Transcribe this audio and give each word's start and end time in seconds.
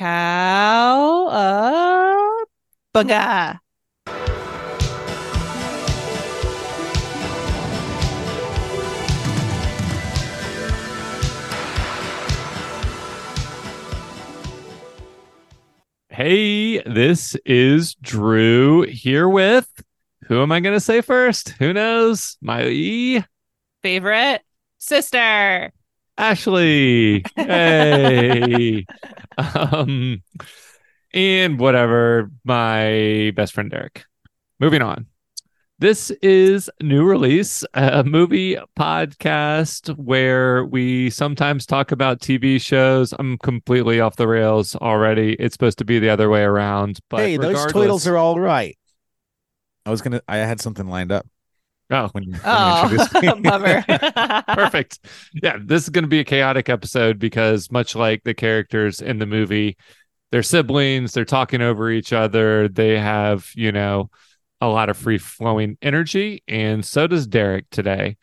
Cow 0.00 1.28
bunga. 2.94 3.58
Hey, 16.08 16.80
this 16.84 17.36
is 17.44 17.94
Drew 17.96 18.80
here 18.84 19.28
with 19.28 19.68
who 20.24 20.40
am 20.40 20.50
I 20.50 20.60
going 20.60 20.74
to 20.74 20.80
say 20.80 21.02
first? 21.02 21.50
Who 21.58 21.74
knows? 21.74 22.38
My 22.40 23.22
Favorite 23.82 24.40
sister. 24.78 25.70
Ashley. 26.16 27.22
Hey. 27.36 28.86
um 29.72 30.22
and 31.12 31.58
whatever, 31.58 32.30
my 32.44 33.32
best 33.34 33.52
friend 33.52 33.70
Derrick. 33.70 34.04
Moving 34.58 34.82
on. 34.82 35.06
This 35.78 36.10
is 36.22 36.68
New 36.82 37.06
Release, 37.06 37.64
a 37.72 38.04
movie 38.04 38.58
podcast 38.78 39.96
where 39.96 40.66
we 40.66 41.08
sometimes 41.08 41.64
talk 41.64 41.90
about 41.90 42.20
TV 42.20 42.60
shows. 42.60 43.14
I'm 43.18 43.38
completely 43.38 43.98
off 43.98 44.16
the 44.16 44.28
rails 44.28 44.76
already. 44.76 45.32
It's 45.40 45.54
supposed 45.54 45.78
to 45.78 45.86
be 45.86 45.98
the 45.98 46.10
other 46.10 46.28
way 46.28 46.42
around. 46.42 47.00
But 47.08 47.20
hey, 47.20 47.38
those 47.38 47.64
titles 47.72 48.06
are 48.06 48.18
all 48.18 48.38
right. 48.38 48.76
I 49.86 49.90
was 49.90 50.02
gonna. 50.02 50.20
I 50.28 50.36
had 50.36 50.60
something 50.60 50.86
lined 50.86 51.12
up 51.12 51.26
Oh, 51.92 52.08
when 52.12 52.24
you, 52.24 52.32
when 52.32 52.40
you 52.40 52.40
Oh, 52.44 52.82
introduced 52.84 53.14
me. 53.22 53.40
bummer. 53.42 53.84
perfect. 54.48 55.00
Yeah, 55.42 55.56
this 55.60 55.82
is 55.84 55.88
going 55.90 56.04
to 56.04 56.08
be 56.08 56.20
a 56.20 56.24
chaotic 56.24 56.68
episode 56.68 57.18
because 57.18 57.70
much 57.72 57.94
like 57.96 58.22
the 58.24 58.34
characters 58.34 59.00
in 59.00 59.18
the 59.18 59.26
movie, 59.26 59.76
they're 60.30 60.42
siblings, 60.44 61.12
they're 61.12 61.24
talking 61.24 61.60
over 61.62 61.90
each 61.90 62.12
other, 62.12 62.68
they 62.68 62.98
have, 62.98 63.48
you 63.56 63.72
know, 63.72 64.10
a 64.60 64.68
lot 64.68 64.88
of 64.90 64.96
free 64.96 65.18
flowing 65.18 65.78
energy, 65.82 66.42
and 66.46 66.84
so 66.84 67.06
does 67.06 67.26
Derrick 67.26 67.64
today. 67.70 68.16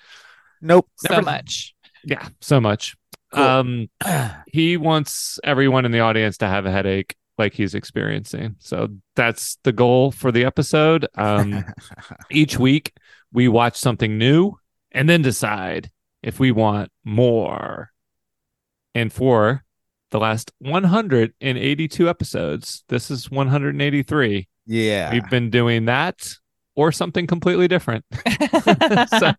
nope. 0.62 0.88
so 0.98 1.16
Never- 1.16 1.26
much. 1.26 1.74
Yeah, 2.06 2.28
so 2.42 2.62
much. 2.62 2.96
Cool. 3.34 3.44
Um 3.44 3.90
he 4.48 4.78
wants 4.78 5.40
everyone 5.44 5.84
in 5.84 5.92
the 5.92 6.00
audience 6.00 6.38
to 6.38 6.48
have 6.48 6.66
a 6.66 6.72
headache 6.72 7.16
like 7.38 7.54
he's 7.54 7.76
experiencing. 7.76 8.56
So 8.60 8.88
that's 9.16 9.58
the 9.64 9.74
goal 9.74 10.12
for 10.12 10.32
the 10.32 10.46
episode. 10.46 11.08
Um 11.16 11.66
each 12.32 12.58
week 12.58 12.94
we 13.38 13.48
watch 13.48 13.78
something 13.78 14.18
new 14.18 14.58
and 14.92 15.08
then 15.08 15.22
decide 15.22 15.92
if 16.24 16.40
we 16.40 16.52
want 16.52 16.90
more. 17.06 17.92
And 18.96 19.14
for 19.14 19.64
the 20.10 20.18
last 20.20 20.52
182 20.58 22.10
episodes, 22.10 22.84
this 22.90 23.12
is 23.12 23.30
183. 23.30 24.48
yeah. 24.66 25.14
We've 25.14 25.30
been 25.30 25.52
doing 25.52 25.86
that 25.86 26.34
or 26.76 26.92
something 26.92 27.28
completely 27.28 27.68
different. 27.68 28.04
so, 29.20 29.34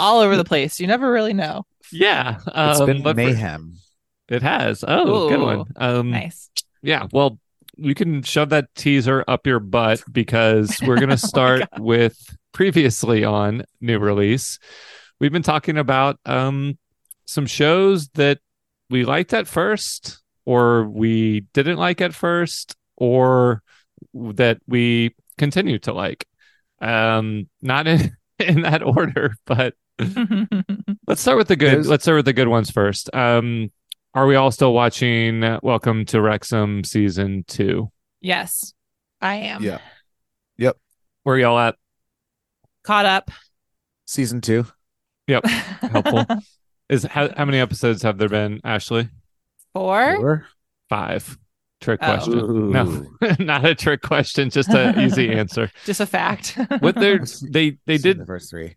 All 0.00 0.20
over 0.20 0.38
the 0.38 0.44
place. 0.44 0.80
You 0.80 0.86
never 0.86 1.12
really 1.12 1.34
know. 1.34 1.66
yeah, 1.92 2.38
It's 2.46 2.80
um, 2.80 2.86
been 2.86 3.02
but 3.02 3.16
for- 3.16 3.22
mayhem. 3.22 3.74
it 4.30 4.40
has. 4.40 4.82
Oh, 4.88 5.28
good 5.28 5.40
Ooh, 5.40 5.44
one. 5.44 5.64
Um, 5.76 6.10
Nice. 6.10 6.48
Yeah, 6.80 7.06
well, 7.12 7.38
you 7.76 7.94
can 7.94 8.22
shove 8.22 8.48
that 8.48 8.74
teaser 8.74 9.22
up 9.28 9.46
your 9.46 9.60
butt 9.60 10.02
because 10.10 10.80
we're 10.86 10.96
going 10.96 11.10
to 11.18 11.18
start 11.18 11.64
with 11.78 12.16
previously 12.56 13.22
on 13.22 13.62
new 13.82 13.98
release. 13.98 14.58
We've 15.20 15.30
been 15.30 15.42
talking 15.42 15.76
about 15.76 16.18
um 16.24 16.78
some 17.26 17.44
shows 17.44 18.08
that 18.14 18.38
we 18.88 19.04
liked 19.04 19.34
at 19.34 19.46
first 19.46 20.22
or 20.46 20.84
we 20.88 21.40
didn't 21.52 21.76
like 21.76 22.00
at 22.00 22.14
first 22.14 22.74
or 22.96 23.62
that 24.14 24.58
we 24.66 25.14
continue 25.36 25.78
to 25.80 25.92
like. 25.92 26.26
Um 26.80 27.48
not 27.60 27.86
in 27.86 28.16
in 28.38 28.62
that 28.62 28.82
order, 28.82 29.34
but 29.44 29.74
let's 31.06 31.20
start 31.20 31.36
with 31.36 31.48
the 31.48 31.56
good. 31.56 31.72
There's- 31.72 31.86
Let's 31.86 32.04
start 32.04 32.16
with 32.16 32.24
the 32.24 32.32
good 32.32 32.48
ones 32.48 32.70
first. 32.70 33.14
Um 33.14 33.70
are 34.14 34.26
we 34.26 34.34
all 34.34 34.50
still 34.50 34.72
watching 34.72 35.42
Welcome 35.62 36.06
to 36.06 36.22
Wrexham 36.22 36.84
season 36.84 37.44
2? 37.48 37.90
yes, 38.22 38.72
I 39.20 39.34
am. 39.52 39.62
Yeah. 39.62 39.78
Yep. 40.56 40.78
Where 41.24 41.36
y'all 41.38 41.58
at? 41.58 41.74
Caught 42.86 43.06
up. 43.06 43.30
Season 44.06 44.40
two. 44.40 44.66
Yep. 45.26 45.44
Helpful. 45.46 46.24
Is 46.88 47.02
how, 47.02 47.28
how 47.36 47.44
many 47.44 47.58
episodes 47.58 48.02
have 48.02 48.16
there 48.18 48.28
been, 48.28 48.60
Ashley? 48.64 49.08
Four. 49.74 50.16
Four? 50.16 50.46
Five. 50.88 51.36
Trick 51.80 51.98
Oh. 52.02 52.06
question. 52.06 52.70
No, 52.70 53.06
not 53.44 53.64
a 53.64 53.74
trick 53.74 54.02
question, 54.02 54.50
just 54.50 54.70
an 54.70 55.00
easy 55.00 55.30
answer. 55.36 55.70
Just 55.84 56.00
a 56.00 56.06
fact. 56.06 56.56
What 56.78 56.94
they're 56.94 57.24
they 57.50 57.78
they 57.86 57.98
did 57.98 58.18
the 58.20 58.24
first 58.26 58.50
three. 58.50 58.76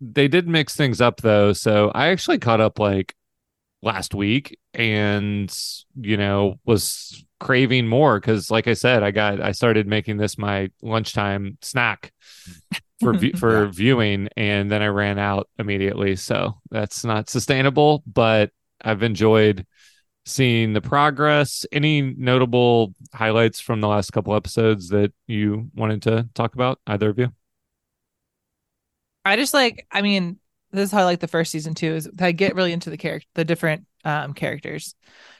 they 0.00 0.28
did 0.28 0.46
mix 0.46 0.76
things 0.76 1.00
up 1.00 1.22
though. 1.22 1.52
So 1.54 1.90
I 1.94 2.08
actually 2.08 2.38
caught 2.38 2.60
up 2.60 2.78
like 2.78 3.14
last 3.82 4.14
week 4.14 4.58
and 4.74 5.52
you 5.98 6.16
know 6.18 6.60
was 6.66 7.24
craving 7.40 7.88
more 7.88 8.20
because 8.20 8.50
like 8.50 8.68
I 8.68 8.74
said, 8.74 9.02
I 9.02 9.10
got 9.10 9.40
I 9.40 9.52
started 9.52 9.86
making 9.88 10.18
this 10.18 10.36
my 10.38 10.70
lunchtime 10.82 11.56
snack 11.62 12.12
for 13.00 13.14
for 13.36 13.64
Yeah. 13.64 13.70
viewing 13.70 14.28
and 14.36 14.70
then 14.70 14.82
I 14.82 14.86
ran 14.88 15.18
out 15.18 15.48
immediately. 15.58 16.16
So 16.16 16.60
that's 16.70 17.04
not 17.04 17.28
sustainable, 17.30 18.02
but 18.06 18.50
I've 18.82 19.02
enjoyed 19.02 19.66
seeing 20.26 20.72
the 20.74 20.80
progress. 20.80 21.64
Any 21.72 22.02
notable 22.02 22.94
highlights 23.14 23.60
from 23.60 23.80
the 23.80 23.88
last 23.88 24.12
couple 24.12 24.34
episodes 24.34 24.88
that 24.90 25.12
you 25.26 25.70
wanted 25.74 26.02
to 26.02 26.28
talk 26.34 26.54
about, 26.54 26.78
either 26.86 27.08
of 27.10 27.18
you? 27.18 27.32
I 29.24 29.36
just 29.36 29.54
like. 29.54 29.86
I 29.90 30.02
mean, 30.02 30.38
this 30.72 30.84
is 30.84 30.92
how 30.92 31.00
I 31.00 31.04
like 31.04 31.20
the 31.20 31.28
first 31.28 31.50
season 31.52 31.74
too. 31.74 31.94
Is 31.94 32.10
I 32.18 32.32
get 32.32 32.54
really 32.54 32.72
into 32.72 32.90
the 32.90 32.96
character, 32.96 33.28
the 33.34 33.44
different 33.44 33.86
um 34.04 34.32
characters. 34.34 34.94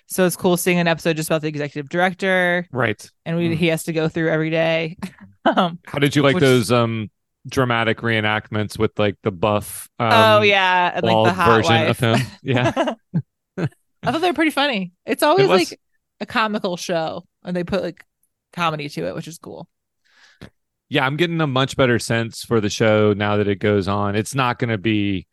So 0.07 0.27
it's 0.27 0.37
cool 0.37 0.57
seeing 0.57 0.79
an 0.79 0.89
episode 0.89 1.17
just 1.17 1.31
about 1.31 1.41
the 1.41 1.49
executive 1.49 1.89
director, 1.89 2.67
Right. 2.73 3.09
and 3.25 3.37
we, 3.37 3.51
Mm. 3.51 3.55
he 3.55 3.69
has 3.69 3.85
to 3.85 3.93
go 3.93 4.09
through 4.09 4.29
every 4.29 4.51
day. 4.51 4.97
um, 5.45 5.79
How 5.87 5.99
did 6.01 6.17
you 6.17 6.23
like 6.23 6.35
Which- 6.35 6.43
those 6.43 6.73
um 6.73 7.11
dramatic 7.49 7.99
reenactments 7.99 8.79
with 8.79 8.99
like 8.99 9.17
the 9.23 9.31
buff 9.31 9.89
um 9.99 10.13
oh 10.13 10.43
yeah, 10.43 10.93
and 10.95 11.05
like 11.05 11.27
the 11.27 11.33
hot 11.33 11.57
version 11.57 11.75
wife. 11.75 12.03
of 12.03 12.21
him? 12.21 12.27
Yeah. 12.43 12.73
I 14.03 14.13
thought 14.13 14.21
they 14.21 14.29
were 14.29 14.35
pretty 14.35 14.51
funny. 14.51 14.93
It's 15.05 15.23
always 15.23 15.49
was. 15.49 15.71
like 15.71 15.81
a 16.21 16.27
comical 16.27 16.77
show, 16.77 17.25
and 17.45 17.55
they 17.55 17.65
put 17.65 17.83
like 17.83 18.05
comedy 18.53 18.89
to 18.89 19.07
it, 19.07 19.15
which 19.15 19.29
is 19.29 19.39
cool. 19.39 19.69
yeah, 20.89 21.05
I'm 21.07 21.17
getting 21.17 21.41
a 21.41 21.47
much 21.47 21.77
better 21.77 21.99
sense 21.99 22.45
for 22.45 22.61
the 22.61 22.71
show 22.71 23.13
now 23.13 23.37
that 23.37 23.49
it 23.49 23.57
goes 23.57 23.89
on. 23.89 24.17
It's 24.17 24.35
not 24.35 24.59
going 24.59 24.71
to 24.71 24.79
be 24.79 25.27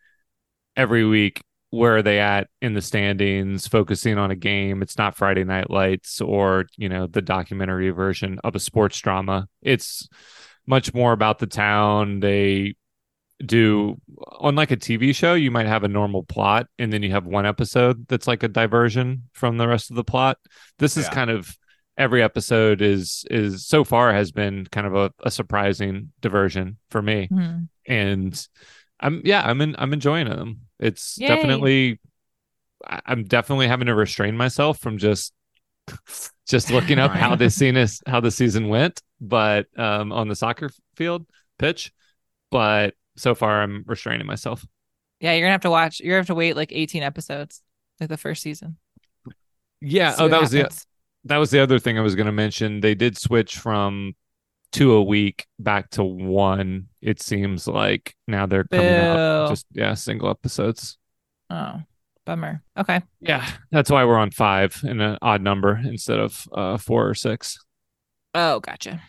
every 0.76 1.06
week 1.06 1.42
where 1.70 1.98
are 1.98 2.02
they 2.02 2.20
at 2.20 2.48
in 2.62 2.74
the 2.74 2.82
standings 2.82 3.68
focusing 3.68 4.18
on 4.18 4.32
a 4.32 4.36
game. 4.36 4.82
It's 4.82 4.98
not 4.98 5.18
Friday 5.18 5.44
Night 5.44 5.70
Lights 5.70 6.22
or, 6.22 6.68
you 6.78 6.88
know, 6.88 7.08
the 7.08 7.22
documentary 7.22 7.90
version 7.90 8.40
of 8.44 8.56
a 8.56 8.60
sports 8.60 9.00
drama. 9.00 9.48
It's 9.62 10.08
much 10.68 10.94
more 10.94 11.14
about 11.14 11.40
the 11.40 11.48
town. 11.48 12.20
They 12.20 12.76
do 13.46 13.98
unlike 14.42 14.72
a 14.72 14.78
TV 14.78 15.14
show, 15.16 15.34
you 15.36 15.52
might 15.52 15.68
have 15.68 15.84
a 15.84 15.88
normal 15.88 16.24
plot 16.24 16.68
and 16.80 16.92
then 16.92 17.04
you 17.04 17.12
have 17.12 17.26
one 17.26 17.46
episode 17.46 18.08
that's 18.08 18.28
like 18.28 18.44
a 18.44 18.48
diversion 18.48 19.24
from 19.34 19.58
the 19.58 19.68
rest 19.68 19.90
of 19.90 19.96
the 19.96 20.04
plot. 20.04 20.38
This 20.80 20.98
is 20.98 21.06
Yeah. 21.06 21.14
kind 21.14 21.30
of 21.30 21.56
every 21.98 22.22
episode 22.22 22.82
is 22.82 23.26
is 23.32 23.66
so 23.66 23.84
far 23.84 24.14
has 24.14 24.32
been 24.32 24.66
kind 24.68 24.86
of 24.86 24.96
a, 24.96 25.12
a 25.24 25.32
surprising 25.32 26.12
diversion 26.22 26.78
for 26.92 27.02
me 27.02 27.28
Mhm. 27.32 27.70
and 27.88 28.48
i'm 29.00 29.20
yeah 29.26 29.42
i'm 29.44 29.60
in, 29.62 29.76
i'm 29.80 29.94
enjoying 29.94 30.30
them 30.30 30.60
it's 30.80 31.18
Yay. 31.18 31.28
definitely 31.28 32.00
i'm 32.88 33.24
definitely 33.24 33.68
having 33.68 33.88
to 33.88 33.96
restrain 33.96 34.38
myself 34.38 34.78
from 34.78 35.00
just 35.00 35.34
just 36.48 36.72
looking 36.72 37.00
up 37.00 37.12
how 37.12 37.30
Right. 37.32 37.40
this 37.40 37.56
scene 37.56 37.78
is 37.78 38.02
how 38.08 38.20
the 38.20 38.32
season 38.32 38.70
went 38.70 39.02
but 39.20 39.68
um 39.78 40.12
on 40.12 40.28
the 40.28 40.36
soccer 40.36 40.70
field 40.96 41.26
pitch 41.60 41.92
but 42.52 42.94
so 43.18 43.36
far 43.36 43.62
i'm 43.62 43.84
restraining 43.88 44.26
myself 44.28 44.66
Yeah, 45.20 45.34
you're 45.34 45.42
gonna 45.42 45.52
have 45.54 45.62
to 45.62 45.70
watch. 45.72 46.00
You're 46.00 46.12
gonna 46.14 46.20
have 46.22 46.28
to 46.28 46.36
wait 46.36 46.56
like 46.56 46.72
18 46.72 47.02
episodes, 47.04 47.62
like 48.00 48.10
the 48.10 48.18
first 48.18 48.44
season. 48.44 48.78
yeah 49.82 50.12
See 50.12 50.22
oh 50.22 50.26
what 50.26 50.32
that 50.32 50.42
was 50.42 50.52
the 50.52 50.70
that 51.26 51.38
was 51.38 51.50
the 51.52 51.60
other 51.60 51.80
thing 51.80 51.98
I 51.98 52.02
was 52.02 52.16
going 52.16 52.28
to 52.28 52.32
mention. 52.32 52.80
They 52.80 52.96
did 52.96 53.18
switch 53.18 53.58
from 53.58 54.16
two 54.72 54.94
a 54.94 55.04
week 55.04 55.46
back 55.60 55.90
to 55.92 56.04
one. 56.04 56.88
It 57.02 57.22
seems 57.22 57.68
like 57.68 58.16
now 58.28 58.46
they're 58.46 58.64
coming 58.64 58.86
out 58.94 59.50
just 59.50 59.66
yeah 59.74 59.94
single 59.96 60.30
episodes. 60.30 60.98
Oh, 61.50 61.82
bummer. 62.28 62.62
Okay. 62.78 63.02
Yeah, 63.22 63.50
that's 63.72 63.90
why 63.90 64.06
we're 64.06 64.18
on 64.18 64.30
five 64.32 64.80
in 64.84 65.02
an 65.02 65.18
odd 65.22 65.42
number 65.42 65.80
instead 65.84 66.20
of 66.20 66.48
uh, 66.52 66.78
four 66.78 67.08
or 67.10 67.16
six. 67.16 67.58
Oh, 68.36 68.60
gotcha. 68.60 69.02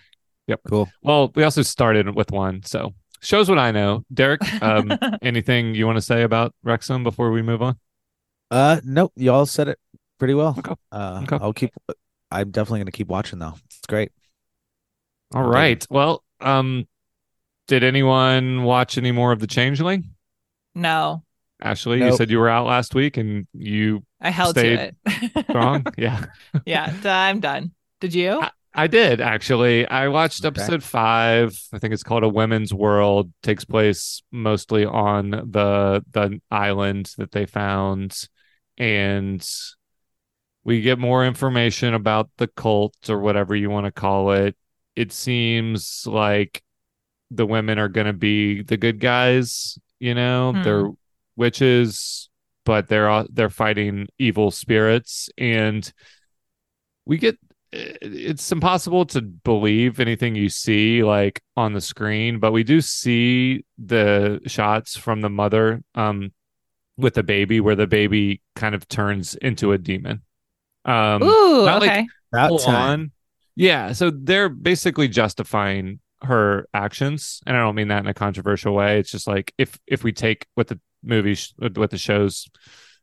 Yep. 0.47 0.61
Cool. 0.67 0.89
Well, 1.03 1.31
we 1.35 1.43
also 1.43 1.61
started 1.63 2.15
with 2.15 2.31
one, 2.31 2.63
so 2.65 2.95
shows 3.21 3.49
what 3.51 3.59
I 3.59 3.73
know. 3.73 4.05
Derrick, 4.15 4.41
um, 4.63 4.91
anything 5.23 5.75
you 5.75 5.85
want 5.85 5.97
to 5.99 6.03
say 6.03 6.23
about 6.23 6.55
Wrexham 6.63 7.03
before 7.05 7.31
we 7.31 7.43
move 7.43 7.61
on? 7.61 7.77
Uh, 8.51 8.81
nope. 8.85 9.13
Y'all 9.17 9.45
said 9.45 9.69
it 9.69 9.79
pretty 10.19 10.33
well. 10.35 10.55
Okay. 10.59 10.75
Uh, 10.91 11.21
Okay. 11.25 11.39
I'll 11.43 11.53
keep 11.53 11.71
I'm 12.31 12.51
definitely 12.51 12.81
gonna 12.81 12.93
keep 12.93 13.09
watching 13.09 13.39
though. 13.39 13.55
It's 13.67 13.81
great. 13.89 14.13
All 15.35 15.43
right. 15.43 15.77
Okay. 15.83 15.87
Well, 15.91 16.23
um, 16.41 16.87
did 17.67 17.83
anyone 17.85 18.63
watch 18.63 18.97
any 18.97 19.13
more 19.13 19.33
of 19.33 19.41
The 19.41 19.47
Changeling? 19.47 20.15
No, 20.75 21.25
Ashley, 21.63 22.05
you 22.05 22.17
said 22.17 22.31
you 22.31 22.39
were 22.39 22.49
out 22.49 22.67
last 22.67 22.95
week 22.95 23.17
and 23.17 23.47
you 23.53 24.05
I 24.21 24.31
held 24.31 24.55
to 24.57 24.67
it. 24.67 24.97
strong. 25.51 25.85
yeah. 25.99 26.27
yeah, 26.65 26.95
I'm 27.05 27.41
done. 27.41 27.73
Did 28.01 28.15
you? 28.15 28.41
I, 28.41 28.51
I 28.75 28.87
did 28.87 29.21
actually. 29.21 29.87
I 29.89 30.07
watched 30.09 30.45
Okay. 30.45 30.61
episode 30.61 30.85
five. 30.85 31.59
I 31.73 31.79
think 31.79 31.93
it's 31.95 32.05
called 32.05 32.23
A 32.23 32.29
Women's 32.29 32.73
World. 32.73 33.33
Takes 33.43 33.65
place 33.65 34.23
mostly 34.31 34.85
on 34.85 35.31
the 35.31 36.05
the 36.13 36.41
island 36.51 37.13
that 37.19 37.33
they 37.33 37.45
found, 37.47 38.29
and 38.77 39.45
we 40.65 40.81
get 40.83 40.99
more 40.99 41.25
information 41.25 41.95
about 41.95 42.31
the 42.37 42.47
cult 42.47 42.95
or 43.09 43.19
whatever 43.19 43.57
you 43.57 43.71
want 43.71 43.87
to 43.87 43.93
call 43.93 44.33
it. 44.33 44.57
It 44.95 45.13
seems 45.13 46.07
like 46.07 46.63
the 47.31 47.47
women 47.47 47.79
are 47.79 47.89
going 47.89 48.07
to 48.07 48.13
be 48.13 48.63
the 48.63 48.77
good 48.77 49.01
guys. 49.01 49.79
You 49.99 50.15
know, 50.15 50.53
Hmm. 50.53 50.63
they're 50.63 50.89
witches, 51.39 52.29
but 52.65 52.89
they're 52.89 53.09
all- 53.09 53.27
they're 53.33 53.49
fighting 53.51 54.09
evil 54.19 54.51
spirits, 54.51 55.31
and 55.39 55.91
we 57.07 57.17
get 57.19 57.39
it's 57.71 58.51
impossible 58.51 59.05
to 59.05 59.21
believe 59.21 60.01
anything 60.01 60.35
you 60.35 60.49
see 60.49 61.03
like 61.05 61.43
on 61.55 61.75
the 61.75 61.83
screen 61.83 62.39
but 62.39 62.51
we 62.51 62.65
do 62.65 62.81
see 62.81 63.63
the 63.77 64.41
shots 64.47 64.97
from 64.97 65.21
the 65.21 65.29
mother 65.29 65.83
um 65.95 66.33
with 66.97 67.13
the 67.13 67.23
baby 67.23 67.61
where 67.61 67.77
the 67.77 67.87
baby 67.87 68.41
kind 68.57 68.75
of 68.75 68.89
turns 68.89 69.35
into 69.35 69.73
a 69.73 69.77
demon 69.77 70.23
um 70.87 71.23
Ooh, 71.23 71.67
not 71.67 71.83
like- 71.83 71.91
okay. 71.91 72.07
About 72.33 72.59
time. 72.61 72.75
on. 73.01 73.13
yeah 73.55 73.93
so 73.93 74.11
they're 74.11 74.49
basically 74.49 75.07
justifying 75.09 76.01
her 76.23 76.67
actions 76.73 77.41
and 77.47 77.55
i 77.55 77.61
don't 77.61 77.75
mean 77.75 77.89
that 77.89 78.01
in 78.03 78.07
a 78.09 78.15
controversial 78.15 78.75
way 78.75 78.99
it's 78.99 79.11
just 79.11 79.27
like 79.27 79.53
if 79.59 79.79
if 79.87 80.03
we 80.03 80.11
take 80.13 80.47
what 80.55 80.69
the 80.69 80.81
movie 81.03 81.35
sh- 81.35 81.53
what 81.75 81.91
the 81.91 81.99
show's 81.99 82.49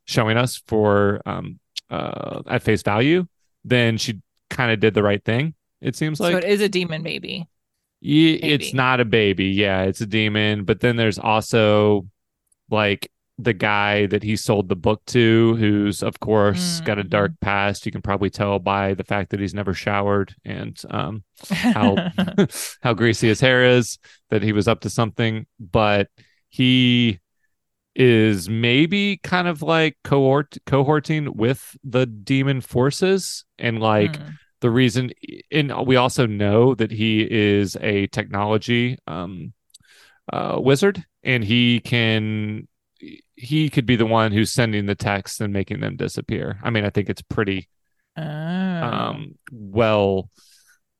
showing 0.05 0.37
us 0.37 0.61
for 0.67 1.21
um 1.25 1.59
uh 1.89 2.41
at 2.47 2.63
face 2.63 2.81
value 2.83 3.25
then 3.63 3.97
she 3.97 4.21
kind 4.49 4.71
of 4.71 4.79
did 4.79 4.93
the 4.93 5.03
right 5.03 5.23
thing 5.25 5.53
it 5.81 5.95
seems 5.95 6.19
like 6.19 6.31
so 6.33 6.37
it 6.37 6.43
is 6.43 6.61
a 6.61 6.69
demon 6.69 7.03
baby. 7.03 7.47
It's 8.01 8.73
not 8.73 8.99
a 8.99 9.05
baby. 9.05 9.45
Yeah, 9.47 9.83
it's 9.83 10.01
a 10.01 10.05
demon. 10.05 10.63
But 10.63 10.79
then 10.79 10.95
there's 10.95 11.17
also 11.19 12.07
like 12.69 13.11
the 13.37 13.53
guy 13.53 14.05
that 14.07 14.23
he 14.23 14.35
sold 14.35 14.69
the 14.69 14.75
book 14.75 15.01
to, 15.07 15.55
who's 15.57 16.01
of 16.01 16.19
course 16.19 16.79
got 16.81 16.97
a 16.99 17.03
Mhm. 17.03 17.09
dark 17.09 17.31
past. 17.41 17.85
You 17.85 17.91
can 17.91 18.01
probably 18.01 18.29
tell 18.29 18.59
by 18.59 18.93
the 18.93 19.03
fact 19.03 19.31
that 19.31 19.39
he's 19.39 19.53
never 19.53 19.73
showered 19.73 20.33
and 20.45 20.79
um, 20.89 21.23
how 21.49 21.95
how 22.81 22.93
greasy 22.93 23.27
his 23.27 23.41
hair 23.41 23.63
is 23.65 23.97
that 24.29 24.41
he 24.43 24.53
was 24.53 24.67
up 24.67 24.81
to 24.81 24.89
something. 24.89 25.45
But 25.59 26.09
he 26.49 27.19
is 27.95 28.49
maybe 28.49 29.17
kind 29.23 29.47
of 29.47 29.61
like 29.61 29.97
cohort 30.03 30.57
cohorting 30.65 31.35
with 31.35 31.77
the 31.83 32.05
demon 32.05 32.61
forces 32.61 33.45
and 33.57 33.79
like 33.79 34.17
Hmm. 34.17 34.29
the 34.61 34.69
reason 34.69 35.11
and 35.51 35.71
we 35.87 35.95
also 35.95 36.25
know 36.25 36.75
that 36.75 36.91
he 36.91 37.21
is 37.29 37.77
a 37.81 38.07
technology 38.07 38.97
um 39.07 39.53
uh 40.33 40.57
wizard 40.59 41.03
and 41.23 41.43
he 41.43 41.79
can 41.79 42.67
he 43.35 43.69
could 43.69 43.85
be 43.85 43.95
the 43.95 44.05
one 44.05 44.31
who's 44.31 44.51
sending 44.51 44.85
the 44.85 44.95
texts 44.95 45.39
and 45.41 45.53
making 45.53 45.79
them 45.81 45.95
disappear 45.95 46.59
i 46.63 46.69
mean 46.69 46.85
i 46.85 46.89
think 46.89 47.09
it's 47.09 47.21
pretty 47.21 47.67
Oh. 48.17 48.21
um 48.21 49.35
well 49.51 50.29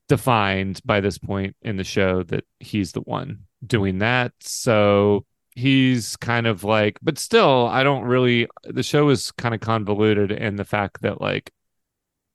defined 0.08 0.80
by 0.84 1.00
this 1.00 1.18
point 1.18 1.56
in 1.62 1.76
the 1.76 1.84
show 1.84 2.22
that 2.24 2.44
he's 2.60 2.92
the 2.92 3.00
one 3.00 3.40
doing 3.66 3.98
that 3.98 4.32
so 4.40 5.24
he's 5.56 6.16
kind 6.16 6.46
of 6.46 6.64
like 6.64 6.98
but 7.02 7.18
still 7.18 7.66
i 7.68 7.82
don't 7.82 8.04
really 8.04 8.46
the 8.64 8.82
show 8.82 9.08
is 9.08 9.32
kind 9.32 9.54
of 9.54 9.60
convoluted 9.60 10.30
in 10.30 10.56
the 10.56 10.64
fact 10.64 11.00
that 11.02 11.20
like 11.20 11.50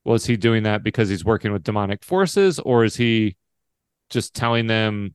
was 0.03 0.25
he 0.25 0.35
doing 0.35 0.63
that 0.63 0.83
because 0.83 1.07
he's 1.07 1.23
working 1.23 1.51
with 1.53 1.63
demonic 1.63 2.03
forces 2.03 2.59
or 2.59 2.83
is 2.83 2.95
he 2.95 3.35
just 4.09 4.33
telling 4.33 4.67
them 4.67 5.13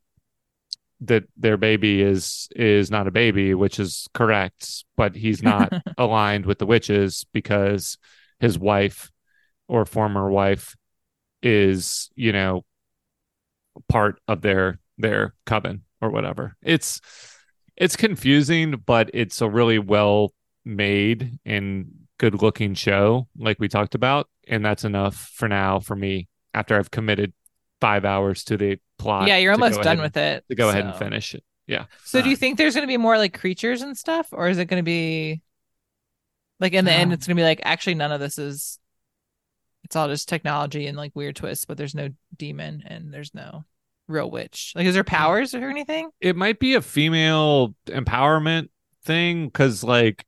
that 1.01 1.25
their 1.37 1.57
baby 1.57 2.01
is 2.01 2.49
is 2.57 2.91
not 2.91 3.09
a 3.09 3.11
baby 3.11 3.53
which 3.53 3.79
is 3.79 4.07
correct 4.15 4.85
but 4.97 5.15
he's 5.15 5.43
not 5.43 5.73
aligned 5.99 6.47
with 6.47 6.59
the 6.59 6.67
witches 6.67 7.27
because 7.33 7.99
his 8.39 8.59
wife 8.59 9.11
or 9.69 9.85
former 9.85 10.31
wife 10.31 10.77
is 11.43 12.09
you 12.15 12.33
know 12.33 12.65
part 13.89 14.21
of 14.29 14.41
their 14.41 14.79
their 14.99 15.35
coven 15.45 15.83
or 16.01 16.11
whatever. 16.11 16.57
It's 16.63 17.01
it's 17.77 17.97
confusing 17.97 18.83
but 18.85 19.11
it's 19.15 19.41
a 19.41 19.49
really 19.49 19.79
well 19.79 20.33
made 20.65 21.39
and 21.45 21.87
good 22.19 22.41
looking 22.43 22.75
show 22.75 23.29
like 23.39 23.59
we 23.61 23.69
talked 23.69 23.95
about 23.95 24.29
and 24.49 24.65
that's 24.65 24.85
enough 24.85 25.15
for 25.35 25.49
now 25.49 25.79
for 25.79 25.95
me 25.95 26.29
after 26.55 26.77
i've 26.77 26.91
committed 26.91 27.33
five 27.81 28.05
hours 28.05 28.43
to 28.45 28.57
the 28.57 28.79
plot 28.99 29.29
yeah, 29.29 29.37
you're 29.37 29.53
almost 29.53 29.83
done 29.83 29.99
ahead 29.99 30.01
with 30.01 30.17
it. 30.17 30.45
to 30.49 30.55
go 30.55 30.71
ahead 30.71 30.85
and 30.85 30.97
finish 30.97 31.35
it 31.35 31.45
yeah 31.67 31.85
So 32.05 32.23
do 32.23 32.31
you 32.31 32.37
think 32.37 32.57
there's 32.57 32.75
going 32.75 32.87
to 32.87 32.91
be 32.91 32.97
more 32.97 33.19
like 33.19 33.39
creatures 33.39 33.83
and 33.83 33.99
stuff, 33.99 34.29
or 34.33 34.49
is 34.49 34.59
it 34.59 34.67
going 34.67 34.81
to 34.81 34.85
be 34.85 35.43
like 36.61 36.73
in 36.73 36.85
the 36.85 36.93
end, 36.93 37.11
Um, 37.11 37.13
it's 37.13 37.27
going 37.27 37.37
to 37.37 37.41
be 37.41 37.45
like 37.45 37.61
actually 37.65 37.95
none 37.95 38.13
of 38.13 38.21
this 38.21 38.39
is. 38.39 38.79
It's 39.85 39.95
all 39.95 40.09
just 40.09 40.29
technology 40.29 40.87
and 40.87 40.97
like 40.97 41.13
weird 41.15 41.37
twists, 41.37 41.65
but 41.65 41.77
there's 41.77 41.95
no 41.95 42.09
demon 42.37 42.83
and 42.87 43.13
there's 43.13 43.35
no 43.35 43.65
real 44.09 44.31
witch. 44.31 44.73
Like, 44.77 44.87
is 44.87 44.95
there 44.95 45.05
powers 45.05 45.55
or 45.55 45.69
anything? 45.69 46.11
it 46.21 46.37
might 46.37 46.59
be 46.59 46.75
a 46.75 46.83
female 46.83 47.75
empowerment 47.87 48.69
thing 49.05 49.47
because 49.47 49.83
like 49.85 50.25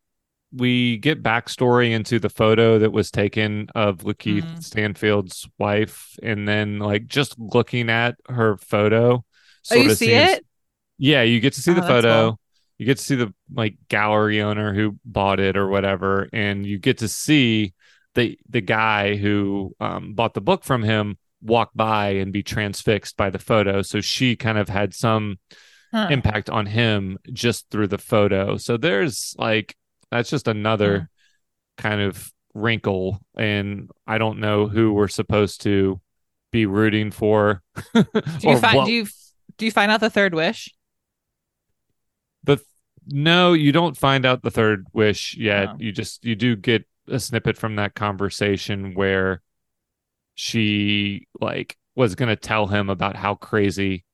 we 0.53 0.97
get 0.97 1.23
backstory 1.23 1.91
into 1.91 2.19
the 2.19 2.31
photo 2.31 2.79
that 2.79 2.91
was 2.93 3.11
taken 3.11 3.69
of 3.75 3.99
Lakeith 3.99 4.43
Mhm. 4.45 4.63
Stanfield's 4.65 5.47
wife, 5.59 6.17
and 6.23 6.49
then 6.49 6.79
like 6.79 7.07
just 7.07 7.39
looking 7.39 7.91
at 7.91 8.17
her 8.29 8.57
photo. 8.57 9.25
Oh, 9.71 9.75
you 9.75 9.91
see 9.91 10.07
seems- 10.07 10.31
it? 10.39 10.47
Yeah, 10.97 11.23
you 11.23 11.41
get 11.41 11.53
to 11.53 11.61
see 11.61 11.73
Oh, 11.73 11.75
the 11.75 11.83
photo. 11.83 12.31
cool. 12.31 12.41
You 12.79 12.87
get 12.87 12.97
to 12.99 13.05
see 13.05 13.17
the 13.17 13.35
like 13.53 13.77
gallery 13.89 14.41
owner 14.41 14.73
who 14.73 14.97
bought 15.05 15.39
it 15.41 15.57
or 15.57 15.69
whatever, 15.69 16.29
and 16.33 16.65
you 16.65 16.79
get 16.79 16.99
to 16.99 17.09
see 17.09 17.75
the 18.15 18.39
the 18.49 18.61
guy 18.63 19.17
who 19.17 19.75
um, 19.81 20.15
bought 20.15 20.33
the 20.35 20.41
book 20.41 20.65
from 20.65 20.83
him 20.83 21.19
walk 21.43 21.71
by 21.75 22.11
and 22.11 22.33
be 22.33 22.43
transfixed 22.43 23.17
by 23.17 23.31
the 23.31 23.39
photo. 23.39 23.83
So 23.83 24.01
she 24.01 24.37
kind 24.37 24.59
of 24.59 24.69
had 24.69 24.95
some 24.95 25.39
Huh. 25.93 26.09
impact 26.11 26.51
on 26.51 26.67
him 26.67 27.17
just 27.33 27.71
through 27.71 27.87
the 27.87 27.97
photo. 27.99 28.59
So 28.59 28.77
there's 28.77 29.35
like 29.39 29.75
that's 30.11 30.29
just 30.29 30.47
another 30.49 30.99
Hmm. 30.99 31.05
kind 31.83 32.01
of 32.03 32.31
wrinkle 32.55 33.21
and 33.37 33.91
I 34.07 34.19
don't 34.19 34.39
know 34.41 34.69
who 34.69 34.93
we're 34.93 35.09
supposed 35.09 35.63
to 35.63 36.01
be 36.53 36.67
rooting 36.67 37.11
for. 37.11 37.63
Do 37.95 38.05
you 38.43 38.59
find 38.59 38.77
what- 38.77 38.87
do 38.87 38.93
you 38.93 39.07
do 39.57 39.65
you 39.65 39.71
find 39.73 39.91
out 39.91 40.01
the 40.01 40.11
third 40.11 40.35
wish? 40.35 40.69
the 42.45 42.59
no, 43.07 43.55
you 43.55 43.73
don't 43.73 43.97
find 43.97 44.27
out 44.27 44.43
the 44.43 44.51
third 44.51 44.87
wish 44.93 45.37
yet. 45.37 45.69
Oh. 45.71 45.77
You 45.79 45.93
just 45.93 46.25
you 46.25 46.35
do 46.37 46.55
get 46.57 46.87
a 47.09 47.19
snippet 47.19 47.57
from 47.57 47.77
that 47.77 47.95
conversation 47.95 48.93
where 48.95 49.41
she 50.41 51.27
like 51.41 51.77
was 51.97 52.15
going 52.15 52.29
to 52.29 52.37
tell 52.37 52.69
him 52.69 52.91
about 52.91 53.17
how 53.17 53.35
crazy 53.35 54.05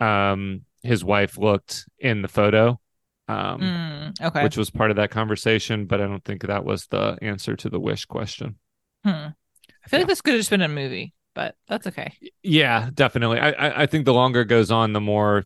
um 0.00 0.62
his 0.82 1.04
wife 1.04 1.36
looked 1.36 1.86
in 1.98 2.22
the 2.22 2.28
photo. 2.28 2.80
Um 3.28 3.60
Mm, 3.60 4.20
okay. 4.28 4.42
which 4.44 4.56
was 4.56 4.70
part 4.70 4.90
of 4.90 4.96
that 4.96 5.10
conversation, 5.10 5.84
but 5.86 6.00
I 6.00 6.06
don't 6.06 6.24
think 6.24 6.42
that 6.42 6.64
was 6.64 6.86
the 6.86 7.18
answer 7.20 7.54
to 7.56 7.68
the 7.68 7.78
wish 7.80 8.06
question. 8.06 8.58
Hmm. 9.04 9.10
I 9.10 9.88
feel 9.88 9.98
Yeah. 9.98 9.98
like 9.98 10.06
this 10.08 10.22
could 10.22 10.32
have 10.34 10.40
just 10.40 10.50
been 10.50 10.62
a 10.62 10.68
movie, 10.68 11.12
but 11.34 11.54
that's 11.68 11.86
okay. 11.86 12.14
Yeah, 12.42 12.88
definitely. 12.94 13.38
I, 13.38 13.50
I 13.50 13.82
I 13.82 13.86
think 13.86 14.06
the 14.06 14.14
longer 14.14 14.40
it 14.42 14.46
goes 14.46 14.70
on, 14.70 14.92
the 14.94 15.00
more 15.00 15.44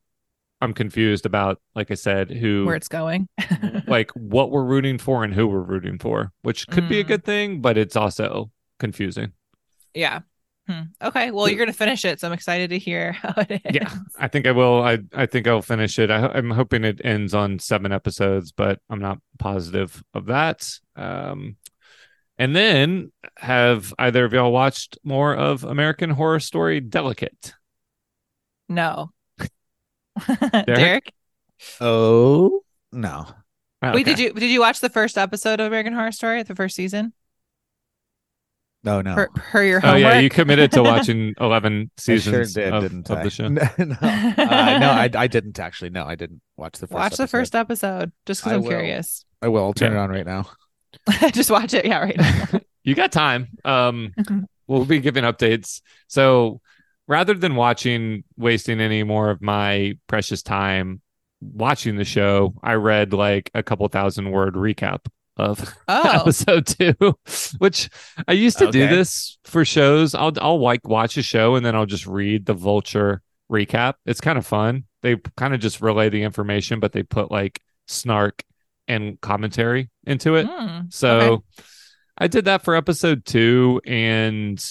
I'm 0.60 0.72
confused 0.74 1.26
about, 1.26 1.60
like 1.74 1.90
I 1.90 1.94
said, 1.94 2.30
who 2.30 2.66
Where 2.66 2.76
it's 2.76 2.88
going. 2.88 3.28
like 3.86 4.10
what 4.12 4.50
we're 4.50 4.64
rooting 4.64 4.98
for 4.98 5.24
and 5.24 5.34
who 5.34 5.46
we're 5.48 5.60
rooting 5.62 5.98
for, 5.98 6.32
which 6.42 6.68
could 6.68 6.88
be 6.88 7.00
a 7.00 7.04
Mm. 7.04 7.08
good 7.08 7.24
thing, 7.24 7.60
but 7.60 7.76
it's 7.78 7.96
also 7.96 8.50
confusing. 8.78 9.32
Yeah. 9.94 10.20
Hmm. 10.68 10.82
Okay. 11.02 11.30
Well, 11.30 11.48
you're 11.48 11.58
gonna 11.58 11.72
finish 11.72 12.04
it, 12.04 12.20
so 12.20 12.26
I'm 12.26 12.34
excited 12.34 12.70
to 12.70 12.78
hear 12.78 13.12
how 13.22 13.32
it 13.38 13.50
ends. 13.50 13.62
Yeah, 13.72 13.92
I 14.18 14.28
think 14.28 14.46
I 14.46 14.52
will. 14.52 14.82
I 14.82 14.98
I 15.14 15.26
think 15.26 15.46
I'll 15.46 15.62
finish 15.62 15.98
it. 15.98 16.10
I, 16.10 16.26
i'm 16.28 16.50
hoping 16.50 16.84
it 16.84 17.00
ends 17.02 17.34
on 17.34 17.58
seven 17.58 17.90
episodes, 17.90 18.52
but 18.52 18.80
I'm 18.90 19.00
not 19.00 19.18
positive 19.38 20.02
of 20.12 20.26
that. 20.26 20.68
Um, 20.94 21.56
and 22.36 22.54
then 22.54 23.12
have 23.38 23.94
either 23.98 24.24
of 24.24 24.32
y'all 24.32 24.52
watched 24.52 24.98
more 25.02 25.34
of 25.34 25.64
American 25.64 26.10
Horror 26.10 26.40
Story 26.40 26.80
Delicate? 26.80 27.54
No. 28.68 29.12
Derrick? 30.66 31.12
Oh 31.80 32.62
no. 32.92 33.26
Wait, 33.82 34.04
did 34.04 34.18
you 34.18 34.32
did 34.32 34.50
you 34.50 34.60
watch 34.60 34.80
the 34.80 34.90
first 34.90 35.16
episode 35.16 35.60
of 35.60 35.66
American 35.66 35.94
Horror 35.94 36.12
Story, 36.12 36.42
the 36.42 36.54
first 36.54 36.76
season? 36.76 37.12
No, 38.84 39.00
no. 39.00 39.14
per, 39.14 39.28
per 39.28 39.64
your 39.64 39.80
Oh 39.84 39.94
yeah, 39.96 40.20
you 40.20 40.28
committed 40.30 40.70
to 40.72 40.82
watching 40.82 41.34
eleven 41.40 41.90
I 41.98 42.00
sure 42.00 42.44
seasons 42.44 42.54
did, 42.54 42.72
of, 42.72 42.82
didn't 42.82 43.10
of 43.10 43.18
I? 43.18 43.22
the 43.24 43.30
show. 43.30 43.48
No, 43.48 43.62
no, 43.78 43.96
uh, 44.02 44.78
no 44.78 44.90
I, 44.90 45.10
I 45.14 45.26
didn't 45.26 45.58
actually. 45.58 45.90
No, 45.90 46.04
I 46.04 46.14
didn't 46.14 46.40
watch 46.56 46.78
the 46.78 46.86
first. 46.86 46.94
Watch 46.94 47.16
the 47.16 47.22
episode. 47.24 47.30
first 47.38 47.54
episode 47.54 48.12
just 48.26 48.40
because 48.42 48.52
I 48.52 48.56
I'm 48.56 48.62
will. 48.62 48.68
curious. 48.70 49.24
I 49.42 49.48
will. 49.48 49.64
I'll 49.64 49.72
turn 49.74 49.92
Yeah. 49.92 49.98
it 49.98 50.02
on 50.02 50.10
right 50.10 50.26
now. 50.26 50.48
just 51.32 51.50
watch 51.50 51.74
it. 51.74 51.84
Yeah, 51.84 51.98
right. 52.00 52.16
now. 52.16 52.60
You 52.84 52.94
got 52.94 53.12
time. 53.12 53.48
Um, 53.64 54.14
we'll 54.66 54.84
be 54.86 55.00
giving 55.00 55.24
updates. 55.24 55.82
So 56.06 56.60
rather 57.06 57.34
than 57.34 57.54
watching, 57.56 58.24
wasting 58.36 58.80
any 58.80 59.02
more 59.02 59.30
of 59.30 59.42
my 59.42 59.98
precious 60.06 60.42
time 60.42 61.02
watching 61.40 61.96
the 61.96 62.04
show, 62.04 62.54
I 62.62 62.74
read 62.74 63.12
like 63.12 63.50
a 63.54 63.62
couple 63.62 63.86
thousand 63.88 64.30
word 64.30 64.54
recap 64.54 65.00
of 65.38 65.74
Oh, 65.88 66.20
episode 66.20 66.66
two, 66.66 66.94
which 67.58 67.90
I 68.26 68.32
used 68.32 68.58
to 68.58 68.70
do 68.70 68.86
this 68.88 69.38
for 69.44 69.64
shows. 69.64 70.14
I'll 70.14 70.32
I'll 70.40 70.60
like 70.60 70.86
watch 70.86 71.16
a 71.16 71.22
show 71.22 71.54
and 71.54 71.64
then 71.64 71.74
I'll 71.74 71.86
just 71.86 72.06
read 72.06 72.46
the 72.46 72.54
Vulture 72.54 73.22
recap. 73.50 73.94
It's 74.06 74.20
kind 74.20 74.38
of 74.38 74.46
fun. 74.46 74.84
They 75.02 75.16
kind 75.36 75.54
of 75.54 75.60
just 75.60 75.80
relay 75.80 76.08
the 76.08 76.22
information, 76.22 76.80
but 76.80 76.92
they 76.92 77.02
put 77.02 77.30
like 77.30 77.60
snark 77.86 78.42
and 78.86 79.20
commentary 79.20 79.90
into 80.04 80.34
it. 80.36 80.46
Hmm. 80.50 80.80
So 80.90 81.18
Okay. 81.18 81.42
I 82.18 82.26
did 82.26 82.46
that 82.46 82.64
for 82.64 82.74
episode 82.74 83.24
two, 83.24 83.80
and 83.86 84.62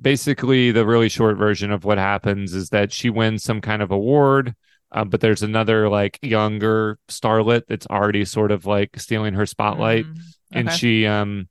basically 0.00 0.70
the 0.72 0.86
really 0.86 1.08
short 1.08 1.36
version 1.36 1.70
of 1.72 1.84
what 1.84 1.98
happens 1.98 2.54
is 2.54 2.70
that 2.70 2.92
she 2.92 3.10
wins 3.10 3.42
some 3.44 3.60
kind 3.60 3.82
of 3.82 3.90
award. 3.90 4.54
Um, 4.92 5.08
but 5.08 5.20
there's 5.20 5.42
another 5.42 5.88
like 5.88 6.18
younger 6.22 6.98
starlet 7.08 7.62
that's 7.68 7.86
already 7.86 8.24
sort 8.24 8.50
of 8.50 8.66
like 8.66 8.98
stealing 8.98 9.34
her 9.34 9.46
spotlight. 9.46 10.04
Mm, 10.04 10.20
and 10.52 10.68
okay. 10.68 10.76
she 10.76 11.06
um 11.06 11.48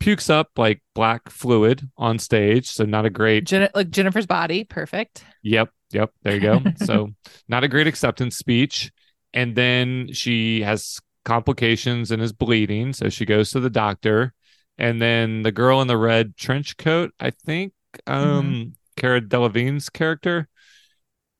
pukes 0.00 0.28
up 0.28 0.50
like 0.56 0.82
black 0.94 1.30
fluid 1.30 1.88
on 1.96 2.18
stage. 2.18 2.68
So 2.68 2.84
not 2.84 3.06
a 3.06 3.10
great 3.10 3.44
Jen- 3.44 3.70
like 3.74 3.90
Jennifer's 3.90 4.26
body, 4.26 4.64
perfect. 4.64 5.24
yep 5.42 5.70
yep. 5.92 6.10
There 6.22 6.34
you 6.34 6.40
go. 6.40 6.62
So 6.84 7.10
not 7.48 7.64
a 7.64 7.68
great 7.68 7.86
acceptance 7.86 8.36
speech. 8.36 8.90
And 9.34 9.54
then 9.54 10.12
she 10.12 10.62
has 10.62 10.98
complications 11.24 12.10
and 12.10 12.20
is 12.20 12.32
bleeding. 12.32 12.92
So 12.92 13.08
she 13.08 13.24
goes 13.24 13.50
to 13.52 13.60
the 13.60 13.70
doctor. 13.70 14.34
And 14.78 15.00
then 15.00 15.42
the 15.42 15.52
girl 15.52 15.80
in 15.80 15.86
the 15.86 15.98
red 15.98 16.36
trench 16.36 16.76
coat 16.76 17.12
i 17.20 17.30
think 17.30 17.72
um 18.06 18.72
cara 18.96 19.20
delevingne's 19.20 19.88
character 19.88 20.48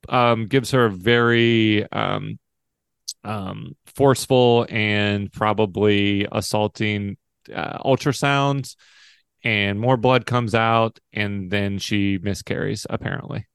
um 0.09 0.45
gives 0.47 0.71
her 0.71 0.85
a 0.85 0.89
very 0.91 1.89
um 1.91 2.39
um 3.23 3.75
forceful 3.85 4.65
and 4.69 5.31
probably 5.31 6.27
assaulting 6.31 7.17
uh, 7.53 7.77
ultrasounds 7.79 8.75
and 9.43 9.79
more 9.79 9.97
blood 9.97 10.25
comes 10.25 10.55
out 10.55 10.99
and 11.11 11.51
then 11.51 11.77
she 11.77 12.17
miscarries 12.21 12.85
apparently 12.89 13.45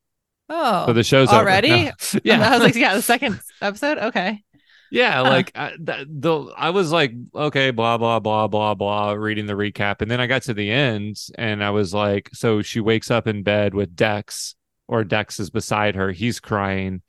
Oh, 0.50 0.86
so 0.86 0.92
the 0.94 1.04
show's 1.04 1.28
already? 1.28 1.84
No. 1.84 1.92
yeah 2.24 2.48
I 2.48 2.54
was 2.54 2.62
like, 2.62 2.74
yeah, 2.74 2.94
the 2.94 3.02
second 3.02 3.38
episode. 3.60 3.98
Okay. 3.98 4.42
yeah 4.90 5.22
Huh. 5.22 5.30
like 5.30 5.52
I, 5.54 5.72
that, 5.80 6.06
the 6.08 6.52
I 6.56 6.70
was 6.70 6.90
like 6.90 7.12
okay 7.34 7.70
blah 7.70 7.98
blah 7.98 8.20
blah 8.20 8.46
blah 8.48 8.74
blah 8.74 9.12
reading 9.12 9.44
the 9.46 9.52
recap 9.52 10.00
and 10.00 10.10
then 10.10 10.20
I 10.20 10.26
got 10.26 10.42
to 10.44 10.54
the 10.54 10.70
end 10.70 11.18
and 11.36 11.62
I 11.62 11.70
was 11.70 11.92
like 11.92 12.30
so 12.32 12.62
she 12.62 12.80
wakes 12.80 13.10
up 13.10 13.26
in 13.26 13.42
bed 13.42 13.74
with 13.74 13.94
Dex 13.94 14.54
or 14.88 15.04
Dex 15.04 15.38
is 15.38 15.50
beside 15.50 15.94
her 15.94 16.10
he's 16.10 16.40
crying 16.40 17.02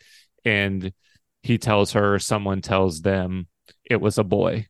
and 0.46 0.94
he 1.42 1.58
tells 1.58 1.94
her 1.94 2.20
someone 2.20 2.62
tells 2.62 3.02
them 3.02 3.48
it 3.84 4.00
was 4.00 4.18
a 4.18 4.24
boy 4.24 4.68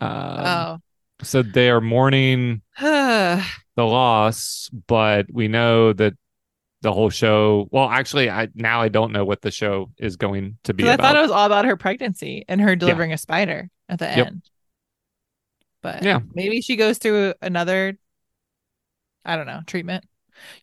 um, 0.00 0.80
so 1.22 1.42
they 1.42 1.68
are 1.70 1.80
mourning 1.80 2.62
oh. 2.80 3.50
the 3.76 3.84
loss, 3.84 4.70
but 4.86 5.26
we 5.32 5.48
know 5.48 5.92
that 5.92 6.14
the 6.82 6.92
whole 6.92 7.10
show. 7.10 7.68
Well, 7.72 7.88
actually, 7.88 8.30
I 8.30 8.48
now 8.54 8.80
I 8.80 8.88
don't 8.88 9.12
know 9.12 9.24
what 9.24 9.42
the 9.42 9.50
show 9.50 9.90
is 9.98 10.16
going 10.16 10.58
to 10.64 10.74
be 10.74 10.88
I 10.88 10.96
thought 10.96 11.16
it 11.16 11.20
was 11.20 11.30
all 11.30 11.46
about 11.46 11.64
her 11.64 11.76
pregnancy 11.76 12.44
and 12.48 12.60
her 12.60 12.76
delivering 12.76 13.12
a 13.12 13.18
spider 13.18 13.68
at 13.88 13.98
the 13.98 14.06
Yep. 14.06 14.26
end. 14.26 14.42
But 15.82 16.02
Yeah. 16.02 16.20
maybe 16.34 16.60
she 16.60 16.76
goes 16.76 16.98
through 16.98 17.34
another, 17.42 17.98
I 19.24 19.36
don't 19.36 19.46
know, 19.46 19.62
treatment. 19.66 20.04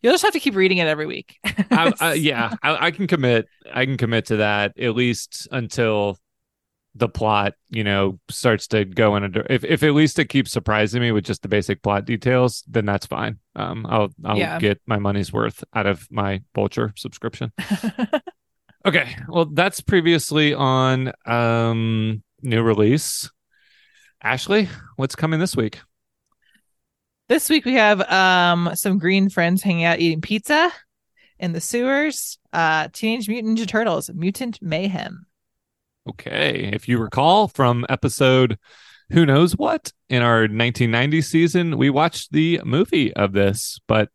You'll 0.02 0.12
just 0.12 0.24
have 0.24 0.32
to 0.32 0.40
keep 0.40 0.54
reading 0.54 0.78
it 0.78 0.86
every 0.86 1.06
week. 1.06 1.38
I, 1.44 1.92
I, 2.00 2.12
yeah, 2.14 2.54
I, 2.62 2.86
I 2.86 2.90
can 2.90 3.06
commit. 3.06 3.46
I 3.72 3.84
can 3.84 3.96
commit 3.96 4.26
to 4.26 4.36
that 4.36 4.78
at 4.78 4.94
least 4.94 5.48
until 5.50 6.18
the 6.94 7.08
plot, 7.08 7.52
you 7.68 7.84
know, 7.84 8.18
starts 8.30 8.68
to 8.68 8.84
go 8.86 9.16
in 9.16 9.24
a. 9.24 9.30
If 9.50 9.64
if 9.64 9.82
at 9.82 9.92
least 9.92 10.18
it 10.18 10.26
keeps 10.30 10.50
surprising 10.50 11.00
me 11.02 11.12
with 11.12 11.24
just 11.24 11.42
the 11.42 11.48
basic 11.48 11.82
plot 11.82 12.04
details, 12.06 12.64
then 12.66 12.86
that's 12.86 13.06
fine. 13.06 13.38
Um, 13.54 13.84
I'll 13.88 14.08
I'll 14.24 14.38
Yeah. 14.38 14.58
get 14.58 14.80
my 14.86 14.98
money's 14.98 15.32
worth 15.32 15.62
out 15.74 15.86
of 15.86 16.06
my 16.10 16.42
Vulture 16.54 16.92
subscription. 16.96 17.52
Okay, 18.84 19.16
well, 19.28 19.46
that's 19.46 19.80
previously 19.80 20.54
on 20.54 21.12
um 21.26 22.22
new 22.42 22.62
release. 22.62 23.28
Ashley, 24.22 24.68
what's 24.94 25.16
coming 25.16 25.40
this 25.40 25.56
week? 25.56 25.80
This 27.28 27.50
week 27.50 27.64
we 27.64 27.74
have 27.74 28.00
um 28.10 28.70
some 28.74 28.98
green 28.98 29.28
friends 29.28 29.62
hanging 29.62 29.84
out 29.84 29.98
eating 29.98 30.20
pizza 30.20 30.70
in 31.38 31.52
the 31.52 31.60
sewers. 31.60 32.38
Uh 32.52 32.88
Teenage 32.92 33.28
Mutant 33.28 33.58
Ninja 33.58 33.66
Turtles, 33.66 34.10
Mutant 34.14 34.60
Mayhem. 34.62 35.26
Okay, 36.08 36.70
if 36.72 36.88
you 36.88 36.98
recall 36.98 37.48
from 37.48 37.84
episode 37.88 38.58
who 39.10 39.26
knows 39.26 39.56
what 39.56 39.92
in 40.08 40.22
our 40.22 40.42
1990 40.42 41.20
season, 41.20 41.76
we 41.76 41.90
watched 41.90 42.30
the 42.32 42.60
movie 42.64 43.12
of 43.14 43.32
this, 43.32 43.80
but 43.88 44.08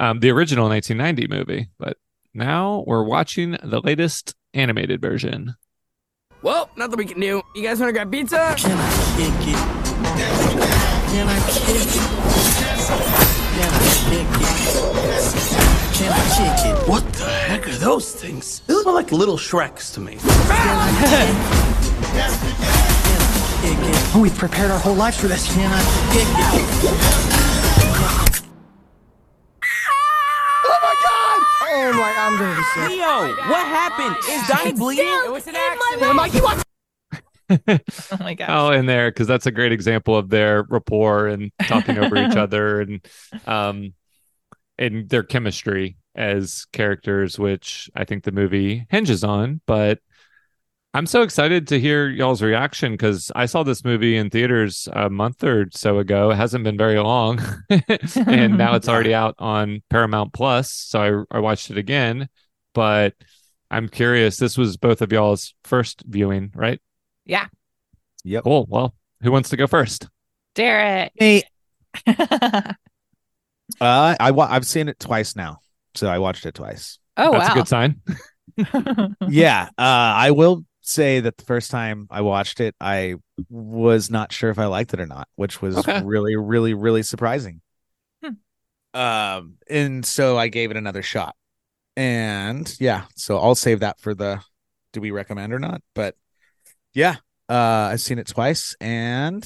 um, 0.00 0.18
the 0.20 0.30
original 0.30 0.68
1990 0.68 1.28
movie. 1.28 1.68
But 1.78 1.96
now 2.34 2.82
we're 2.86 3.04
watching 3.04 3.56
the 3.62 3.80
latest 3.80 4.34
animated 4.52 5.00
version. 5.00 5.54
Well, 6.42 6.70
nothing 6.76 6.98
we 6.98 7.06
can 7.06 7.20
do. 7.20 7.42
You 7.54 7.62
guys 7.62 7.78
want 7.78 7.90
to 7.90 7.92
grab 7.92 8.10
pizza? 8.10 8.56
Can 11.12 11.28
I 11.28 11.38
kick 11.40 11.68
it? 11.68 11.86
Can 11.92 12.72
I 12.72 12.80
kick 12.88 13.04
it? 13.12 13.12
Can 13.52 13.68
I 13.68 13.84
kick 14.00 14.16
it? 14.16 14.40
Can 15.92 16.10
I 16.10 16.24
kick 16.32 16.64
it? 16.64 16.88
What 16.88 17.04
the 17.12 17.28
heck 17.28 17.68
are 17.68 17.72
those 17.72 18.14
things? 18.14 18.60
They 18.60 18.72
look 18.72 18.86
like 18.86 19.12
little 19.12 19.36
Shreks 19.36 19.92
to 19.92 20.00
me. 20.00 20.12
Kick 20.12 20.22
it. 20.24 21.36
We've 24.22 24.34
prepared 24.34 24.70
our 24.70 24.78
whole 24.78 24.94
lives 24.94 25.20
for 25.20 25.28
this. 25.28 25.52
Can 25.52 25.70
I 25.70 25.82
kick 26.14 26.26
it? 26.26 26.88
Oh 30.64 30.78
my, 30.82 30.94
god! 31.04 31.42
Oh 31.60 32.02
I'm 32.16 32.38
gonna 32.38 32.56
be 32.56 32.62
sick. 32.72 32.88
Leo, 32.88 33.36
what 33.50 33.66
happened? 33.66 34.16
Is 34.30 34.48
Donnie 34.48 34.72
bleeding? 34.72 35.04
It 35.26 35.30
was 35.30 35.46
an 35.46 35.56
accident. 35.56 36.14
Mikey, 36.14 36.40
what? 36.40 36.64
Oh 38.12 38.16
my 38.20 38.34
gosh. 38.34 38.48
Oh, 38.50 38.70
in 38.70 38.86
there 38.86 39.10
because 39.10 39.26
that's 39.26 39.46
a 39.46 39.50
great 39.50 39.72
example 39.72 40.16
of 40.16 40.28
their 40.28 40.64
rapport 40.68 41.28
and 41.28 41.50
talking 41.66 41.98
over 41.98 42.16
each 42.16 42.36
other 42.36 42.80
and 42.80 43.06
um 43.46 43.94
and 44.78 45.08
their 45.08 45.22
chemistry 45.22 45.96
as 46.14 46.66
characters, 46.72 47.38
which 47.38 47.90
I 47.94 48.04
think 48.04 48.24
the 48.24 48.32
movie 48.32 48.86
hinges 48.90 49.24
on. 49.24 49.60
But 49.66 50.00
I'm 50.94 51.06
so 51.06 51.22
excited 51.22 51.68
to 51.68 51.80
hear 51.80 52.08
y'all's 52.08 52.42
reaction 52.42 52.92
because 52.92 53.32
I 53.34 53.46
saw 53.46 53.62
this 53.62 53.82
movie 53.82 54.16
in 54.16 54.28
theaters 54.28 54.88
a 54.92 55.08
month 55.08 55.42
or 55.42 55.68
so 55.72 55.98
ago. 55.98 56.30
It 56.30 56.36
hasn't 56.36 56.64
been 56.64 56.76
very 56.76 56.98
long, 56.98 57.40
and 58.26 58.58
now 58.58 58.74
it's 58.74 58.88
already 58.88 59.14
out 59.14 59.34
on 59.38 59.82
Paramount 59.88 60.34
Plus. 60.34 60.70
So 60.70 61.26
I, 61.30 61.36
I 61.36 61.40
watched 61.40 61.70
it 61.70 61.78
again, 61.78 62.28
but 62.74 63.14
I'm 63.70 63.88
curious. 63.88 64.36
This 64.36 64.58
was 64.58 64.76
both 64.76 65.00
of 65.00 65.12
y'all's 65.12 65.54
first 65.64 66.02
viewing, 66.06 66.52
right? 66.54 66.78
Yeah. 67.24 67.46
Yep. 68.24 68.44
Cool. 68.44 68.66
Well, 68.68 68.94
who 69.22 69.32
wants 69.32 69.48
to 69.50 69.56
go 69.56 69.66
first? 69.66 70.08
Derrick. 70.54 71.12
Hey, 71.16 71.42
uh, 72.06 72.72
I 73.80 74.30
wa- 74.30 74.48
I've 74.50 74.66
seen 74.66 74.88
it 74.88 74.98
twice 74.98 75.36
now, 75.36 75.58
so 75.94 76.08
I 76.08 76.18
watched 76.18 76.46
it 76.46 76.54
twice. 76.54 76.98
oh 77.16 77.32
That's 77.32 77.48
wow. 77.48 77.52
a 77.52 77.56
good 77.56 77.68
sign. 77.68 78.00
yeah, 79.28 79.68
uh, 79.78 80.12
I 80.16 80.30
will 80.32 80.64
say 80.82 81.20
that 81.20 81.36
the 81.38 81.44
first 81.44 81.70
time 81.70 82.06
I 82.10 82.20
watched 82.20 82.60
it, 82.60 82.74
I 82.80 83.14
was 83.48 84.10
not 84.10 84.32
sure 84.32 84.50
if 84.50 84.58
I 84.58 84.66
liked 84.66 84.92
it 84.92 85.00
or 85.00 85.06
not, 85.06 85.26
which 85.36 85.62
was 85.62 85.76
Okay. 85.78 86.02
really, 86.04 86.36
really, 86.36 86.74
really 86.74 87.02
surprising. 87.02 87.60
Hmm. 88.22 88.98
Um, 89.00 89.54
and 89.70 90.04
so 90.04 90.36
I 90.36 90.48
gave 90.48 90.70
it 90.70 90.76
another 90.76 91.02
shot, 91.02 91.34
and 91.96 92.72
yeah, 92.78 93.04
so 93.16 93.38
I'll 93.38 93.54
save 93.54 93.80
that 93.80 94.00
for 94.00 94.14
the 94.14 94.40
do 94.92 95.00
we 95.00 95.10
recommend 95.10 95.54
or 95.54 95.58
not? 95.58 95.80
But 95.94 96.14
yeah, 96.94 97.16
uh, 97.48 97.90
I've 97.92 98.00
seen 98.00 98.18
it 98.18 98.26
twice, 98.26 98.74
and 98.80 99.44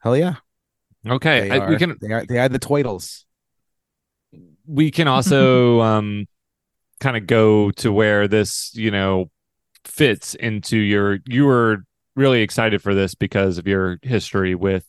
hell 0.00 0.16
yeah, 0.16 0.36
Okay, 1.06 1.50
they 1.50 1.50
I- 1.50 1.58
are, 1.58 1.70
we 1.70 1.76
can 1.76 1.96
they 2.00 2.12
are 2.12 2.24
they 2.26 2.38
are 2.38 2.48
the 2.48 2.58
twiddles. 2.58 3.24
we 4.66 4.90
can 4.90 5.08
also 5.08 5.80
um 5.80 6.26
kind 7.00 7.16
of 7.16 7.26
go 7.26 7.70
to 7.72 7.92
where 7.92 8.28
this 8.28 8.72
you 8.74 8.90
know 8.90 9.30
fits 9.84 10.34
into 10.34 10.78
your 10.78 11.18
you 11.26 11.46
were 11.46 11.84
really 12.16 12.42
excited 12.42 12.82
for 12.82 12.94
this 12.94 13.14
because 13.14 13.58
of 13.58 13.66
your 13.66 13.98
history 14.02 14.54
with 14.54 14.86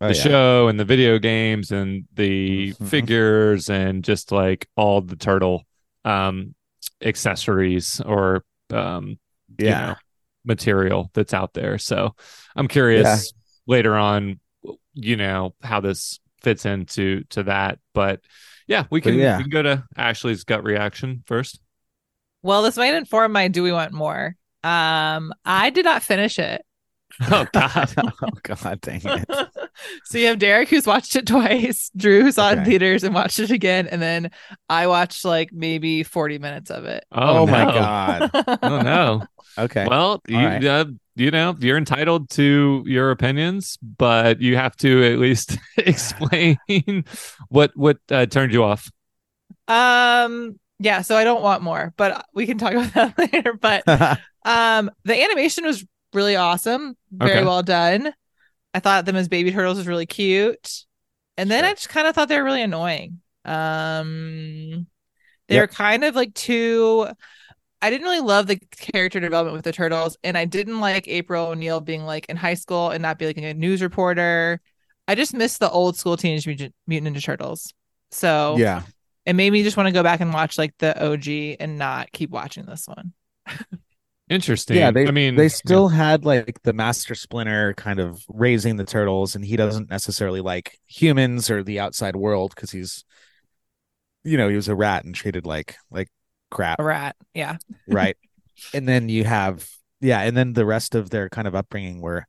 Oh, 0.00 0.08
the 0.08 0.14
yeah. 0.14 0.22
show 0.22 0.68
and 0.68 0.78
the 0.78 0.84
video 0.84 1.18
games 1.18 1.72
and 1.72 2.04
the 2.14 2.72
Mhm. 2.72 2.86
figures 2.88 3.70
and 3.70 4.04
just 4.04 4.30
like 4.32 4.68
all 4.76 5.00
the 5.00 5.16
turtle 5.16 5.64
um 6.04 6.54
accessories 7.02 8.00
or 8.02 8.44
um 8.70 9.18
you 9.48 9.66
Yeah. 9.66 9.86
know, 9.86 9.94
material 10.46 11.10
that's 11.14 11.34
out 11.34 11.52
there. 11.54 11.78
So 11.78 12.14
I'm 12.54 12.68
curious 12.68 13.32
later 13.66 13.96
on, 13.96 14.40
you 14.94 15.16
know, 15.16 15.54
how 15.62 15.80
this 15.80 16.20
fits 16.42 16.64
into 16.64 17.24
to 17.30 17.42
that. 17.44 17.78
But 17.92 18.20
yeah, 18.66 18.84
we 18.90 19.00
can, 19.00 19.14
yeah. 19.14 19.36
we 19.36 19.44
can 19.44 19.50
go 19.50 19.62
to 19.62 19.84
Ashley's 19.96 20.44
gut 20.44 20.64
reaction 20.64 21.22
first. 21.26 21.60
Well, 22.42 22.62
this 22.62 22.76
might 22.76 22.94
inform 22.94 23.32
my 23.32 23.48
do 23.48 23.62
we 23.62 23.72
want 23.72 23.92
more. 23.92 24.36
Um, 24.62 25.32
I 25.44 25.70
did 25.70 25.84
not 25.84 26.02
finish 26.02 26.38
it. 26.38 26.62
Oh 27.30 27.46
God. 27.52 27.94
oh 28.22 28.28
God, 28.42 28.80
dang 28.82 29.00
it! 29.02 29.30
so 30.04 30.18
you 30.18 30.26
have 30.26 30.38
Derrick 30.38 30.68
who's 30.68 30.86
watched 30.86 31.16
it 31.16 31.26
twice, 31.26 31.90
Drew 31.96 32.20
who 32.22 32.32
saw 32.32 32.50
it 32.50 32.58
in 32.58 32.64
theaters 32.66 33.04
and 33.04 33.14
watched 33.14 33.38
it 33.38 33.50
again, 33.50 33.86
and 33.86 34.02
then 34.02 34.30
I 34.68 34.86
watched 34.88 35.24
like 35.24 35.50
maybe 35.50 36.02
40 36.02 36.38
minutes 36.38 36.70
of 36.70 36.84
it. 36.84 37.06
Oh, 37.12 37.38
Oh, 37.38 37.46
my. 37.46 37.64
God. 37.64 38.30
Oh 38.62 38.80
no. 38.82 39.22
Okay. 39.58 39.88
Well, 39.88 40.22
you, 40.26 40.48
right. 40.48 40.64
uh, 40.68 40.86
you 41.14 41.30
know, 41.30 41.56
you're 41.58 41.78
entitled 41.78 42.30
to 42.30 42.82
your 42.86 43.10
opinions, 43.10 43.78
but 43.82 44.40
you 44.40 44.56
have 44.56 44.76
to 44.78 45.04
at 45.12 45.18
least 45.18 45.58
explain 45.78 46.58
what 47.48 47.72
what 47.76 47.98
uh, 48.10 48.26
turned 48.26 48.52
you 48.52 48.64
off. 48.64 48.90
Um, 49.68 50.58
yeah, 50.78 51.02
so 51.02 51.16
I 51.16 51.24
don't 51.24 51.42
want 51.42 51.62
more, 51.62 51.92
but 51.96 52.26
we 52.34 52.46
can 52.46 52.58
talk 52.58 52.72
about 52.74 52.94
that 52.94 53.18
later. 53.18 53.54
But 53.54 53.84
um, 54.44 54.90
the 55.04 55.22
animation 55.22 55.64
was 55.64 55.84
really 56.12 56.36
awesome, 56.36 56.96
very 57.10 57.42
Okay. 57.42 57.44
well 57.44 57.62
done. 57.62 58.12
I 58.74 58.80
thought 58.80 59.06
them 59.06 59.16
as 59.16 59.28
baby 59.28 59.52
turtles 59.52 59.78
was 59.78 59.88
really 59.88 60.06
cute, 60.06 60.84
and 61.36 61.50
then 61.50 61.64
I 61.64 61.74
just 61.74 61.90
kind 61.90 62.06
of 62.08 62.14
thought 62.14 62.28
they 62.28 62.38
were 62.38 62.44
really 62.44 62.62
annoying. 62.62 63.20
Um, 63.44 64.86
they 65.48 65.56
Yep. 65.56 65.68
kind 65.68 66.04
of 66.04 66.16
like 66.16 66.34
too. 66.34 67.08
I 67.86 67.90
didn't 67.90 68.02
really 68.02 68.18
love 68.18 68.48
the 68.48 68.56
character 68.56 69.20
development 69.20 69.54
with 69.54 69.64
the 69.64 69.70
turtles, 69.70 70.16
and 70.24 70.36
I 70.36 70.44
didn't 70.44 70.80
like 70.80 71.06
April 71.06 71.46
O'Neil 71.46 71.80
being 71.80 72.04
like 72.04 72.26
in 72.28 72.36
high 72.36 72.54
school 72.54 72.90
and 72.90 73.00
not 73.00 73.16
be 73.16 73.26
like 73.26 73.36
a 73.36 73.54
news 73.54 73.80
reporter. 73.80 74.60
I 75.06 75.14
just 75.14 75.32
missed 75.32 75.60
the 75.60 75.70
old 75.70 75.96
school 75.96 76.16
Teenage 76.16 76.48
Mutant, 76.48 76.74
Mutant 76.88 77.16
Ninja 77.16 77.22
Turtles. 77.22 77.72
So 78.10 78.56
yeah. 78.58 78.82
it 79.24 79.34
made 79.34 79.52
me 79.52 79.62
just 79.62 79.76
want 79.76 79.86
to 79.86 79.92
go 79.92 80.02
back 80.02 80.20
and 80.20 80.34
watch 80.34 80.58
like 80.58 80.74
the 80.78 81.00
OG 81.00 81.58
and 81.60 81.78
not 81.78 82.10
keep 82.10 82.30
watching 82.30 82.66
this 82.66 82.88
one. 82.88 83.12
Interesting. 84.28 84.78
Yeah, 84.78 84.90
they 84.90 85.06
I 85.06 85.12
mean, 85.12 85.36
they 85.36 85.48
still 85.48 85.86
had 85.86 86.24
like 86.24 86.60
the 86.64 86.72
Master 86.72 87.14
Splinter 87.14 87.72
kind 87.74 88.00
of 88.00 88.20
raising 88.28 88.78
the 88.78 88.84
turtles, 88.84 89.36
and 89.36 89.44
he 89.44 89.54
doesn't 89.54 89.90
necessarily 89.90 90.40
like 90.40 90.80
humans 90.88 91.50
or 91.50 91.62
the 91.62 91.78
outside 91.78 92.16
world 92.16 92.52
because 92.52 92.72
he's, 92.72 93.04
you 94.24 94.36
know, 94.36 94.48
he 94.48 94.56
was 94.56 94.66
a 94.66 94.74
rat 94.74 95.04
and 95.04 95.14
treated 95.14 95.46
like 95.46 95.76
like 95.88 96.08
crap, 96.50 96.78
A 96.78 96.84
rat, 96.84 97.16
yeah. 97.34 97.56
right? 97.86 98.16
and 98.74 98.88
then 98.88 99.08
you 99.08 99.24
have 99.24 99.68
yeah, 100.00 100.20
and 100.22 100.36
then 100.36 100.52
the 100.52 100.66
rest 100.66 100.94
of 100.94 101.10
their 101.10 101.28
kind 101.28 101.48
of 101.48 101.54
upbringing 101.54 102.00
were 102.00 102.26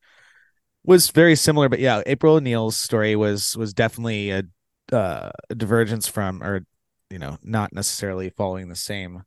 was 0.83 1.09
very 1.09 1.35
similar, 1.35 1.69
but 1.69 1.79
yeah, 1.79 2.01
April 2.05 2.35
O'Neil's 2.35 2.77
story 2.77 3.15
was 3.15 3.55
was 3.57 3.73
definitely 3.73 4.31
a, 4.31 4.43
uh, 4.91 5.31
a 5.49 5.55
divergence 5.55 6.07
from, 6.07 6.43
or 6.43 6.65
you 7.09 7.19
know, 7.19 7.37
not 7.43 7.73
necessarily 7.73 8.29
following 8.29 8.69
the 8.69 8.75
same 8.75 9.23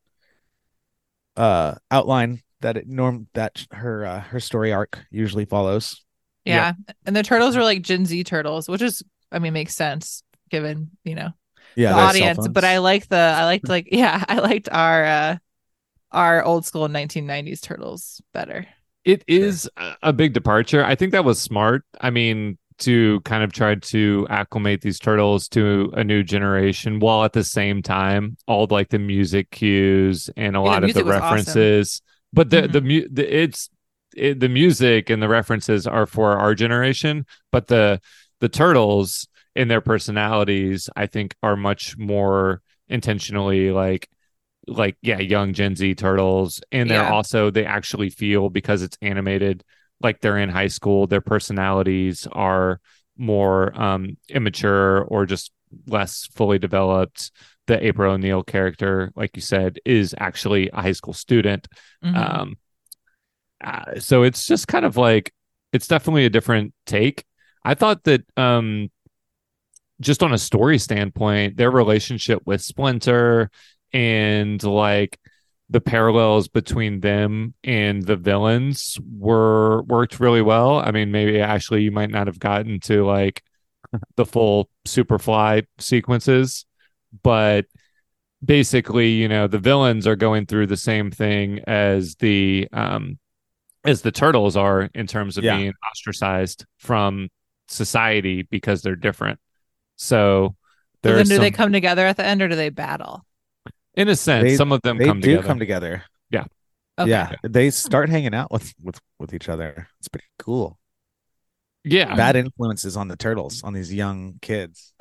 uh 1.37 1.75
outline 1.91 2.43
that 2.61 2.77
it 2.77 2.87
norm 2.89 3.29
that 3.35 3.65
her 3.71 4.05
uh, 4.05 4.21
her 4.21 4.41
story 4.41 4.73
arc 4.73 4.99
usually 5.11 5.45
follows. 5.45 6.05
yeah, 6.45 6.75
And 7.07 7.15
the 7.15 7.23
turtles 7.23 7.57
were 7.57 7.63
like 7.63 7.83
Gen 7.83 8.07
Z 8.07 8.25
turtles, 8.25 8.69
which 8.69 8.83
is, 8.83 9.03
I 9.31 9.39
mean, 9.39 9.53
makes 9.53 9.75
sense 9.75 10.23
given 10.51 10.91
you 11.05 11.15
know 11.15 11.31
Yeah, 11.77 11.93
the 11.95 12.01
audience. 12.01 12.49
But 12.49 12.65
I 12.65 12.79
like 12.79 13.09
the, 13.09 13.17
I 13.17 13.45
liked 13.45 13.69
like, 13.69 13.89
yeah, 13.93 14.25
I 14.29 14.39
liked 14.41 14.69
our 14.71 15.05
uh 15.05 15.37
our 16.13 16.43
old 16.45 16.67
school 16.67 16.89
1990s 16.89 17.61
turtles 17.61 18.21
better. 18.35 18.67
it 19.05 19.25
is 19.27 19.69
a- 19.77 19.97
a 20.05 20.13
big 20.13 20.33
departure. 20.33 20.85
I 20.85 20.95
think 20.95 21.13
that 21.13 21.25
was 21.25 21.41
smart. 21.41 21.85
I 22.01 22.11
mean, 22.11 22.59
to 22.79 23.21
kind 23.21 23.45
of 23.45 23.53
try 23.53 23.75
to 23.75 24.27
acclimate 24.31 24.81
these 24.81 24.99
turtles 24.99 25.49
to 25.49 25.93
a 25.95 26.03
new 26.03 26.23
generation 26.23 26.99
while 26.99 27.25
at 27.25 27.33
the 27.35 27.45
same 27.45 27.83
time 27.83 28.37
all 28.47 28.67
like 28.71 28.89
the 28.89 28.99
music 28.99 29.51
cues 29.51 30.31
and 30.37 30.57
a 30.57 30.61
the 30.61 30.65
lot 30.65 30.83
of 30.85 30.93
the 30.95 31.05
music 31.05 31.05
was 31.05 31.17
awesome. 31.17 31.63
references. 31.63 32.03
But 32.33 32.51
the 32.51 32.63
Mhm. 32.63 32.73
the 32.73 32.81
mu- 32.81 33.09
the 33.11 33.43
it's 33.43 33.71
it, 34.17 34.41
the 34.41 34.49
music 34.49 35.11
and 35.11 35.23
the 35.23 35.29
references 35.29 35.87
are 35.87 36.07
for 36.07 36.37
our 36.39 36.55
generation, 36.55 37.27
but 37.53 37.67
the 37.69 38.01
the 38.41 38.49
turtles 38.49 39.29
in 39.61 39.69
their 39.69 39.81
personalities, 39.83 40.89
I 40.97 41.07
think, 41.07 41.35
are 41.43 41.57
much 41.57 41.97
more 41.99 42.63
intentionally 42.89 43.71
like 43.73 44.09
like 44.67 44.97
yeah, 45.03 45.19
young 45.21 45.53
Gen 45.53 45.75
Z 45.77 45.95
turtles, 45.97 46.61
and 46.73 46.91
they're 46.91 47.03
Yeah. 47.03 47.13
also 47.13 47.51
they 47.51 47.65
actually 47.65 48.11
feel 48.11 48.51
because 48.51 48.83
it's 48.83 48.97
animated 49.03 49.65
like 50.01 50.21
they're 50.21 50.39
in 50.39 50.49
high 50.51 50.69
school. 50.69 51.07
Their 51.07 51.21
personalities 51.21 52.27
are 52.33 52.81
more 53.19 53.79
um 53.81 54.17
immature 54.29 55.03
or 55.05 55.27
just 55.27 55.53
less 55.87 56.27
fully 56.35 56.59
developed. 56.59 57.33
The 57.67 57.85
April 57.87 58.13
O'Neil 58.15 58.43
character, 58.43 59.13
like 59.17 59.37
you 59.37 59.43
said, 59.43 59.79
is 59.85 60.15
actually 60.19 60.71
a 60.71 60.83
high 60.83 60.93
school 60.93 61.15
student. 61.15 61.69
Mhm. 62.03 62.17
Um, 62.17 62.57
uh, 63.63 63.99
so 63.99 64.23
it's 64.23 64.47
just 64.47 64.69
kind 64.69 64.85
of 64.85 64.97
like 64.97 65.33
it's 65.73 65.87
definitely 65.87 66.25
a 66.25 66.31
different 66.31 66.73
take. 66.87 67.25
I 67.65 67.75
thought 67.75 68.05
that 68.05 68.23
um, 68.37 68.89
just 70.01 70.23
on 70.23 70.33
a 70.33 70.39
story 70.39 70.79
standpoint, 70.79 71.57
their 71.57 71.71
relationship 71.71 72.43
with 72.47 72.63
Splinter 72.63 73.51
and 73.93 74.63
like 74.63 75.19
the 75.69 75.81
parallels 75.81 76.49
between 76.49 77.01
them 77.01 77.55
and 77.63 78.03
the 78.03 78.17
villains 78.17 78.99
were 79.19 79.83
worked 79.83 80.19
really 80.19 80.43
well. 80.43 80.79
I 80.79 80.91
mean, 80.91 81.13
maybe 81.13 81.41
Ashley, 81.41 81.83
you 81.83 81.93
might 81.93 82.11
not 82.11 82.27
have 82.27 82.39
gotten 82.39 82.81
to 82.81 83.05
like 83.05 83.43
the 84.17 84.27
full 84.27 84.69
Superfly 84.87 85.67
sequences, 85.79 86.65
but 87.23 87.67
basically, 88.45 89.11
you 89.11 89.29
know, 89.29 89.47
the 89.47 89.59
villains 89.59 90.07
are 90.07 90.17
going 90.17 90.47
through 90.47 90.67
the 90.67 90.77
same 90.77 91.11
thing 91.11 91.61
as 91.67 92.15
the 92.17 92.69
um 92.73 93.19
as 93.85 94.03
the 94.03 94.13
turtles 94.13 94.57
are 94.57 94.91
in 94.95 95.07
terms 95.07 95.39
of 95.39 95.45
Yeah. 95.45 95.57
being 95.57 95.73
ostracized 95.91 96.67
from 96.79 97.29
society 97.69 98.43
because 98.43 98.83
they're 98.83 98.97
different. 98.97 99.39
So 100.03 100.57
So 101.05 101.13
then 101.13 101.21
are 101.21 101.25
do 101.25 101.39
they 101.39 101.51
come 101.51 101.73
together 101.73 102.07
at 102.07 102.17
the 102.17 102.25
end 102.25 102.41
or 102.41 102.49
do 102.49 102.57
they 102.57 102.71
battle? 102.71 103.25
in 103.95 104.09
a 104.09 104.17
sense, 104.17 104.45
They- 104.45 104.57
some 104.57 104.73
of 104.73 104.81
them 104.83 104.97
they 104.99 105.05
come 105.05 105.21
do 105.21 105.29
together. 105.31 105.47
come 105.47 105.59
together. 105.59 106.03
Okay. 106.99 107.09
Yeah, 107.11 107.33
they 107.43 107.71
start 107.71 108.11
hanging 108.11 108.35
out 108.35 108.51
with 108.53 108.75
with 108.83 109.01
with 109.19 109.33
each 109.33 109.49
other. 109.49 109.89
It's 110.01 110.09
pretty 110.09 110.27
cool. 110.39 110.79
yeah. 111.83 112.15
Bad 112.15 112.37
influences 112.37 112.95
on 112.95 113.09
the 113.09 113.17
turtles 113.17 113.63
on 113.63 113.73
these 113.73 113.93
young 113.93 114.35
kids. 114.43 114.93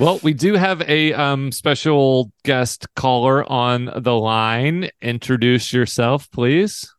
Well, 0.00 0.18
we 0.22 0.34
do 0.34 0.54
have 0.54 0.82
a 0.82 1.14
um 1.14 1.50
special 1.52 2.30
guest 2.44 2.86
caller 2.94 3.50
on 3.50 3.90
the 3.96 4.14
line. 4.14 4.90
Introduce 5.00 5.72
yourself, 5.72 6.30
please. 6.30 6.92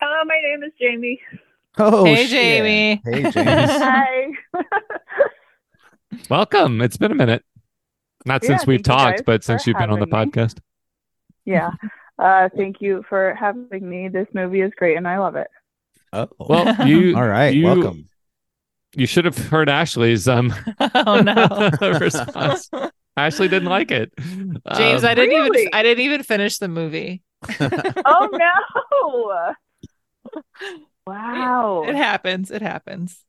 Hello, 0.00 0.24
my 0.24 0.40
name 0.42 0.62
is 0.64 0.72
Jamie. 0.80 1.20
Oh, 1.78 2.04
Hey, 2.04 2.26
shit. 2.26 2.30
Jamie. 2.30 3.02
Hey, 3.04 3.22
James. 3.30 3.34
Hi. 3.70 4.28
Welcome. 6.30 6.80
It's 6.80 6.96
been 6.96 7.12
a 7.12 7.14
minute. 7.14 7.44
Not 8.24 8.42
Yeah, 8.42 8.48
since 8.48 8.66
we've 8.66 8.80
thank 8.82 8.86
you 9.00 9.04
guys 9.06 9.14
talked, 9.18 9.26
but 9.26 9.44
since 9.44 9.66
you've 9.66 9.76
been 9.78 9.90
on 9.90 10.00
the 10.00 10.06
me. 10.06 10.12
podcast. 10.12 10.58
yeah. 11.44 11.70
Uh, 12.18 12.48
thank 12.56 12.80
you 12.80 13.04
for 13.08 13.34
having 13.34 13.68
me. 13.86 14.08
This 14.08 14.26
movie 14.32 14.62
is 14.62 14.72
great 14.76 14.96
and 14.96 15.06
I 15.06 15.18
love 15.18 15.36
it. 15.36 15.48
oh, 16.14 16.28
Well, 16.38 16.86
you 16.88 17.14
all 17.14 17.26
right. 17.28 17.54
you- 17.54 17.64
Welcome. 17.64 18.08
You 18.94 19.06
should 19.06 19.26
have 19.26 19.36
heard 19.36 19.68
Ashley's 19.68 20.26
um 20.26 20.54
oh 21.04 21.20
no. 21.20 21.70
response. 21.98 22.70
Ashley 23.14 23.46
didn't 23.48 23.68
like 23.68 23.90
it. 23.90 24.10
James, 24.18 25.04
Um, 25.04 25.10
I 25.10 25.14
didn't 25.14 25.28
Really? 25.36 25.60
even 25.62 25.74
I 25.74 25.82
didn't 25.82 26.02
even 26.04 26.22
finish 26.22 26.56
the 26.56 26.68
movie. 26.68 27.22
Oh, 27.60 28.28
no. 28.32 29.52
Wow. 31.06 31.84
It 31.86 31.94
happens. 31.94 32.50
It 32.50 32.62
happens. 32.62 33.24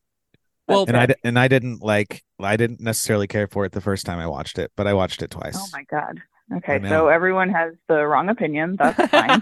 well, 0.67 0.85
and 0.87 0.97
I 0.97 1.07
and 1.23 1.37
I 1.37 1.47
didn't 1.47 1.81
like 1.81 2.23
I 2.39 2.57
didn't 2.57 2.79
necessarily 2.81 3.27
care 3.27 3.47
for 3.47 3.65
it 3.65 3.71
the 3.71 3.81
first 3.81 4.05
time 4.05 4.19
I 4.19 4.27
watched 4.27 4.57
it, 4.59 4.71
but 4.75 4.87
I 4.87 4.93
watched 4.93 5.21
it 5.21 5.31
twice. 5.31 5.57
Oh, 5.57 5.67
my 5.73 5.83
God. 5.83 6.21
Okay, 6.55 6.79
so 6.87 7.09
everyone 7.09 7.49
has 7.49 7.73
the 7.89 8.05
wrong 8.07 8.29
opinion. 8.29 8.77
That's 8.77 9.11
fine. 9.11 9.41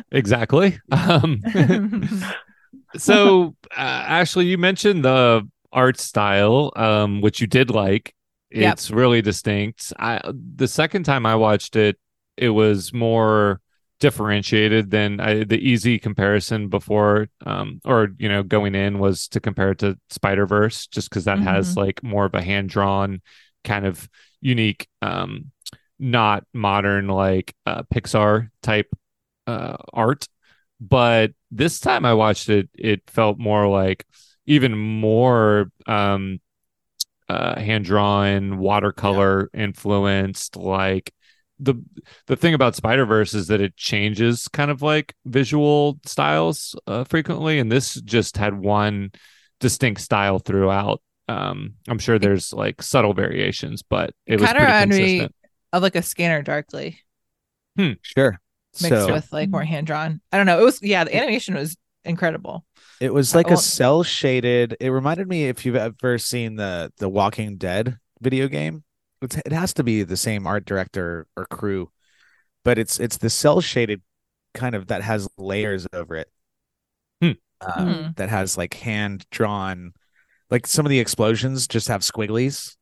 exactly. 0.12 0.78
Um 0.92 1.42
so 2.96 3.56
uh, 3.72 3.80
Ashley, 3.80 4.46
you 4.46 4.56
mentioned 4.56 5.04
the 5.04 5.48
art 5.72 5.98
style, 5.98 6.72
um, 6.76 7.20
which 7.20 7.40
you 7.40 7.46
did 7.46 7.70
like. 7.70 8.14
Yep. 8.50 8.72
It's 8.72 8.90
really 8.90 9.20
distinct. 9.20 9.92
I 9.98 10.20
the 10.32 10.68
second 10.68 11.02
time 11.02 11.26
I 11.26 11.34
watched 11.34 11.76
it, 11.76 11.98
it 12.36 12.50
was 12.50 12.92
more 12.92 13.60
differentiated 14.00 14.90
than 14.90 15.20
I, 15.20 15.44
the 15.44 15.58
easy 15.58 15.98
comparison 15.98 16.68
before 16.68 17.28
um 17.44 17.80
or 17.84 18.10
you 18.18 18.28
know 18.28 18.42
going 18.42 18.74
in 18.74 18.98
was 18.98 19.28
to 19.28 19.40
compare 19.40 19.72
it 19.72 19.78
to 19.78 19.98
Spider-Verse 20.10 20.86
just 20.86 21.10
cuz 21.10 21.24
that 21.24 21.42
has 21.42 21.76
like 21.76 22.02
more 22.02 22.24
of 22.26 22.34
a 22.34 22.42
hand 22.42 22.68
drawn 22.68 23.20
kind 23.64 23.86
of 23.86 24.08
unique 24.40 24.86
um 25.02 25.50
not 25.98 26.44
modern 26.54 27.08
like 27.08 27.54
uh, 27.66 27.82
Pixar 27.92 28.50
type 28.62 28.88
uh 29.46 29.76
art. 29.92 30.28
But 30.80 31.32
this 31.50 31.80
time 31.80 32.04
I 32.04 32.14
watched 32.14 32.48
it 32.48 32.68
it 32.74 33.02
felt 33.08 33.38
more 33.38 33.66
like 33.68 34.04
even 34.46 34.78
more 34.78 35.70
um 35.86 36.40
uh 37.28 37.58
hand 37.60 37.84
drawn 37.84 38.58
watercolor 38.58 39.50
influenced 39.54 40.56
like 40.56 41.12
the 41.60 41.74
the 42.26 42.36
thing 42.36 42.54
about 42.54 42.74
Spider 42.76 43.04
Verse 43.06 43.34
is 43.34 43.48
that 43.48 43.60
it 43.60 43.76
changes 43.76 44.48
kind 44.48 44.70
of 44.70 44.82
like 44.82 45.14
visual 45.26 45.98
styles 46.04 46.76
uh, 46.86 47.04
frequently, 47.04 47.58
and 47.58 47.70
this 47.70 47.94
just 48.02 48.36
had 48.36 48.54
one 48.58 49.10
distinct 49.60 50.00
style 50.00 50.38
throughout. 50.38 51.00
Um, 51.28 51.74
I'm 51.88 51.98
sure 51.98 52.18
there's 52.18 52.52
like 52.52 52.80
subtle 52.82 53.12
variations, 53.14 53.82
but 53.82 54.10
it 54.26 54.40
was 54.40 54.46
Kind 54.46 54.56
of 54.58 54.62
pretty 54.62 54.72
reminded 54.72 54.96
me 54.96 55.02
consistent. 55.18 55.34
of 55.72 55.82
like 55.82 55.96
a 55.96 56.02
Scanner 56.02 56.42
Darkly 56.42 57.00
Hmm. 57.76 57.92
Sure. 58.02 58.40
mixed 58.80 58.88
so 58.88 59.12
with 59.12 59.32
like 59.32 59.50
more 59.50 59.62
hand 59.64 59.86
drawn. 59.86 60.20
I 60.32 60.36
don't 60.36 60.46
know. 60.46 60.60
It 60.60 60.64
was 60.64 60.82
yeah, 60.82 61.04
the 61.04 61.16
animation 61.16 61.54
was 61.54 61.76
incredible. 62.04 62.64
it 63.00 63.12
was 63.12 63.34
like 63.34 63.50
a 63.50 63.56
cel 63.56 64.02
shaded. 64.02 64.76
It 64.80 64.88
reminded 64.90 65.28
me 65.28 65.44
if 65.48 65.66
you've 65.66 65.76
ever 65.76 66.18
seen 66.18 66.56
the 66.56 66.92
the 66.98 67.08
Walking 67.08 67.56
Dead 67.56 67.98
video 68.20 68.48
game. 68.48 68.82
It's, 69.22 69.36
it 69.36 69.52
has 69.52 69.72
to 69.74 69.84
be 69.84 70.02
the 70.04 70.16
same 70.16 70.46
art 70.46 70.64
director 70.64 71.26
or 71.36 71.46
crew, 71.46 71.90
but 72.64 72.78
it's 72.78 73.00
it's 73.00 73.18
the 73.18 73.30
cel 73.30 73.60
shaded 73.60 74.02
kind 74.54 74.74
of 74.74 74.88
that 74.88 75.02
has 75.02 75.28
layers 75.38 75.86
over 75.92 76.16
it. 76.16 76.28
Hmm. 77.22 77.32
Um, 77.60 77.94
Hmm. 77.94 78.08
That 78.16 78.28
has 78.28 78.56
like 78.56 78.74
hand 78.74 79.26
drawn, 79.30 79.92
like 80.50 80.66
some 80.66 80.86
of 80.86 80.90
the 80.90 81.00
explosions 81.00 81.66
just 81.68 81.88
have 81.88 82.02
squigglies. 82.02 82.76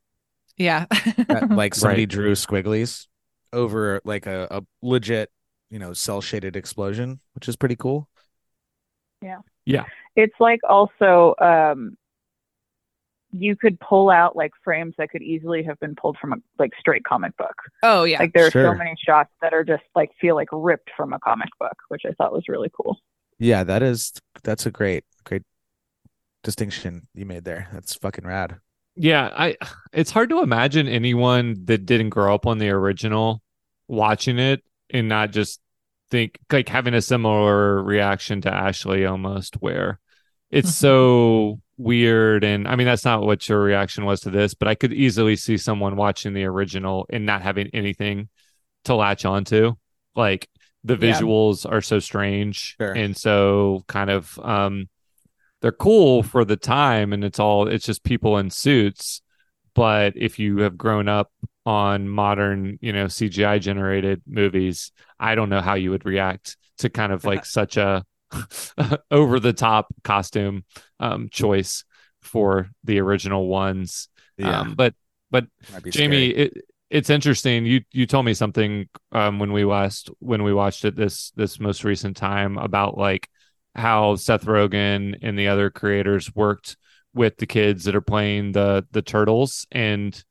Yeah. 0.59 0.87
that, 1.29 1.49
like 1.51 1.75
somebody 1.75 2.03
Right. 2.03 2.09
drew 2.09 2.33
squigglies 2.33 3.07
over 3.53 4.01
like 4.05 4.27
a, 4.27 4.49
a 4.51 4.63
legit, 4.83 5.31
you 5.71 5.79
know, 5.79 5.93
cel 5.95 6.21
shaded 6.21 6.57
explosion, 6.57 7.21
which 7.35 7.49
is 7.49 7.57
pretty 7.57 7.77
cool. 7.77 8.09
Yeah. 9.23 9.39
Yeah. 9.65 9.85
It's 10.15 10.35
like 10.41 10.61
also 10.69 11.35
um, 11.41 11.97
you 13.33 13.57
could 13.57 13.79
pull 13.81 14.09
out 14.09 14.37
like 14.37 14.53
frames 14.63 14.95
that 14.99 15.11
could 15.11 15.23
easily 15.23 15.63
have 15.63 15.79
been 15.81 15.95
pulled 15.95 16.17
from 16.19 16.33
a 16.33 16.37
like 16.59 16.73
straight 16.79 17.05
comic 17.05 17.37
book. 17.37 17.55
oh 17.83 18.05
yeah. 18.05 18.19
Like 18.19 18.33
there 18.33 18.47
are 18.47 18.51
Sure. 18.51 18.73
so 18.73 18.79
many 18.79 18.95
shots 18.99 19.31
that 19.43 19.53
are 19.53 19.65
just 19.65 19.83
like 19.95 20.11
feel 20.21 20.35
like 20.35 20.49
ripped 20.53 20.91
from 20.97 21.13
a 21.13 21.19
comic 21.19 21.49
book, 21.59 21.77
which 21.89 22.03
I 22.07 22.13
thought 22.13 22.33
was 22.33 22.45
really 22.49 22.71
cool. 22.77 22.99
Yeah, 23.39 23.65
that 23.65 23.83
is 23.83 24.13
that's 24.43 24.65
a 24.67 24.71
great, 24.71 25.05
great 25.25 25.43
distinction 26.43 27.09
you 27.15 27.27
made 27.27 27.45
there. 27.45 27.69
That's 27.73 27.95
fucking 27.95 28.27
rad. 28.27 28.59
Yeah, 28.95 29.31
I 29.37 29.57
it's 29.93 30.11
hard 30.11 30.31
to 30.31 30.41
imagine 30.43 30.89
anyone 30.89 31.57
that 31.65 31.85
didn't 31.85 32.11
grow 32.11 32.35
up 32.35 32.47
on 32.47 32.59
the 32.59 32.71
original 32.71 33.43
watching 33.89 34.39
it 34.39 34.63
and 34.91 35.09
not 35.09 35.33
just 35.33 35.61
think 36.11 36.39
like 36.51 36.69
having 36.69 36.95
a 36.95 37.03
similar 37.03 37.83
reaction 37.83 38.41
to 38.43 38.53
Ashley 38.53 39.05
almost 39.05 39.57
where 39.57 39.99
it's 40.51 40.69
mm-hmm. 40.71 40.87
so 40.87 41.61
weird 41.79 42.43
and 42.45 42.67
I 42.67 42.77
mean 42.77 42.87
that's 42.87 43.05
not 43.05 43.23
what 43.23 43.49
your 43.49 43.61
reaction 43.61 44.05
was 44.05 44.21
to 44.23 44.31
this, 44.31 44.55
but 44.55 44.69
I 44.69 44.75
could 44.75 44.93
easily 44.93 45.37
see 45.37 45.57
someone 45.57 45.97
watching 45.97 46.33
the 46.33 46.45
original 46.45 47.07
and 47.11 47.27
not 47.27 47.43
having 47.43 47.69
anything 47.73 48.29
to 48.85 48.95
latch 48.95 49.25
onto. 49.25 49.75
Like 50.15 50.49
the 50.85 50.95
Yeah. 50.97 51.21
visuals 51.21 51.71
are 51.71 51.81
so 51.83 51.99
strange 51.99 52.77
Sure. 52.81 52.93
and 52.93 53.17
so 53.17 53.85
kind 53.89 54.09
of 54.11 54.39
um 54.43 54.89
they're 55.61 55.73
cool 55.73 56.23
for 56.23 56.45
the 56.45 56.57
time 56.57 57.13
and 57.13 57.25
it's 57.25 57.39
all 57.41 57.67
it's 57.69 57.87
just 57.87 58.05
people 58.05 58.39
in 58.39 58.51
suits 58.51 59.23
but 59.75 60.13
if 60.17 60.39
you 60.39 60.59
have 60.59 60.79
grown 60.79 61.09
up 61.09 61.33
on 61.65 62.09
modern 62.09 62.79
you 62.81 62.93
know 62.93 63.07
cgi 63.07 63.61
generated 63.61 64.23
movies 64.27 64.93
i 65.19 65.35
don't 65.35 65.49
know 65.49 65.61
how 65.61 65.75
you 65.75 65.91
would 65.91 66.05
react 66.07 66.57
to 66.79 66.89
kind 66.89 67.13
of 67.13 67.25
like 67.25 67.45
such 67.59 67.77
a 67.77 68.05
over 69.11 69.41
the 69.41 69.53
top 69.53 69.89
costume 70.05 70.65
um 71.01 71.29
choice 71.31 71.85
for 72.21 72.71
the 72.85 73.01
original 73.01 73.47
ones 73.47 74.09
um 74.43 74.75
but 74.75 74.95
but 75.31 75.47
Jamie, 75.91 76.29
it, 76.29 76.65
it's 76.91 77.11
interesting. 77.11 77.67
You 77.67 77.83
you 77.93 78.07
told 78.07 78.25
me 78.25 78.35
something 78.35 78.89
um, 79.13 79.39
when 79.39 79.53
we 79.53 79.65
last 79.65 80.11
when 80.21 80.43
we 80.43 80.55
watched 80.55 80.85
it 80.85 80.97
this 80.97 81.33
this 81.33 81.59
most 81.59 81.85
recent 81.85 82.17
time 82.17 82.59
about 82.59 82.97
like 82.97 83.29
how 83.75 84.17
Seth 84.17 84.45
Rogen 84.45 85.19
and 85.23 85.39
the 85.39 85.49
other 85.49 85.71
creators 85.71 86.35
worked 86.35 86.77
with 87.13 87.37
the 87.39 87.47
kids 87.47 87.85
that 87.85 87.97
are 87.97 88.01
playing 88.01 88.53
the 88.53 88.87
the 88.93 89.03
turtles, 89.03 89.67
and 89.73 90.23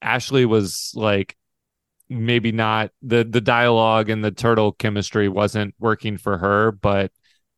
Ashley 0.00 0.46
was 0.46 0.92
like 0.94 1.36
maybe 2.08 2.52
not 2.52 2.90
the 3.02 3.24
the 3.24 3.40
dialogue 3.40 4.08
and 4.08 4.24
the 4.24 4.30
turtle 4.30 4.72
chemistry 4.72 5.28
wasn't 5.28 5.74
working 5.78 6.16
for 6.16 6.38
her. 6.38 6.72
But 6.72 7.12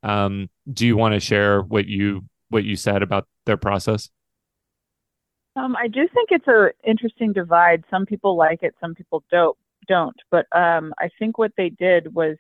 um, 0.05 0.49
do 0.73 0.87
you 0.87 0.97
want 0.97 1.15
to 1.15 1.21
share 1.21 1.61
what 1.61 1.87
you 1.87 2.25
what 2.51 2.63
you 2.63 2.77
said 2.77 3.03
about 3.03 3.27
their 3.47 3.57
process? 3.57 4.11
Um, 5.57 5.77
I 5.77 5.89
do 5.89 6.07
think 6.13 6.29
it's 6.31 6.47
a 6.47 6.71
interesting 6.89 7.33
divide. 7.33 7.85
Some 7.91 8.07
people 8.07 8.37
like 8.37 8.63
it, 8.63 8.75
some 8.81 8.95
people 8.95 9.25
don't. 9.31 9.57
Don't. 9.87 10.17
But 10.31 10.47
um, 10.57 10.95
I 10.99 11.11
think 11.19 11.37
what 11.37 11.53
they 11.59 11.69
did 11.69 12.15
was 12.15 12.37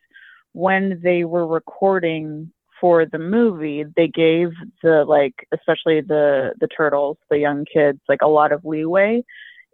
when 0.53 1.00
they 1.03 1.24
were 1.24 1.46
recording 1.46 2.50
for 2.81 3.05
the 3.05 3.18
movie, 3.18 3.85
they 3.96 4.09
gave 4.09 4.48
the 4.83 5.05
like, 5.07 5.46
especially 5.53 6.00
the 6.00 6.55
the 6.59 6.68
turtles, 6.68 7.18
the 7.29 7.38
young 7.38 7.66
kids, 7.70 8.00
like 8.09 8.22
a 8.22 8.29
lot 8.29 8.53
of 8.53 8.64
leeway 8.64 9.22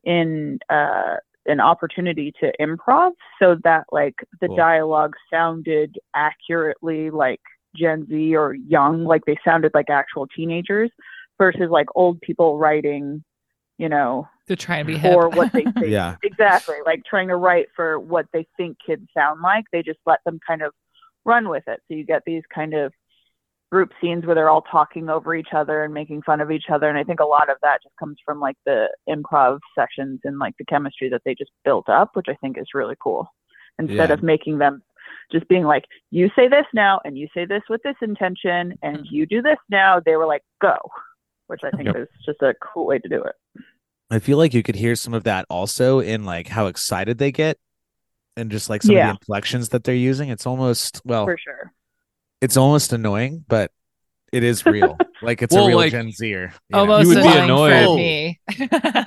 in 0.02 0.58
uh, 0.68 1.16
an 1.46 1.60
opportunity 1.60 2.32
to 2.40 2.52
improv, 2.60 3.12
so 3.40 3.56
that 3.62 3.84
like 3.92 4.16
the 4.40 4.48
Cool. 4.48 4.56
dialogue 4.56 5.14
sounded 5.30 5.96
accurately 6.14 7.10
like 7.10 7.40
Gen 7.76 8.06
Z 8.08 8.36
or 8.36 8.54
young, 8.54 9.04
like 9.04 9.24
they 9.26 9.36
sounded 9.44 9.72
like 9.74 9.90
actual 9.90 10.26
teenagers 10.26 10.90
versus 11.38 11.70
like 11.70 11.86
old 11.94 12.20
people 12.20 12.58
writing, 12.58 13.22
you 13.78 13.88
know, 13.88 14.28
to 14.48 14.56
try 14.56 14.78
and 14.78 14.86
be 14.86 14.98
hip. 14.98 15.12
for 15.12 15.28
what 15.28 15.52
they 15.52 15.64
think. 15.78 15.88
Yeah. 15.88 16.16
Exactly. 16.22 16.76
Like 16.84 17.02
trying 17.08 17.28
to 17.28 17.36
write 17.36 17.68
for 17.76 17.98
what 17.98 18.26
they 18.32 18.46
think 18.56 18.76
kids 18.84 19.06
sound 19.16 19.40
like. 19.42 19.64
They 19.72 19.82
just 19.82 20.00
let 20.06 20.18
them 20.24 20.38
kind 20.46 20.62
of 20.62 20.72
run 21.24 21.48
with 21.48 21.64
it. 21.68 21.80
So 21.88 21.94
you 21.94 22.04
get 22.04 22.22
these 22.26 22.42
kind 22.52 22.74
of 22.74 22.92
group 23.70 23.92
scenes 24.00 24.26
where 24.26 24.34
they're 24.34 24.50
all 24.50 24.62
talking 24.62 25.08
over 25.08 25.32
each 25.34 25.52
other 25.54 25.84
and 25.84 25.94
making 25.94 26.22
fun 26.22 26.40
of 26.40 26.50
each 26.50 26.64
other. 26.72 26.88
And 26.88 26.98
I 26.98 27.04
think 27.04 27.20
a 27.20 27.24
lot 27.24 27.48
of 27.48 27.56
that 27.62 27.80
just 27.84 27.94
comes 28.00 28.16
from 28.24 28.40
like 28.40 28.56
the 28.66 28.88
improv 29.08 29.60
sessions 29.78 30.18
and 30.24 30.40
like 30.40 30.54
the 30.58 30.64
chemistry 30.64 31.08
that 31.10 31.22
they 31.24 31.36
just 31.36 31.52
built 31.64 31.88
up, 31.88 32.10
which 32.14 32.26
I 32.28 32.34
think 32.40 32.58
is 32.58 32.66
really 32.74 32.96
cool. 33.00 33.28
Instead 33.78 34.10
Yeah. 34.10 34.14
of 34.14 34.22
making 34.24 34.58
them 34.58 34.82
just 35.32 35.46
being 35.48 35.64
like, 35.64 35.84
you 36.10 36.30
say 36.36 36.48
this 36.48 36.66
now 36.74 37.00
and 37.04 37.16
you 37.16 37.28
say 37.34 37.44
this 37.44 37.62
with 37.68 37.82
this 37.82 37.96
intention 38.02 38.78
and 38.82 38.98
Mhm. 38.98 39.04
you 39.10 39.26
do 39.26 39.42
this 39.42 39.58
now, 39.68 40.00
they 40.00 40.16
were 40.16 40.26
like, 40.26 40.42
go, 40.60 40.76
which 41.46 41.60
I 41.64 41.70
think 41.70 41.86
Yep. 41.86 41.96
is 41.96 42.08
just 42.24 42.42
a 42.42 42.54
cool 42.60 42.86
way 42.86 42.98
to 42.98 43.08
do 43.08 43.22
it. 43.22 43.34
I 44.10 44.18
feel 44.18 44.38
like 44.38 44.54
you 44.54 44.62
could 44.62 44.74
hear 44.74 44.96
some 44.96 45.14
of 45.14 45.24
that 45.24 45.46
also 45.48 46.00
in 46.00 46.24
like 46.24 46.48
how 46.48 46.66
excited 46.66 47.18
they 47.18 47.30
get 47.32 47.58
and 48.36 48.50
just 48.50 48.68
like 48.68 48.82
some 48.82 48.96
of 48.96 49.02
the 49.02 49.10
inflections 49.10 49.68
that 49.68 49.84
they're 49.84 49.94
using. 49.94 50.30
It's 50.30 50.46
almost 50.46 51.00
well, 51.04 51.26
For 51.26 51.38
sure. 51.38 51.72
it's 52.40 52.56
almost 52.56 52.92
annoying, 52.92 53.44
but 53.48 53.70
it 54.32 54.42
is 54.44 54.64
real. 54.66 54.96
like 55.22 55.42
it's 55.42 55.54
Well, 55.54 55.64
a 55.64 55.68
real 55.68 55.76
like, 55.76 55.92
Gen 55.92 56.10
Zer. 56.12 56.52
Almost 56.72 57.02
You 57.08 57.14
would 57.14 57.22
be 57.22 57.28
annoying 57.28 57.72
annoyed. 57.72 57.86
for 57.86 57.96
me. 57.96 58.40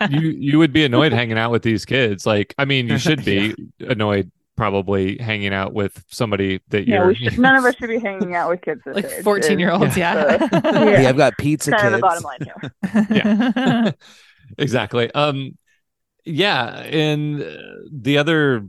you 0.09 0.29
you 0.29 0.57
would 0.59 0.71
be 0.73 0.85
annoyed 0.85 1.11
hanging 1.13 1.37
out 1.37 1.51
with 1.51 1.63
these 1.63 1.85
kids. 1.85 2.25
Like, 2.25 2.53
I 2.57 2.65
mean, 2.65 2.87
you 2.87 2.97
should 2.97 3.25
be 3.25 3.55
annoyed 3.79 4.31
probably 4.63 5.17
hanging 5.17 5.53
out 5.53 5.73
with 5.73 6.03
somebody 6.09 6.61
that 6.69 6.87
Yeah, 6.87 6.95
you're. 6.99 7.07
we 7.07 7.15
should, 7.15 7.37
none 7.39 7.55
of 7.55 7.65
us 7.65 7.75
should 7.75 7.89
be 7.89 7.99
hanging 8.09 8.33
out 8.35 8.49
with 8.49 8.61
kids 8.61 8.81
this 8.85 8.95
like 8.95 9.09
14 9.23 9.59
year 9.59 9.71
olds, 9.71 9.85
It's, 9.85 9.97
yeah. 9.97 10.13
uh, 10.15 10.61
Hey, 10.71 11.03
yeah. 11.03 11.09
I've 11.09 11.17
got 11.17 11.37
pizza 11.37 11.71
kind 11.71 11.81
kids. 11.81 11.93
of 11.95 11.99
the 11.99 11.99
bottom 12.01 12.23
line 12.23 12.39
here. 12.41 13.07
Yeah. 13.17 13.91
exactly. 14.57 15.11
Um, 15.13 15.57
yeah, 16.25 16.67
and 16.83 17.41
uh, 17.43 17.57
the 17.91 18.17
other, 18.17 18.67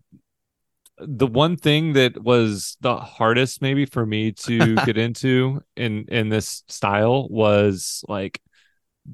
the 0.99 1.27
one 1.27 1.57
thing 1.57 1.93
that 1.95 2.23
was 2.23 2.77
the 2.81 2.97
hardest 2.97 3.63
maybe 3.63 3.87
for 3.87 4.05
me 4.07 4.33
to 4.33 4.75
get 4.85 4.97
into 4.99 5.63
in 5.77 6.07
in 6.09 6.29
this 6.29 6.63
style 6.69 7.29
was 7.29 8.05
like 8.09 8.41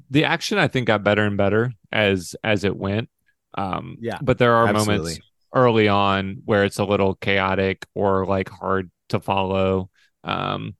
the 0.09 0.25
action. 0.25 0.57
I 0.57 0.67
think 0.67 0.87
got 0.87 1.03
better 1.03 1.23
and 1.25 1.37
better 1.37 1.71
as 1.91 2.35
as 2.43 2.63
it 2.63 2.75
went. 2.75 3.09
Um, 3.55 3.97
Yeah, 3.99 4.17
but 4.21 4.37
there 4.39 4.53
are 4.55 4.67
absolutely. 4.67 4.97
moments 4.97 5.19
early 5.53 5.87
on 5.87 6.41
where 6.45 6.63
it's 6.65 6.79
a 6.79 6.85
little 6.85 7.15
chaotic 7.15 7.85
or 7.95 8.25
like 8.25 8.49
hard 8.49 8.91
to 9.09 9.19
follow. 9.19 9.89
Um, 10.23 10.75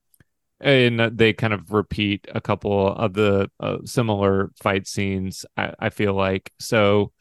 and 0.60 1.00
they 1.18 1.34
kind 1.34 1.54
of 1.54 1.72
repeat 1.72 2.28
a 2.34 2.42
couple 2.42 2.88
of 2.90 3.14
the 3.14 3.50
uh, 3.60 3.80
similar 3.86 4.52
fight 4.62 4.88
scenes. 4.88 5.46
I, 5.58 5.74
I 5.80 5.90
feel 5.90 6.14
like 6.14 6.52
so. 6.60 7.12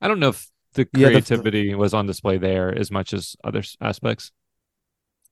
I 0.00 0.08
don't 0.08 0.20
know 0.20 0.30
if 0.30 0.48
the 0.74 0.86
Yeah, 0.92 1.10
the- 1.10 1.22
creativity 1.22 1.74
was 1.74 1.94
on 1.94 2.06
display 2.06 2.38
there 2.38 2.76
as 2.76 2.90
much 2.90 3.12
as 3.14 3.36
other 3.44 3.62
aspects. 3.80 4.32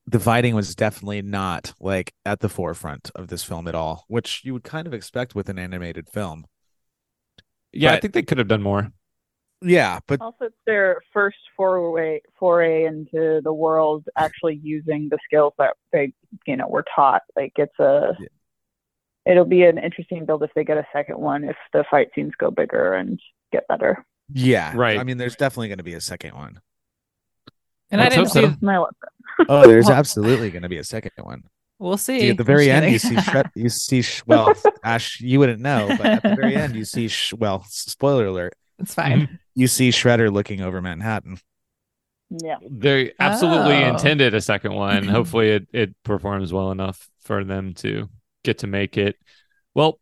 the 0.07 0.19
fighting 0.19 0.55
was 0.55 0.75
definitely 0.75 1.21
not 1.21 1.73
like 1.79 2.13
at 2.25 2.39
the 2.41 2.49
forefront 2.49 3.09
of 3.15 3.27
this 3.27 3.43
film 3.43 3.67
at 3.67 3.75
all, 3.75 4.05
which 4.07 4.41
you 4.43 4.53
would 4.53 4.63
kind 4.63 4.87
of 4.87 4.93
expect 4.93 5.35
with 5.35 5.49
an 5.49 5.59
animated 5.59 6.09
film. 6.09 6.45
Yeah, 7.71 7.93
I 7.93 7.99
think 7.99 8.13
they 8.13 8.23
could 8.23 8.37
have 8.37 8.47
done 8.47 8.61
more. 8.61 8.91
Yeah, 9.63 9.99
but 10.07 10.19
Also, 10.21 10.45
it's 10.45 10.55
their 10.65 11.01
first 11.13 11.37
foray 11.55 12.19
foray 12.39 12.85
into 12.85 13.41
the 13.43 13.53
world, 13.53 14.03
actually 14.17 14.59
using 14.61 15.07
the 15.09 15.17
skills 15.25 15.53
that 15.57 15.75
they, 15.91 16.13
you 16.45 16.57
know, 16.57 16.67
were 16.67 16.85
taught. 16.95 17.21
Like 17.35 17.53
it's 17.57 17.77
a, 17.79 18.15
Yeah. 18.19 18.27
it'll 19.25 19.45
be 19.45 19.63
an 19.63 19.77
interesting 19.77 20.25
build 20.25 20.43
if 20.43 20.51
they 20.55 20.63
get 20.63 20.77
a 20.77 20.85
second 20.91 21.17
one. 21.19 21.43
If 21.43 21.55
the 21.71 21.85
fight 21.89 22.09
scenes 22.13 22.33
go 22.37 22.51
bigger 22.51 22.93
and 22.93 23.19
get 23.51 23.67
better. 23.67 24.05
yeah, 24.33 24.73
Right. 24.75 24.99
I 24.99 25.03
mean, 25.03 25.17
there's 25.17 25.35
definitely 25.35 25.67
going 25.69 25.77
to 25.77 25.83
be 25.83 25.93
a 25.93 26.01
second 26.01 26.33
one. 26.35 26.59
And 27.91 28.01
I 28.01 28.05
Let's 28.05 28.15
didn't 28.15 28.27
hope 28.27 28.33
see. 28.51 28.55
so. 28.59 28.65
My 28.65 28.77
love. 28.79 28.95
Oh, 29.49 29.67
there's 29.67 29.89
absolutely 29.89 30.49
going 30.49 30.63
to 30.63 30.69
be 30.69 30.77
a 30.77 30.83
second 30.83 31.11
one. 31.21 31.43
We'll 31.79 31.97
see. 31.97 32.19
See, 32.21 32.29
at 32.29 32.37
the 32.37 32.43
very 32.43 32.69
end, 32.71 32.91
you 32.91 32.97
see 32.99 33.15
Shred- 33.21 33.51
you 33.55 33.69
see 33.69 34.01
Sh- 34.01 34.23
well, 34.25 34.53
Ash, 34.83 35.19
you 35.21 35.39
wouldn't 35.39 35.59
know, 35.61 35.87
but 35.97 36.05
at 36.05 36.23
the 36.23 36.35
very 36.35 36.55
end, 36.55 36.75
you 36.75 36.85
see 36.85 37.07
Sh- 37.07 37.33
well, 37.33 37.65
spoiler 37.69 38.25
alert, 38.27 38.53
it's 38.79 38.93
fine. 38.93 39.39
you 39.55 39.67
see 39.67 39.89
Shredder 39.89 40.31
looking 40.31 40.61
over 40.61 40.81
Manhattan. 40.81 41.37
Yeah. 42.29 42.57
They 42.67 43.13
absolutely 43.19 43.83
Oh. 43.83 43.89
intended 43.89 44.33
a 44.33 44.41
second 44.41 44.73
one. 44.73 45.03
Hopefully, 45.07 45.49
it 45.49 45.67
it 45.71 45.95
performs 46.03 46.51
well 46.51 46.71
enough 46.71 47.07
for 47.23 47.43
them 47.43 47.73
to 47.75 48.09
get 48.43 48.59
to 48.59 48.67
make 48.67 48.97
it. 48.97 49.15
Well, 49.75 49.99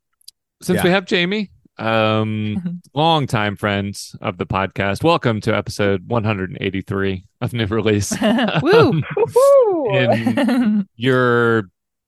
since 0.61 0.83
we 0.83 0.89
have 0.91 1.05
Jamie, 1.05 1.51
um, 1.77 2.81
longtime 2.93 3.55
friends 3.57 4.15
of 4.21 4.37
the 4.37 4.45
podcast, 4.45 5.03
welcome 5.03 5.41
to 5.41 5.55
episode 5.55 6.07
183 6.07 7.25
of 7.41 7.53
New 7.53 7.65
Release. 7.65 8.11
Woo. 8.21 9.01
Woohoo! 9.17 9.95
in 9.95 10.87
your 10.95 11.63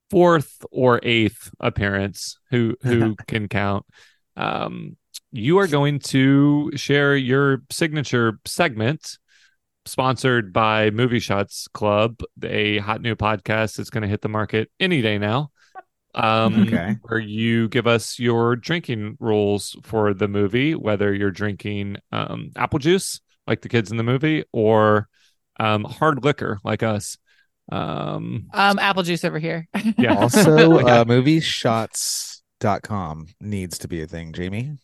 fourth 0.09 0.63
or 0.71 0.99
eighth 1.03 1.51
appearance, 1.59 2.37
who 2.51 2.75
who 2.83 3.15
can 3.27 3.47
count? 3.49 3.85
Um, 4.37 4.95
you 5.33 5.57
are 5.59 5.67
going 5.67 5.99
to 5.99 6.71
share 6.75 7.15
your 7.17 7.63
signature 7.71 8.39
segment, 8.45 9.17
sponsored 9.85 10.53
by 10.53 10.91
Movie 10.91 11.19
Shots 11.19 11.67
Club, 11.73 12.21
a 12.43 12.77
hot 12.77 13.01
new 13.01 13.15
podcast 13.15 13.75
that's 13.77 13.89
going 13.89 14.03
to 14.03 14.07
hit 14.07 14.21
the 14.21 14.29
market 14.29 14.69
any 14.79 15.01
day 15.01 15.17
now. 15.17 15.49
Um, 16.15 16.67
Okay. 16.67 16.97
where 17.01 17.17
you 17.19 17.67
give 17.69 17.87
us 17.87 18.19
your 18.19 18.55
drinking 18.55 19.17
rules 19.19 19.75
for 19.81 20.13
the 20.13 20.27
movie, 20.27 20.75
whether 20.75 21.11
you're 21.11 21.31
drinking 21.31 21.97
um, 22.11 22.51
apple 22.55 22.77
juice 22.77 23.19
like 23.47 23.61
the 23.61 23.69
kids 23.69 23.89
in 23.89 23.97
the 23.97 24.03
movie 24.03 24.43
or 24.53 25.07
um, 25.59 25.85
hard 25.85 26.23
liquor 26.23 26.59
like 26.63 26.83
us. 26.83 27.17
Um, 27.71 28.45
um, 28.53 28.77
apple 28.77 29.01
juice 29.01 29.25
over 29.25 29.39
here. 29.39 29.67
yeah. 29.97 30.13
Also, 30.15 30.77
Yeah. 30.85 30.99
uh, 31.01 31.05
movieshots.com 31.05 33.25
needs 33.41 33.79
to 33.79 33.87
be 33.87 34.03
a 34.03 34.07
thing, 34.07 34.33
Jamie. 34.33 34.77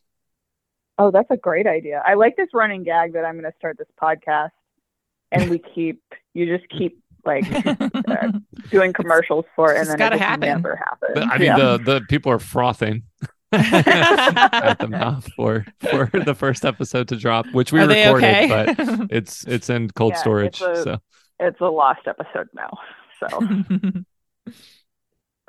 Oh, 1.00 1.10
that's 1.12 1.32
a 1.32 1.38
great 1.38 1.66
idea. 1.66 2.04
I 2.06 2.14
like 2.16 2.36
this 2.36 2.50
running 2.54 2.84
gag 2.84 3.14
that 3.14 3.24
I'm 3.26 3.40
going 3.40 3.50
to 3.52 3.58
start 3.58 3.78
this 3.78 3.88
podcast, 4.02 4.50
and 5.32 5.50
we 5.50 5.58
keep 5.76 6.02
you 6.34 6.46
just 6.46 6.70
keep 6.70 7.02
like 7.26 7.46
uh, 7.66 8.32
doing 8.70 8.94
commercials 8.94 9.46
for 9.56 9.72
it, 9.72 9.78
and 9.78 9.82
It's 9.82 9.90
then 9.90 9.98
gotta 9.98 10.16
it 10.16 10.22
happen. 10.22 10.42
never 10.50 10.76
happens. 10.76 11.12
But, 11.16 11.24
I 11.28 11.38
mean, 11.38 11.48
Yeah. 11.48 11.58
the 11.58 11.78
the 11.84 12.02
people 12.10 12.32
are 12.32 12.40
frothing 12.40 13.04
at 13.52 14.78
the 14.80 14.88
mouth 14.90 15.28
for 15.36 15.66
for 15.80 16.10
the 16.14 16.36
first 16.36 16.64
episode 16.66 17.08
to 17.10 17.16
drop, 17.18 17.46
which 17.52 17.72
we 17.74 17.80
Are 17.82 17.88
recorded, 17.88 18.24
okay? 18.24 18.48
but 18.76 19.08
it's 19.12 19.46
it's 19.48 19.70
in 19.70 19.90
cold 19.92 20.14
Yeah, 20.14 20.20
storage. 20.20 20.62
it's 20.62 20.80
a- 20.80 20.84
so 20.84 20.98
it's 21.40 21.60
a 21.62 21.66
lost 21.66 22.02
episode 22.08 22.48
now. 22.54 22.78
So, 23.20 23.28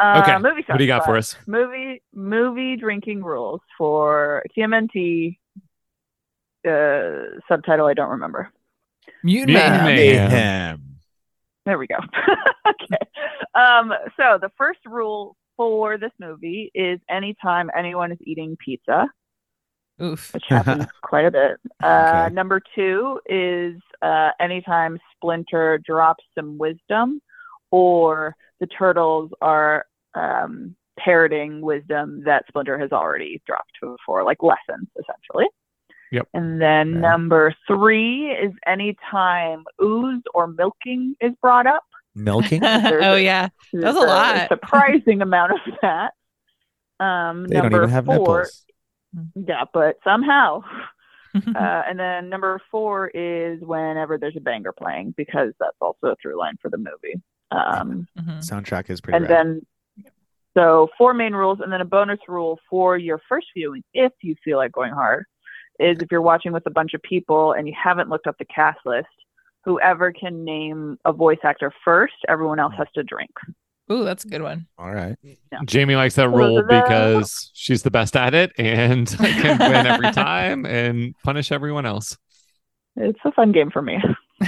Okay, 0.00 0.32
uh, 0.32 0.38
movie 0.38 0.64
what 0.66 0.78
do 0.78 0.84
you 0.84 0.88
got 0.88 1.04
for 1.04 1.16
us? 1.16 1.36
Movie 1.46 2.02
movie 2.14 2.76
drinking 2.76 3.22
rules 3.22 3.60
for 3.76 4.42
TMNT. 4.56 5.36
Uh, 6.66 7.38
subtitle 7.48 7.86
I 7.86 7.94
don't 7.94 8.10
remember. 8.10 8.50
Mutant 9.22 9.48
Mutant 9.48 9.84
Mayhem. 9.84 9.86
Mayhem. 9.86 10.30
Mayhem. 10.30 10.96
There 11.66 11.78
we 11.78 11.86
go. 11.86 11.96
okay. 12.68 12.98
Um, 13.54 13.92
so 14.16 14.38
the 14.40 14.50
first 14.56 14.80
rule 14.86 15.36
for 15.56 15.98
this 15.98 16.12
movie 16.18 16.70
is 16.74 17.00
anytime 17.10 17.70
anyone 17.76 18.12
is 18.12 18.18
eating 18.22 18.56
pizza, 18.64 19.06
Oof. 20.02 20.32
which 20.32 20.44
happens 20.48 20.86
quite 21.02 21.26
a 21.26 21.30
bit. 21.30 21.58
Uh, 21.82 22.24
Okay. 22.26 22.34
Number 22.34 22.62
two 22.74 23.20
is 23.26 23.76
uh, 24.00 24.30
anytime 24.40 24.98
Splinter 25.14 25.78
drops 25.84 26.24
some 26.34 26.56
wisdom, 26.56 27.20
or 27.70 28.34
the 28.60 28.66
turtles 28.66 29.30
are 29.42 29.84
um, 30.14 30.77
parroting 30.99 31.61
wisdom 31.61 32.23
that 32.25 32.44
Splinter 32.49 32.79
has 32.79 32.92
already 32.92 33.40
dropped 33.46 33.73
before, 33.81 34.25
like 34.25 34.42
lessons, 34.42 34.88
essentially. 34.99 35.46
Yep. 36.12 36.29
And 36.35 36.61
then 36.61 36.90
Okay. 36.90 37.01
number 37.01 37.55
three 37.66 38.31
is 38.33 38.53
anytime 38.66 39.64
ooze 39.83 40.23
or 40.35 40.46
milking 40.49 41.14
is 41.20 41.33
brought 41.40 41.66
up. 41.66 41.85
Milking? 42.14 42.62
oh 42.64 43.14
yeah. 43.16 43.49
That 43.73 43.81
was 43.94 43.96
a 43.96 43.99
There's 44.01 44.07
lot. 44.09 44.49
surprising 44.49 45.23
amount 45.23 45.53
of 45.53 45.59
that. 45.83 46.12
Um, 47.05 47.44
They 47.49 47.61
don't 47.61 47.73
even 47.73 47.88
have 47.88 48.05
four, 48.07 48.16
nipples. 48.18 48.66
yeah, 49.35 49.64
but 49.73 49.99
somehow. 50.05 50.62
uh, 51.35 51.40
and 51.55 51.96
then 51.99 52.29
number 52.29 52.61
four 52.73 53.07
is 53.09 53.61
whenever 53.62 54.18
there's 54.18 54.37
a 54.37 54.40
banger 54.40 54.73
playing 54.73 55.14
because 55.16 55.53
that's 55.61 55.77
also 55.81 56.09
a 56.09 56.16
through 56.20 56.37
line 56.37 56.57
for 56.61 56.68
the 56.70 56.77
movie. 56.77 57.23
Um, 57.53 58.09
Mhm. 58.18 58.38
Soundtrack 58.38 58.90
is 58.90 59.01
pretty 59.01 59.16
and 59.18 59.29
rad. 59.29 59.31
then, 59.46 59.66
so 60.56 60.88
four 60.98 61.14
main 61.14 61.32
rules, 61.34 61.60
and 61.60 61.72
then 61.72 61.80
a 61.80 61.84
bonus 61.84 62.18
rule 62.28 62.58
for 62.68 62.96
your 62.98 63.20
first 63.28 63.46
viewing, 63.56 63.82
if 63.94 64.12
you 64.22 64.34
feel 64.44 64.56
like 64.58 64.72
going 64.72 64.92
hard, 64.92 65.24
is 65.78 65.96
if 66.00 66.08
you're 66.10 66.20
watching 66.22 66.52
with 66.52 66.66
a 66.66 66.70
bunch 66.70 66.94
of 66.94 67.02
people 67.02 67.52
and 67.52 67.66
you 67.68 67.74
haven't 67.80 68.08
looked 68.08 68.26
up 68.26 68.36
the 68.38 68.44
cast 68.44 68.78
list, 68.84 69.06
whoever 69.64 70.12
can 70.12 70.44
name 70.44 70.98
a 71.04 71.12
voice 71.12 71.38
actor 71.44 71.72
first, 71.84 72.14
everyone 72.28 72.58
else 72.58 72.74
has 72.76 72.86
to 72.94 73.02
drink. 73.02 73.30
Ooh, 73.92 74.04
that's 74.04 74.24
a 74.24 74.28
good 74.28 74.42
one. 74.42 74.66
All 74.78 74.92
right. 74.92 75.16
Jamie 75.64 75.96
likes 75.96 76.14
that 76.14 76.26
Those 76.26 76.34
rule 76.34 76.58
are 76.58 76.62
the- 76.62 76.82
because 76.82 77.50
she's 77.54 77.82
the 77.82 77.90
best 77.90 78.16
at 78.16 78.34
it 78.34 78.52
and 78.56 79.08
can 79.18 79.58
win 79.58 79.86
every 79.86 80.10
time 80.12 80.64
and 80.64 81.14
punish 81.24 81.50
everyone 81.50 81.86
else. 81.86 82.16
It's 82.96 83.18
a 83.24 83.32
fun 83.32 83.52
game 83.52 83.70
for 83.70 83.82
me. 83.82 83.98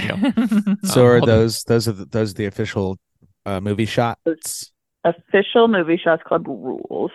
So 0.85 1.01
Um, 1.01 1.11
are 1.11 1.21
those 1.21 1.63
those 1.65 1.87
are 1.87 1.91
the, 1.91 2.05
those 2.05 2.31
are 2.31 2.33
the 2.35 2.45
official 2.45 2.97
uh, 3.45 3.59
movie 3.61 3.85
shots? 3.85 4.71
Official 5.03 5.67
Movie 5.67 5.97
Shots 5.97 6.23
Club 6.25 6.47
rules. 6.47 7.11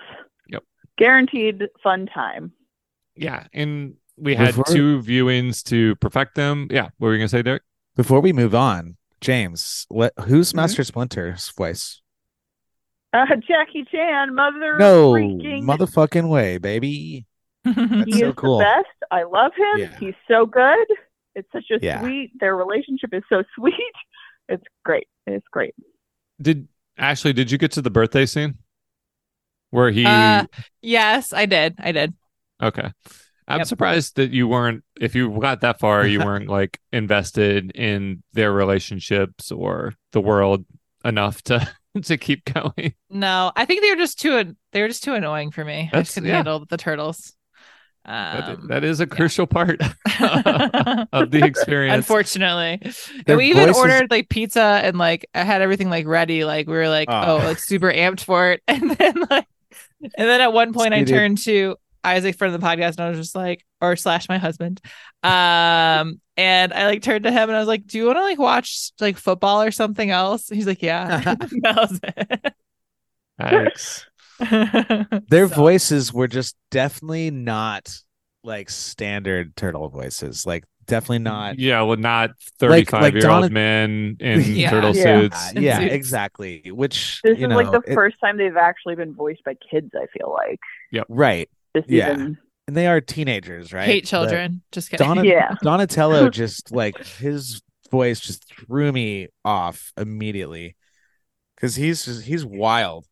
Yep. 0.48 0.62
Guaranteed 0.98 1.62
fun 1.82 2.06
time. 2.06 2.52
Yeah, 3.16 3.46
and 3.52 3.94
we 4.16 4.34
had 4.34 4.48
Before- 4.48 4.64
two 4.64 5.00
viewings 5.00 5.62
to 5.64 5.96
perfect 5.96 6.34
them. 6.34 6.68
Yeah, 6.70 6.88
what 6.98 7.08
were 7.08 7.12
you 7.12 7.18
gonna 7.18 7.28
say, 7.28 7.42
Derrick? 7.42 7.62
Before 7.96 8.20
we 8.20 8.32
move 8.32 8.54
on, 8.54 8.96
James, 9.20 9.86
what 9.88 10.12
who's 10.26 10.52
Mhm. 10.52 10.56
Master 10.56 10.84
Splinter's 10.84 11.50
voice? 11.50 12.00
Uh, 13.12 13.24
Jackie 13.36 13.84
Chan, 13.90 14.34
mother 14.34 14.76
No 14.78 15.12
freaking. 15.12 15.62
motherfucking 15.64 16.28
way, 16.28 16.58
baby. 16.58 17.24
That's 17.64 18.04
he 18.04 18.12
so 18.20 18.28
is 18.28 18.34
cool. 18.36 18.58
the 18.58 18.64
best. 18.64 19.10
I 19.10 19.22
love 19.24 19.52
him. 19.56 19.78
Yeah. 19.78 19.98
He's 19.98 20.14
so 20.28 20.44
good. 20.46 20.86
It's 21.34 21.50
such 21.52 21.70
a 21.70 21.78
Yeah. 21.80 22.00
sweet. 22.02 22.32
Their 22.38 22.54
relationship 22.54 23.14
is 23.14 23.22
so 23.28 23.42
sweet. 23.56 23.74
It's 24.48 24.64
great. 24.84 25.08
It's 25.26 25.46
great. 25.50 25.74
Did 26.40 26.68
Ashley? 26.98 27.32
Did 27.32 27.50
you 27.50 27.58
get 27.58 27.72
to 27.72 27.82
the 27.82 27.90
birthday 27.90 28.26
scene 28.26 28.54
where 29.70 29.90
he? 29.90 30.04
Uh, 30.04 30.44
yes, 30.82 31.32
I 31.32 31.46
did. 31.46 31.74
I 31.78 31.92
did. 31.92 32.14
okay, 32.62 32.90
I'm 33.46 33.58
Yep. 33.60 33.66
surprised 33.66 34.16
that 34.16 34.30
you 34.30 34.48
weren't. 34.48 34.84
If 35.00 35.14
you 35.14 35.30
got 35.40 35.60
that 35.62 35.78
far, 35.78 36.06
you 36.06 36.18
weren't 36.24 36.48
like 36.48 36.80
invested 36.92 37.70
in 37.72 38.22
their 38.32 38.52
relationships 38.52 39.50
or 39.52 39.94
the 40.12 40.20
world 40.20 40.64
enough 41.04 41.42
to 41.42 41.68
to 42.02 42.16
keep 42.16 42.44
going. 42.44 42.94
No, 43.10 43.52
I 43.56 43.64
think 43.64 43.82
they 43.82 43.90
were 43.90 43.96
just 43.96 44.18
too 44.20 44.54
they 44.72 44.82
were 44.82 44.88
just 44.88 45.04
too 45.04 45.14
annoying 45.14 45.50
for 45.50 45.64
me. 45.64 45.82
I 45.82 45.84
That's- 45.86 46.06
just 46.08 46.14
couldn't 46.14 46.28
yeah. 46.28 46.36
handle 46.36 46.66
the 46.68 46.76
turtles. 46.76 47.34
That- 48.08 48.48
Um, 48.48 48.66
that 48.68 48.84
is 48.84 49.00
a 49.00 49.06
crucial 49.06 49.46
part 49.46 49.80
of 51.12 51.30
the 51.30 51.42
experience. 51.44 51.94
Unfortunately, 51.94 52.80
we 53.26 53.50
even 53.50 53.66
voices- 53.66 53.76
ordered 53.76 54.10
like 54.10 54.28
pizza 54.30 54.62
and 54.82 54.96
like 54.96 55.28
I 55.34 55.42
had 55.44 55.60
everything 55.62 55.90
like 55.90 56.06
ready. 56.06 56.44
Like 56.44 56.66
we 56.66 56.72
were 56.74 56.88
like, 56.88 57.08
Oh. 57.10 57.34
oh, 57.34 57.36
like 57.38 57.58
super 57.58 57.92
amped 57.92 58.20
for 58.20 58.52
it, 58.52 58.62
and 58.68 58.90
then 58.92 59.14
like, 59.30 59.46
and 60.00 60.28
then 60.28 60.40
at 60.40 60.52
one 60.52 60.72
point 60.72 60.94
I 60.94 61.04
turned 61.04 61.38
to 61.44 61.76
Isaac, 62.02 62.36
friend 62.36 62.54
of 62.54 62.60
the 62.60 62.66
podcast, 62.66 62.92
and 62.92 63.00
I 63.00 63.08
was 63.10 63.18
just 63.18 63.34
like, 63.34 63.64
or 63.82 63.94
slash 63.96 64.28
my 64.28 64.38
husband, 64.38 64.80
um, 65.22 66.20
and 66.36 66.72
I 66.72 66.86
like 66.86 67.02
turned 67.02 67.24
to 67.24 67.30
him 67.30 67.48
and 67.50 67.56
I 67.56 67.58
was 67.58 67.68
like, 67.68 67.86
do 67.86 67.98
you 67.98 68.06
want 68.06 68.16
to 68.16 68.22
like 68.22 68.38
watch 68.38 68.92
like 69.00 69.18
football 69.18 69.62
or 69.62 69.70
something 69.70 70.08
else? 70.10 70.48
He's 70.48 70.66
like, 70.66 70.80
yeah. 70.82 71.20
that 71.34 71.76
was 71.76 72.00
it. 72.02 72.54
Yikes. 73.40 74.04
Their 74.38 75.48
So- 75.48 75.54
voices 75.54 76.12
were 76.12 76.28
just 76.28 76.56
definitely 76.70 77.30
not 77.30 77.94
like 78.44 78.70
standard 78.70 79.56
turtle 79.56 79.88
voices. 79.88 80.46
Like 80.46 80.64
definitely 80.86 81.18
not. 81.20 81.58
Yeah, 81.58 81.82
well, 81.82 81.96
not 81.96 82.30
35 82.60 83.02
like 83.02 83.14
year 83.14 83.28
old 83.30 83.42
Donna- 83.42 83.50
men 83.50 84.16
in 84.20 84.40
Yeah. 84.46 84.70
turtle 84.70 84.96
Yeah. 84.96 85.02
suits. 85.20 85.52
Yeah, 85.54 85.80
exactly. 85.82 86.70
Which 86.72 87.20
This 87.22 87.38
you 87.38 87.44
is 87.44 87.50
know, 87.50 87.56
like 87.56 87.70
the 87.70 87.82
it- 87.90 87.94
first 87.94 88.16
time 88.22 88.36
they've 88.38 88.56
actually 88.56 88.94
been 88.94 89.14
voiced 89.14 89.44
by 89.44 89.54
kids. 89.70 89.90
I 89.94 90.06
feel 90.16 90.32
like 90.32 90.60
Yeah. 90.90 91.02
right, 91.08 91.48
just 91.76 91.90
Yeah. 91.90 92.12
even 92.12 92.38
and 92.66 92.76
they 92.76 92.86
are 92.86 93.00
teenagers, 93.00 93.72
right? 93.72 93.86
Hate 93.86 94.04
But 94.04 94.08
children. 94.10 94.62
Just 94.72 94.90
kidding. 94.90 95.06
Donna, 95.06 95.24
Yeah. 95.26 95.54
Donatello 95.62 96.28
just 96.28 96.70
like 96.70 97.02
his 97.16 97.62
voice 97.90 98.20
just 98.20 98.44
threw 98.66 98.92
me 98.92 99.28
off 99.42 99.92
immediately 99.96 100.76
because 101.56 101.76
he's 101.76 102.04
just, 102.04 102.24
he's 102.24 102.44
wild, 102.44 103.06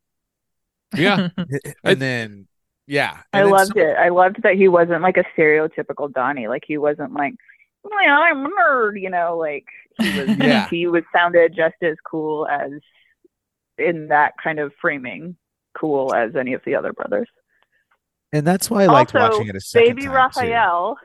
Yeah. 0.94 1.28
and 1.84 2.00
then 2.00 2.46
yeah, 2.86 3.22
I 3.32 3.40
and 3.40 3.46
then 3.46 3.52
loved 3.52 3.68
some- 3.68 3.78
it. 3.78 3.96
I 3.96 4.08
loved 4.10 4.42
that 4.42 4.54
he 4.54 4.68
wasn't 4.68 5.02
like 5.02 5.16
a 5.16 5.24
stereotypical 5.36 6.12
Donnie. 6.12 6.48
Like 6.48 6.62
he 6.66 6.78
wasn't 6.78 7.12
like, 7.14 7.34
"Oh, 7.84 7.90
I'm 7.98 8.46
a 8.46 8.48
nerd, 8.48 9.00
you 9.00 9.10
know. 9.10 9.36
Like 9.38 9.64
he 9.98 10.20
was. 10.20 10.28
Yeah. 10.38 10.68
He 10.68 10.86
was 10.86 11.02
sounded 11.12 11.54
just 11.56 11.74
as 11.82 11.96
cool 12.08 12.46
as 12.46 12.70
in 13.78 14.08
that 14.08 14.32
kind 14.42 14.58
of 14.60 14.72
framing, 14.80 15.36
cool 15.76 16.14
as 16.14 16.36
any 16.36 16.52
of 16.54 16.62
the 16.64 16.74
other 16.76 16.92
brothers. 16.92 17.28
and 18.32 18.46
that's 18.46 18.70
why 18.70 18.84
I 18.84 18.86
liked 18.86 19.14
Also, 19.14 19.36
watching 19.38 19.48
it 19.48 19.56
a 19.56 19.60
second 19.60 19.88
Baby 19.88 20.02
time, 20.02 20.10
too. 20.10 20.14
Raphael. 20.16 20.96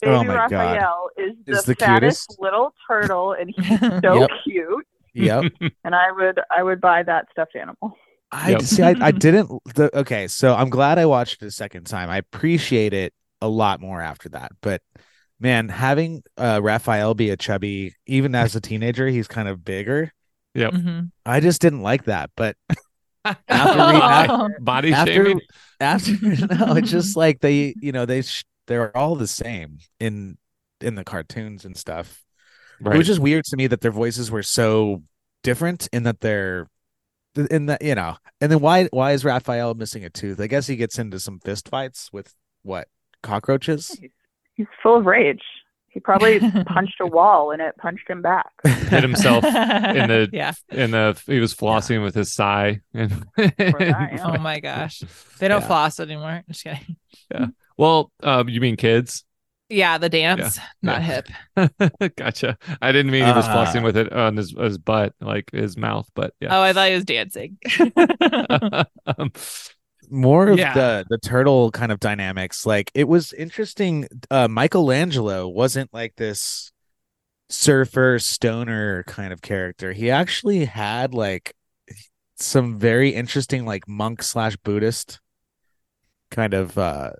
Baby 0.00 0.12
Oh 0.14 0.24
my 0.24 0.34
God. 0.34 0.52
Raphael 0.52 1.08
is 1.16 1.32
the, 1.46 1.52
Is 1.52 1.64
the 1.64 1.74
fattest 1.74 2.28
cutest. 2.28 2.40
little 2.40 2.72
turtle, 2.88 3.32
and 3.32 3.52
he's 3.56 3.80
so 3.80 4.20
Yep. 4.20 4.30
cute. 4.44 4.86
Yep. 5.14 5.52
And 5.84 5.94
I 5.94 6.12
would, 6.12 6.38
I 6.56 6.62
would 6.62 6.80
buy 6.80 7.02
that 7.02 7.26
stuffed 7.32 7.56
animal. 7.56 7.96
I 8.30 8.50
Yep. 8.50 8.62
see. 8.62 8.82
I, 8.82 8.94
I 9.00 9.10
didn't. 9.10 9.50
The, 9.74 9.96
okay, 10.00 10.28
so 10.28 10.54
I'm 10.54 10.68
glad 10.70 10.98
I 10.98 11.06
watched 11.06 11.42
it 11.42 11.46
a 11.46 11.50
second 11.50 11.84
time. 11.86 12.10
I 12.10 12.18
appreciate 12.18 12.92
it 12.92 13.14
a 13.40 13.48
lot 13.48 13.80
more 13.80 14.00
after 14.02 14.28
that. 14.30 14.52
But 14.60 14.82
man, 15.40 15.68
having 15.68 16.22
uh, 16.36 16.60
Raphael 16.62 17.14
be 17.14 17.30
a 17.30 17.36
chubby, 17.36 17.94
even 18.06 18.34
as 18.34 18.54
a 18.54 18.60
teenager, 18.60 19.08
he's 19.08 19.28
kind 19.28 19.48
of 19.48 19.64
bigger. 19.64 20.12
Mhm. 20.56 21.10
I 21.24 21.40
just 21.40 21.60
didn't 21.62 21.82
like 21.82 22.04
that. 22.04 22.30
But 22.36 22.56
after 23.24 23.78
we, 23.78 24.00
Oh. 24.02 24.48
Body 24.60 24.92
after 24.92 25.12
shaming. 25.12 25.40
after 25.80 26.12
no, 26.22 26.74
it's 26.76 26.90
just 26.90 27.16
like 27.16 27.40
they, 27.40 27.74
you 27.80 27.92
know, 27.92 28.04
they 28.06 28.22
sh- 28.22 28.44
they're 28.66 28.94
all 28.96 29.14
the 29.16 29.26
same 29.26 29.78
in 30.00 30.36
in 30.80 30.94
the 30.96 31.04
cartoons 31.04 31.64
and 31.64 31.76
stuff. 31.76 32.22
Right. 32.80 32.94
It 32.94 32.98
was 32.98 33.06
just 33.06 33.20
weird 33.20 33.44
to 33.46 33.56
me 33.56 33.66
that 33.68 33.80
their 33.80 33.90
voices 33.90 34.30
were 34.30 34.42
so 34.42 35.02
different 35.42 35.88
in 35.92 36.02
that 36.04 36.20
they're 36.20 36.68
in 37.36 37.66
that 37.66 37.82
you 37.82 37.94
know. 37.94 38.16
And 38.40 38.50
then 38.52 38.60
why 38.60 38.88
why 38.92 39.12
is 39.12 39.24
Raphael 39.24 39.74
missing 39.74 40.04
a 40.04 40.10
tooth? 40.10 40.40
I 40.40 40.46
guess 40.46 40.66
he 40.66 40.76
gets 40.76 40.98
into 40.98 41.18
some 41.18 41.40
fist 41.40 41.68
fights 41.68 42.10
with 42.12 42.34
what 42.62 42.88
cockroaches. 43.22 43.98
He's 44.54 44.66
full 44.82 44.96
of 44.98 45.06
rage. 45.06 45.42
He 45.90 46.00
probably 46.00 46.38
punched 46.66 47.00
a 47.00 47.06
wall, 47.06 47.50
and 47.50 47.62
it 47.62 47.76
punched 47.78 48.08
him 48.08 48.22
back. 48.22 48.50
Hit 48.64 49.02
himself 49.02 49.44
in 49.44 49.52
the 50.08 50.28
yeah. 50.32 50.52
in 50.70 50.90
the 50.92 51.20
he 51.26 51.40
was 51.40 51.54
flossing 51.54 52.02
with 52.02 52.14
his 52.14 52.32
sigh. 52.32 52.80
And 52.94 53.24
that. 53.36 54.20
Oh 54.22 54.38
my 54.38 54.60
gosh. 54.60 55.00
They 55.38 55.48
don't 55.48 55.62
Yeah. 55.62 55.66
floss 55.66 55.98
anymore. 56.00 56.42
Just 56.48 56.62
kidding. 56.64 56.96
Yeah. 57.32 57.46
well, 57.76 58.12
um, 58.22 58.48
you 58.48 58.60
mean 58.60 58.76
kids? 58.76 59.24
Yeah, 59.70 59.98
the 59.98 60.08
dance, 60.08 60.58
not 60.82 61.02
Yeah. 61.02 61.22
hip. 61.56 62.12
gotcha. 62.16 62.56
I 62.80 62.90
didn't 62.92 63.12
mean 63.12 63.26
he 63.26 63.32
was 63.32 63.46
Uh. 63.46 63.54
flossing 63.54 63.82
with 63.84 63.96
it 63.96 64.12
on 64.12 64.36
his 64.36 64.54
his 64.58 64.78
butt, 64.78 65.14
like 65.20 65.50
his 65.52 65.76
mouth, 65.76 66.08
but 66.14 66.32
yeah. 66.40 66.56
Oh, 66.56 66.62
I 66.62 66.72
thought 66.72 66.88
he 66.88 66.94
was 66.94 67.04
dancing. 67.04 67.58
um, 69.06 69.32
More 70.10 70.48
of 70.48 70.58
Yeah. 70.58 70.72
the 70.72 71.06
the 71.10 71.18
turtle 71.18 71.70
kind 71.70 71.92
of 71.92 72.00
dynamics. 72.00 72.64
Like 72.64 72.90
it 72.94 73.08
was 73.08 73.32
interesting. 73.34 74.08
Uh, 74.30 74.48
Michelangelo 74.48 75.46
wasn't 75.48 75.92
like 75.92 76.16
this 76.16 76.72
surfer 77.50 78.18
stoner 78.18 79.02
kind 79.04 79.32
of 79.34 79.42
character. 79.42 79.92
He 79.92 80.10
actually 80.10 80.64
had 80.64 81.12
like 81.12 81.54
some 82.36 82.78
very 82.78 83.10
interesting 83.10 83.66
like 83.66 83.86
monk 83.88 84.22
slash 84.22 84.56
Buddhist 84.56 85.20
kind 86.30 86.54
of 86.54 86.78
uh 86.78 87.10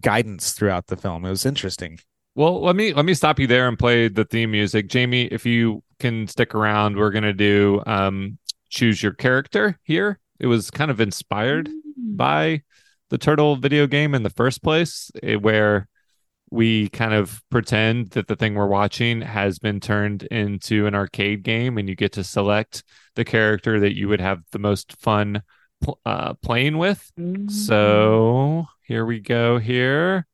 guidance 0.00 0.52
throughout 0.52 0.86
the 0.86 0.96
film. 0.96 1.24
It 1.24 1.30
was 1.30 1.46
interesting. 1.46 1.98
well, 2.34 2.62
let 2.62 2.76
me 2.76 2.92
let 2.94 3.04
me 3.04 3.14
stop 3.14 3.38
you 3.38 3.46
there 3.46 3.68
and 3.68 3.78
play 3.78 4.08
the 4.08 4.24
theme 4.24 4.50
music. 4.50 4.88
Jamie, 4.88 5.24
if 5.24 5.44
you 5.44 5.82
can 5.98 6.26
stick 6.26 6.54
around, 6.54 6.96
we're 6.96 7.10
gonna 7.10 7.32
do 7.32 7.82
um 7.86 8.38
choose 8.70 9.02
your 9.02 9.12
character 9.12 9.78
here. 9.82 10.18
It 10.40 10.46
was 10.46 10.70
kind 10.70 10.90
of 10.90 11.00
inspired 11.00 11.68
by 11.96 12.62
the 13.10 13.18
turtle 13.18 13.56
video 13.56 13.86
game 13.86 14.14
in 14.14 14.22
the 14.22 14.30
first 14.30 14.62
place 14.62 15.10
eh, 15.22 15.34
where 15.34 15.88
we 16.50 16.88
kind 16.90 17.14
of 17.14 17.42
pretend 17.50 18.10
that 18.10 18.26
the 18.26 18.36
thing 18.36 18.54
we're 18.54 18.66
watching 18.66 19.22
has 19.22 19.58
been 19.58 19.80
turned 19.80 20.24
into 20.24 20.86
an 20.86 20.94
arcade 20.94 21.42
game 21.42 21.78
and 21.78 21.88
you 21.88 21.94
get 21.94 22.12
to 22.12 22.24
select 22.24 22.84
the 23.14 23.24
character 23.24 23.80
that 23.80 23.96
you 23.96 24.08
would 24.08 24.20
have 24.20 24.40
the 24.52 24.58
most 24.58 24.98
fun 25.00 25.42
pl- 25.42 25.42
uh, 26.06 26.34
playing 26.34 26.78
with 26.78 27.12
so 27.48 28.66
here 28.82 29.04
we 29.04 29.20
go 29.20 29.58
here 29.58 30.26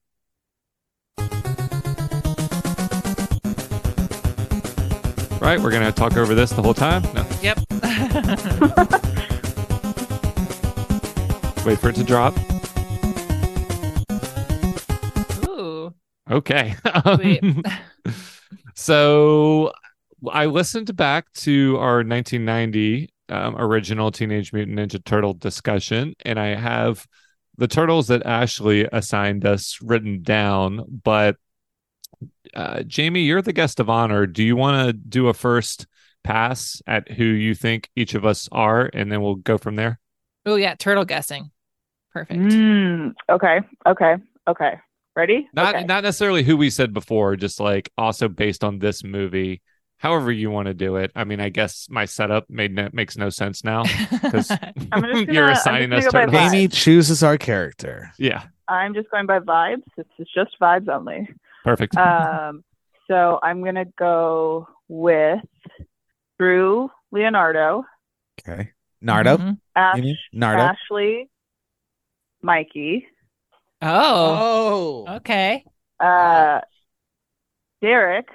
right 5.41 5.61
we're 5.61 5.71
gonna 5.71 5.93
talk 5.93 6.17
over 6.17 6.35
this 6.35 6.51
the 6.51 6.63
whole 6.63 6.75
time 6.75 7.03
no 7.15 7.27
yep. 7.43 7.59
wait 11.67 11.79
for 11.79 11.91
it 11.91 11.97
to 11.97 12.05
drop 12.05 12.35
Ooh. 15.47 15.93
Okay. 16.31 16.75
So 18.79 19.73
I 20.31 20.47
listened 20.47 20.95
back 20.95 21.33
to 21.33 21.77
our 21.79 21.97
1990 21.97 23.11
um, 23.29 23.57
original 23.57 24.11
Teenage 24.11 24.53
Mutant 24.53 24.79
Ninja 24.79 25.05
Turtle 25.05 25.35
discussion, 25.35 26.15
and 26.25 26.39
I 26.39 26.55
have 26.55 27.07
the 27.57 27.69
turtles 27.69 28.09
that 28.09 28.25
Ashley 28.25 28.89
assigned 28.93 29.45
us 29.45 29.79
written 29.83 30.23
down. 30.23 30.85
But 30.89 31.37
uh, 32.55 32.83
Jamie, 32.83 33.23
you're 33.23 33.43
the 33.43 33.53
guest 33.53 33.81
of 33.81 33.91
honor. 33.91 34.27
Do 34.27 34.43
you 34.43 34.57
want 34.57 34.87
to 34.87 34.93
do 34.93 35.29
a 35.29 35.35
first 35.35 35.87
pass 36.25 36.83
at 36.87 37.11
who 37.11 37.25
you 37.25 37.55
think 37.55 37.91
each 37.97 38.15
of 38.15 38.25
us 38.25 38.49
are, 38.53 38.91
and 38.93 39.11
then 39.11 39.23
we'll 39.23 39.37
go 39.37 39.59
from 39.59 39.77
there? 39.77 40.01
Oh 40.47 40.57
yeah, 40.57 40.75
turtle 40.75 41.05
guessing. 41.05 41.51
Perfect. 42.13 42.41
Mm, 42.41 43.13
okay. 43.29 43.61
Okay. 43.87 44.17
Okay. 44.49 44.75
Ready? 45.15 45.49
Not 45.53 45.75
okay. 45.75 45.85
not 45.85 46.05
necessarily 46.05 46.43
who 46.43 46.57
we 46.57 46.71
said 46.71 46.93
before, 46.95 47.37
just 47.37 47.61
like 47.61 47.91
also 47.99 48.29
based 48.29 48.63
on 48.65 48.79
this 48.79 49.03
movie. 49.03 49.63
However 49.99 50.31
you 50.31 50.51
want 50.51 50.67
to 50.67 50.75
do 50.75 50.97
it. 50.97 51.11
I 51.17 51.25
mean, 51.25 51.41
I 51.41 51.49
guess 51.49 51.89
my 51.91 52.05
setup 52.05 52.49
made 52.49 52.73
no, 52.75 52.89
makes 52.93 53.17
no 53.17 53.31
sense 53.31 53.65
now 53.65 53.83
because 54.11 54.51
I'm 54.51 54.63
just 54.77 54.91
gonna- 54.91 55.33
you're 55.33 55.51
assigning 55.51 55.91
gonna 55.91 56.07
us 56.07 56.13
go 56.13 56.27
by 56.29 56.47
Amy 56.49 56.69
chooses 56.69 57.23
our 57.23 57.37
character. 57.37 58.13
Yeah, 58.19 58.45
I'm 58.69 58.95
just 58.95 59.11
going 59.11 59.27
by 59.27 59.41
vibes. 59.41 59.83
It's, 59.97 60.09
it's 60.19 60.33
just 60.33 60.59
vibes 60.61 60.89
only. 60.89 61.29
perfect. 61.65 61.97
Um, 61.97 62.63
so 63.09 63.39
I'm 63.43 63.65
gonna 63.65 63.87
go 63.99 64.69
with 64.89 65.41
Drew 66.39 66.91
Leonardo, 67.11 67.85
Okay. 68.41 68.71
Nardo. 69.01 69.37
Mhm. 69.39 69.59
Ash, 69.75 69.99
You? 69.99 70.15
Nardo. 70.33 70.63
Ashley, 70.63 71.29
Mikey, 72.43 73.07
Oh. 73.83 75.05
Oh. 75.09 75.17
Okay. 75.17 75.65
uh, 76.01 76.61
Derrick. 77.81 78.29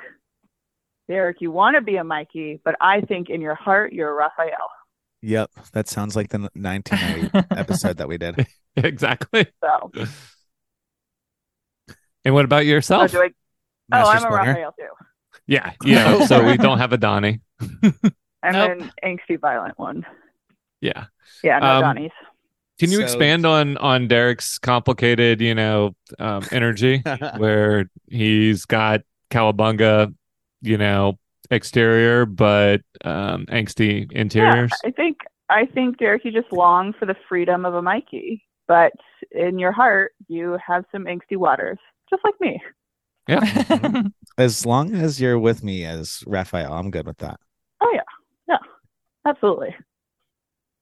Derrick, 1.08 1.38
you 1.42 1.52
want 1.52 1.76
to 1.76 1.82
be 1.82 1.98
a 1.98 2.04
Mikey, 2.04 2.60
but 2.64 2.76
I 2.80 3.02
think 3.02 3.30
in 3.30 3.42
your 3.42 3.56
heart 3.56 3.94
you're 3.94 4.10
a 4.10 4.14
Raphael. 4.14 4.70
Yep. 5.22 5.52
That 5.74 5.88
sounds 5.88 6.16
like 6.16 6.30
the 6.30 6.40
1990 6.54 7.48
episode 7.60 7.98
that 7.98 8.08
we 8.08 8.18
did. 8.18 8.46
exactly. 8.76 9.48
So, 9.64 9.92
And 12.26 12.34
what 12.34 12.46
about 12.46 12.60
so 12.62 12.68
yourself? 12.68 13.12
do 13.12 13.22
I? 13.22 13.30
Oh, 13.92 14.10
I'm 14.10 14.24
a 14.24 14.30
Raphael 14.30 14.74
too. 14.78 14.88
yeah, 15.46 15.74
yeah. 15.84 16.26
so 16.26 16.46
we 16.46 16.58
don't 16.58 16.78
have 16.80 16.94
a 16.94 16.98
Donnie. 16.98 17.42
I'm 18.42 18.54
Nope. 18.54 18.72
an 18.80 18.92
angsty, 19.04 19.40
violent 19.40 19.78
one. 19.78 20.06
Yeah. 20.82 21.06
Yeah, 21.44 21.60
no 21.60 21.68
Um, 21.68 21.84
Donnies. 21.84 22.12
Can 22.80 22.92
you 22.92 22.98
So- 22.98 23.04
expand 23.04 23.46
on 23.46 23.78
on 23.78 24.08
Derrick's 24.08 24.58
complicated, 24.58 25.42
you 25.42 25.54
know, 25.56 25.96
um, 26.20 26.44
energy 26.52 27.04
where 27.38 27.90
he's 28.10 28.66
got 28.66 29.02
cowabunga, 29.30 30.14
you 30.64 30.78
know, 30.78 31.20
exterior 31.52 32.26
but 32.26 32.82
um, 33.04 33.46
angsty 33.48 34.12
interiors? 34.12 34.72
Yeah, 34.84 34.90
I 34.90 34.92
think 34.92 35.18
I 35.50 35.66
think 35.66 35.98
Derrick, 35.98 36.26
you 36.26 36.32
just 36.32 36.52
long 36.52 36.94
for 36.94 37.06
the 37.06 37.16
freedom 37.30 37.66
of 37.66 37.76
a 37.76 37.82
Mikey, 37.82 38.44
but 38.68 38.94
in 39.32 39.60
your 39.60 39.72
heart 39.72 40.14
you 40.28 40.58
have 40.66 40.86
some 40.92 41.06
angsty 41.06 41.38
waters, 41.38 41.78
just 42.10 42.24
like 42.24 42.36
me. 42.40 42.62
Yeah. 43.28 44.04
as 44.38 44.66
long 44.66 44.96
as 44.96 45.22
you're 45.22 45.40
with 45.40 45.64
me 45.64 45.86
as 45.86 46.24
Raphael, 46.26 46.74
I'm 46.74 46.92
good 46.92 47.06
with 47.06 47.20
that. 47.20 47.40
Oh 47.82 47.92
yeah, 47.94 48.02
yeah, 48.48 48.58
absolutely. 49.26 49.76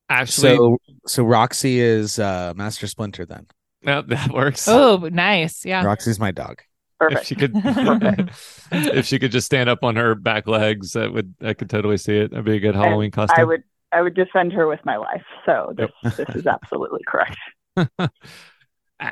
Ashley, 0.10 0.56
So 0.56 0.78
so 1.08 1.24
Roxy 1.24 1.80
is 1.80 2.20
uh 2.20 2.54
Master 2.56 2.88
Splinter 2.88 3.26
then. 3.26 3.48
Yeah, 3.82 4.02
that 4.08 4.32
works. 4.32 4.68
Oh, 4.68 5.10
nice. 5.12 5.66
Yeah. 5.66 5.84
Roxy's 5.84 6.20
my 6.20 6.32
dog. 6.32 6.62
If 7.10 7.24
she 7.24 7.36
could 7.36 7.52
if 8.72 9.06
she 9.06 9.20
could 9.20 9.32
just 9.32 9.46
stand 9.46 9.70
up 9.70 9.84
on 9.84 9.96
her 9.96 10.16
back 10.16 10.48
legs 10.48 10.94
that 10.94 11.12
would 11.12 11.34
i 11.42 11.54
could 11.54 11.70
totally 11.70 11.98
see 11.98 12.18
it 12.18 12.32
that'd 12.32 12.46
be 12.46 12.56
a 12.56 12.60
good 12.60 12.76
halloween 12.76 13.12
costume 13.12 13.40
I 13.40 13.44
would 13.44 13.64
I 13.94 14.02
would 14.02 14.14
defend 14.14 14.54
her 14.54 14.68
with 14.68 14.80
my 14.86 14.96
life. 14.96 15.24
So 15.46 15.74
this 15.76 15.92
this 16.16 16.30
is 16.34 16.48
absolutely 16.48 17.02
correct. 17.06 17.36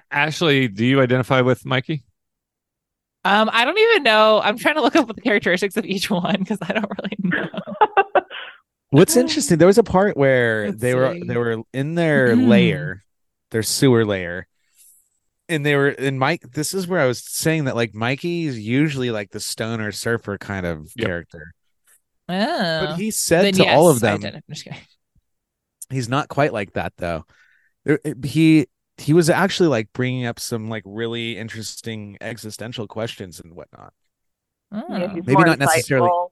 Ashley 0.10 0.70
do 0.70 0.86
you 0.86 1.02
identify 1.02 1.42
with 1.42 1.66
mikey 1.66 2.04
Um, 3.26 3.50
I 3.52 3.66
don't 3.66 3.78
even 3.78 4.04
know. 4.04 4.40
I'm 4.42 4.58
trying 4.58 4.76
to 4.76 4.82
look 4.82 4.96
up 4.96 5.08
the 5.08 5.22
characteristics 5.22 5.76
of 5.76 5.86
each 5.86 6.10
one 6.10 6.38
because 6.40 6.60
I 6.62 6.72
don't 6.74 6.90
really 7.02 7.18
know. 7.20 7.50
What's 8.92 9.18
interesting, 9.18 9.58
there 9.58 9.68
was 9.68 9.78
a 9.78 9.84
part 9.84 10.16
where 10.16 10.68
Let's 10.68 10.82
they 10.82 10.96
were 10.96 11.16
they 11.26 11.38
were 11.38 11.64
in 11.74 11.96
their 11.96 12.30
Mhm. 12.36 12.48
layer, 12.48 13.04
their 13.52 13.64
sewer 13.64 14.06
layer. 14.06 14.48
And 15.50 15.66
they 15.66 15.76
were 15.76 15.90
and 15.90 16.20
Mike, 16.20 16.44
this 16.54 16.74
is 16.74 16.88
where 16.88 17.00
I 17.00 17.06
was 17.08 17.24
saying 17.24 17.66
that 17.66 17.76
like 17.76 17.94
Mikey's 17.96 18.58
usually 18.60 19.10
like 19.12 19.32
the 19.32 19.40
stoner 19.40 19.92
surfer 19.92 20.38
kind 20.38 20.66
of 20.66 20.92
Yep. 20.96 21.06
character. 21.08 21.54
Oh. 22.30 22.86
But 22.86 22.96
he 22.98 23.10
said 23.12 23.46
Then 23.46 23.54
to 23.56 23.66
all 23.68 23.90
of 23.90 24.04
I 24.04 24.18
them. 24.18 24.36
I'm 24.36 24.42
just 24.50 24.64
kidding. 24.64 24.80
he's 25.90 26.08
not 26.08 26.30
quite 26.30 26.54
like 26.54 26.74
that 26.74 26.94
though. 26.98 27.26
Eh, 27.88 27.98
he 28.24 28.68
he 28.98 29.14
was 29.14 29.30
actually 29.30 29.70
like 29.70 29.90
bringing 29.94 30.26
up 30.26 30.40
some 30.40 30.70
like 30.70 30.84
really 30.86 31.38
interesting 31.38 32.18
existential 32.22 32.86
questions 32.88 33.40
and 33.40 33.56
whatnot. 33.56 33.94
Oh. 34.72 34.84
Yeah, 34.90 35.08
Maybe 35.08 35.34
more 35.34 35.46
not 35.46 35.58
necessarily- 35.60 36.08
insightful. 36.10 36.30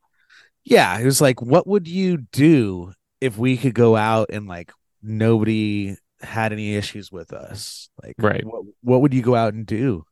Yeah, 0.63 0.99
it 0.99 1.05
was 1.05 1.21
like, 1.21 1.41
what 1.41 1.65
would 1.65 1.87
you 1.87 2.17
do 2.17 2.91
if 3.21 3.37
we 3.37 3.55
could 3.57 3.73
go 3.73 3.95
out 3.95 4.29
and 4.31 4.47
like 4.47 4.71
nobody 5.01 5.95
had 6.21 6.51
any 6.53 6.75
issues 6.75 7.11
with 7.11 7.33
us? 7.33 7.89
Like, 8.03 8.15
Right. 8.17 8.43
What, 8.45 8.63
what 8.81 9.01
would 9.01 9.13
you 9.13 9.21
go 9.21 9.35
out 9.35 9.53
and 9.53 9.65
do? 9.65 10.03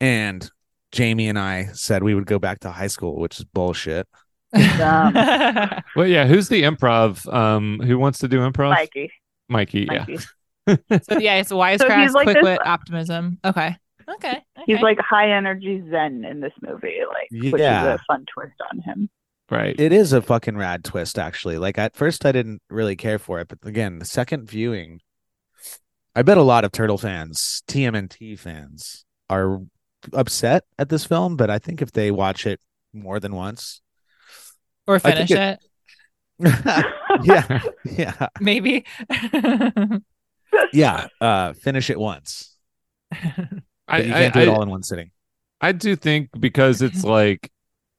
And 0.00 0.48
Jamie 0.90 1.28
and 1.28 1.38
I 1.38 1.66
said 1.72 2.02
we 2.02 2.14
would 2.14 2.26
go 2.26 2.38
back 2.38 2.60
to 2.60 2.70
high 2.70 2.86
school, 2.88 3.18
which 3.18 3.38
is 3.38 3.44
bullshit. 3.44 4.06
Um, 4.54 5.14
well 5.96 6.06
yeah 6.06 6.26
who's 6.26 6.48
the 6.48 6.62
improv 6.64 7.26
um 7.32 7.80
who 7.82 7.98
wants 7.98 8.18
to 8.18 8.28
do 8.28 8.40
improv 8.40 8.68
Mikey. 8.68 9.10
mikey 9.48 9.88
yeah 9.90 10.04
so 11.02 11.18
yeah, 11.18 11.36
it's 11.36 11.48
So 11.48 11.56
wisecracks, 11.56 12.02
he's 12.02 12.12
like 12.12 12.26
quick 12.26 12.42
wit, 12.42 12.60
optimism. 12.64 13.38
Okay. 13.44 13.74
Okay. 14.08 14.42
He's 14.66 14.80
like 14.80 14.98
high 15.00 15.32
energy 15.32 15.82
zen 15.90 16.24
in 16.24 16.40
this 16.40 16.52
movie, 16.60 16.98
like 17.08 17.28
which 17.52 17.54
is 17.54 17.60
Yeah. 17.60 17.94
a 17.94 17.98
fun 18.06 18.24
twist 18.32 18.54
on 18.70 18.78
him. 18.80 19.10
Right 19.52 19.78
It 19.78 19.92
is 19.92 20.12
a 20.12 20.22
fucking 20.22 20.56
rad 20.56 20.84
twist, 20.84 21.18
actually. 21.18 21.58
Like 21.58 21.78
at 21.78 21.94
first, 21.94 22.24
I 22.26 22.32
didn't 22.32 22.62
really 22.70 22.96
care 22.96 23.18
for 23.18 23.38
it, 23.40 23.48
but 23.48 23.58
again, 23.64 23.98
the 23.98 24.04
second 24.04 24.48
viewing, 24.48 25.00
I 26.16 26.22
bet 26.22 26.38
a 26.38 26.42
lot 26.42 26.64
of 26.64 26.72
Turtle 26.72 26.98
fans, 26.98 27.62
TMNT 27.68 28.38
fans, 28.38 29.04
are 29.30 29.60
upset 30.12 30.64
at 30.78 30.88
this 30.88 31.04
film. 31.04 31.36
But 31.36 31.48
I 31.50 31.58
think 31.58 31.80
if 31.80 31.92
they 31.92 32.10
watch 32.10 32.46
it 32.46 32.60
more 32.92 33.20
than 33.20 33.34
once, 33.34 33.80
or 34.86 34.98
finish 34.98 35.30
it- 35.30 35.38
it. 35.38 35.58
yeah, 37.22 37.60
yeah, 37.84 38.28
Maybe. 38.40 38.84
yeah, 40.72 41.06
uh, 41.20 41.52
finish 41.52 41.88
it 41.90 41.98
once. 41.98 42.56
I, 43.12 43.36
But 43.86 44.06
you 44.06 44.12
I, 44.14 44.18
can't 44.18 44.34
do 44.34 44.40
it 44.40 44.48
I- 44.48 44.52
all 44.52 44.62
in 44.62 44.70
one 44.70 44.82
sitting. 44.82 45.10
I 45.60 45.72
do 45.72 45.94
think 45.96 46.30
because 46.38 46.82
it's 46.82 47.04
like 47.18 47.50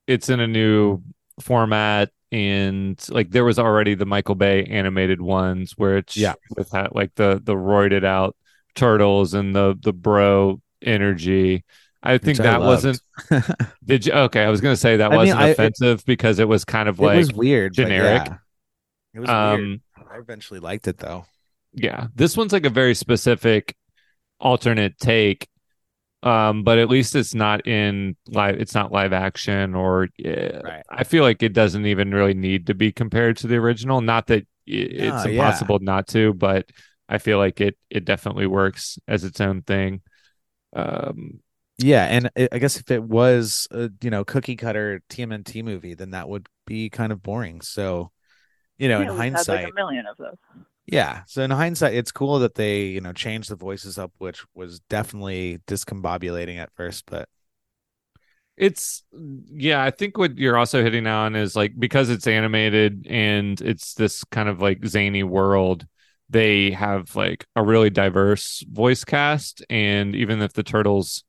it's 0.08 0.30
in 0.30 0.39
a 0.39 0.47
new 0.47 1.01
format 1.42 2.10
and 2.32 3.00
like 3.10 3.30
there 3.32 3.46
was 3.46 3.60
already 3.60 3.96
the 3.96 4.06
Michael 4.06 4.36
Bay 4.36 4.64
animated 4.66 5.22
ones 5.22 5.74
where 5.78 5.98
it's 5.98 6.18
Yeah. 6.18 6.34
with 6.58 6.70
that 6.72 6.96
like 6.96 7.14
the 7.16 7.42
the 7.44 7.54
roided 7.56 8.04
out 8.04 8.36
turtles 8.76 9.34
and 9.34 9.56
the 9.56 9.78
the 9.82 9.94
bro 9.94 10.62
energy. 10.82 11.64
I 12.02 12.18
think 12.18 12.40
which 12.40 12.48
I 12.48 12.52
that 12.52 12.62
wasn't 12.62 13.00
did 13.86 14.06
you 14.06 14.14
okay, 14.14 14.44
I 14.44 14.50
was 14.50 14.62
gonna 14.62 14.76
say 14.76 14.98
that 14.98 15.12
I 15.14 15.16
wasn't 15.16 15.40
I- 15.40 15.48
it- 15.50 15.52
offensive 15.54 16.04
because 16.06 16.40
it 16.40 16.48
was 16.48 16.66
kind 16.66 16.90
of 16.90 17.00
it 17.00 17.04
like 17.04 17.18
was 17.18 17.34
weird, 17.34 17.74
generic. 17.74 18.24
yeah. 18.28 18.38
It 19.14 19.20
was 19.20 19.30
weird. 19.30 19.40
um 19.62 19.82
I 20.12 20.18
eventually 20.18 20.60
liked 20.60 20.88
it 20.88 20.98
though. 20.98 21.26
yeah 21.74 22.08
this 22.16 22.36
one's 22.36 22.52
like 22.54 22.66
a 22.66 22.70
very 22.70 22.94
specific 22.96 23.76
alternate 24.40 24.98
take 25.00 25.48
um 26.24 26.63
but 26.63 26.80
at 26.80 26.89
least 26.89 27.15
it's 27.15 27.36
not 27.36 27.67
in 27.67 28.15
live 28.30 28.55
it's 28.59 28.76
not 28.76 28.91
live 28.91 29.13
action 29.13 29.76
or 29.76 30.09
yeah, 30.17 30.61
Right. 30.61 30.86
i 30.89 31.03
feel 31.03 31.24
like 31.24 31.43
it 31.43 31.53
doesn't 31.53 31.86
even 31.86 32.13
really 32.13 32.34
need 32.36 32.67
to 32.67 32.74
be 32.76 32.91
compared 32.91 33.38
to 33.38 33.47
the 33.47 33.55
original 33.57 34.01
not 34.01 34.28
that 34.28 34.43
i- 34.43 34.45
it's 34.71 35.26
No, 35.26 35.28
yeah. 35.28 35.67
impossible 35.67 35.80
not 35.82 36.07
to 36.07 36.34
but 36.34 36.69
i 37.09 37.17
feel 37.19 37.38
like 37.39 37.61
it 37.61 37.78
it 37.89 38.05
definitely 38.05 38.47
works 38.47 38.97
as 39.07 39.24
its 39.26 39.41
own 39.41 39.61
thing 39.63 40.01
um 40.76 41.39
Yeah, 41.78 42.05
and 42.05 42.30
i 42.38 42.47
I 42.51 42.59
guess 42.59 42.78
if 42.80 42.91
it 42.91 43.03
was 43.03 43.67
a 43.71 43.89
you 44.01 44.09
know 44.09 44.24
cookie 44.24 44.55
cutter 44.55 45.01
TMNT 45.09 45.63
movie, 45.63 45.93
then 45.95 46.11
that 46.11 46.30
would 46.30 46.47
be 46.65 46.89
kind 46.89 47.11
of 47.11 47.24
boring. 47.24 47.61
So, 47.61 48.11
you 48.78 48.89
know, 48.89 49.01
Yeah, 49.01 49.03
in 49.03 49.09
we've 49.09 49.28
had, 49.34 49.47
hindsight, 49.47 49.63
like 49.63 49.71
a 49.71 49.76
million 49.76 50.05
of 50.07 50.17
those. 50.17 50.38
Yeah. 50.86 51.24
So 51.28 51.42
in 51.44 51.52
hindsight, 51.52 51.94
it's 51.94 52.12
cool 52.12 52.40
that 52.40 52.56
they 52.56 52.84
you 52.86 53.02
know 53.02 53.14
changed 53.14 53.50
the 53.50 53.56
voices 53.56 53.98
up, 53.98 54.12
which 54.18 54.44
was 54.54 54.80
definitely 54.82 55.60
discombobulating 55.68 56.58
at 56.58 56.74
first, 56.76 57.06
but 57.06 57.30
It's 58.56 59.04
yeah, 59.52 59.84
I 59.84 59.90
think 59.90 60.18
what 60.18 60.38
you're 60.38 60.58
also 60.58 60.84
hitting 60.84 61.08
on 61.08 61.36
is 61.36 61.56
like 61.56 61.74
because 61.78 62.10
it's 62.10 62.28
animated 62.28 63.08
and 63.10 63.60
it's 63.62 63.96
this 63.96 64.24
kind 64.26 64.48
of 64.48 64.62
like 64.62 64.86
zany 64.86 65.24
world, 65.24 65.88
they 66.30 66.72
have 66.72 67.16
like 67.16 67.48
a 67.56 67.64
really 67.64 67.90
diverse 67.90 68.64
voice 68.72 69.04
cast 69.04 69.64
and 69.72 70.16
even 70.16 70.42
if 70.42 70.54
the 70.54 70.62
turtles 70.64 71.24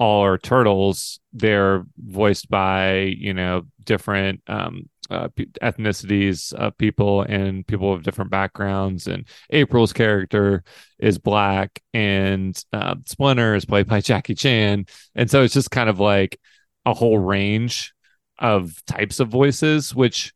all 0.00 0.24
are 0.24 0.38
turtles, 0.38 1.20
they're 1.32 1.84
voiced 1.96 2.50
by, 2.50 3.14
you 3.16 3.32
know, 3.32 3.62
different 3.84 4.42
um 4.48 4.88
uh, 5.10 5.28
ethnicities 5.60 6.52
of 6.52 6.78
people 6.78 7.22
and 7.22 7.66
people 7.66 7.92
of 7.92 8.04
different 8.04 8.30
backgrounds. 8.30 9.08
And 9.08 9.26
April's 9.50 9.92
character 9.92 10.62
is 11.00 11.18
black 11.18 11.82
and 11.92 12.56
uh, 12.72 12.94
Splinter 13.06 13.56
is 13.56 13.64
played 13.64 13.88
by 13.88 14.00
Jackie 14.10 14.36
Chan. 14.36 14.86
And 15.16 15.28
so 15.28 15.42
it's 15.42 15.54
just 15.54 15.72
kind 15.72 15.90
of 15.90 15.98
like 15.98 16.38
a 16.86 16.94
whole 16.94 17.18
range 17.18 17.92
of 18.40 18.84
types 18.86 19.20
of 19.20 19.28
voices 19.28 19.94
which 19.94 20.32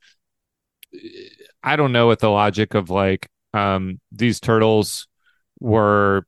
i 1.62 1.74
don't 1.74 1.92
know 1.92 2.06
what 2.06 2.20
the 2.20 2.28
logic 2.28 2.74
of 2.74 2.90
like 2.90 3.28
um 3.54 3.98
these 4.12 4.38
turtles 4.38 5.08
were 5.58 6.26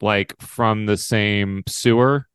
like 0.00 0.34
from 0.40 0.86
the 0.86 0.96
same 0.96 1.62
sewer 1.68 2.26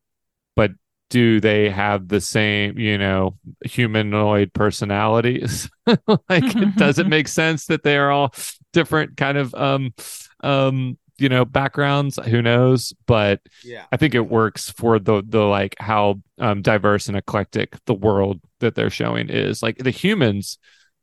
do 1.10 1.40
they 1.40 1.70
have 1.70 2.08
the 2.08 2.20
same 2.22 2.78
you 2.78 2.98
know 2.98 3.38
humanoid 3.66 4.52
personalities 4.54 5.70
like 6.30 6.76
does 6.76 7.00
it 7.00 7.08
make 7.08 7.28
sense 7.28 7.66
that 7.68 7.84
they 7.84 7.98
are 7.98 8.12
all 8.12 8.34
different 8.74 9.16
kind 9.18 9.38
of 9.38 9.54
um 9.56 9.94
um 10.42 10.98
you 11.18 11.30
know 11.30 11.46
backgrounds 11.46 12.20
who 12.26 12.42
knows 12.42 12.94
but 13.06 13.42
yeah, 13.64 13.86
I 13.92 13.98
think 13.98 14.16
it 14.16 14.30
works 14.30 14.70
for 14.70 15.00
the 15.00 15.24
the 15.28 15.42
like 15.42 15.76
how 15.80 16.22
um, 16.40 16.62
diverse 16.62 17.08
and 17.08 17.18
eclectic 17.18 17.76
the 17.86 17.94
world 17.94 18.40
that 18.60 18.76
they're 18.76 18.90
showing 18.90 19.30
is. 19.30 19.64
Like 19.64 19.78
the 19.78 19.92
humans 19.92 20.58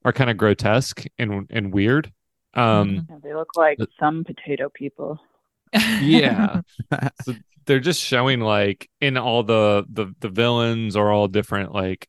are 0.04 0.12
kind 0.12 0.30
of 0.30 0.36
grotesque 0.36 1.04
and 1.18 1.46
and 1.50 1.72
weird. 1.72 2.12
Um, 2.54 3.06
Yeah, 3.08 3.16
They 3.22 3.34
look 3.34 3.56
like 3.56 3.78
some 3.98 4.24
potato 4.24 4.68
people. 4.72 5.20
Yeah, 5.74 6.60
so 7.22 7.34
they're 7.66 7.80
just 7.80 8.00
showing 8.00 8.40
like 8.40 8.88
in 9.00 9.16
all 9.16 9.42
the 9.42 9.84
the 9.88 10.12
the 10.20 10.28
villains 10.28 10.96
are 10.96 11.10
all 11.10 11.28
different 11.28 11.72
like 11.72 12.08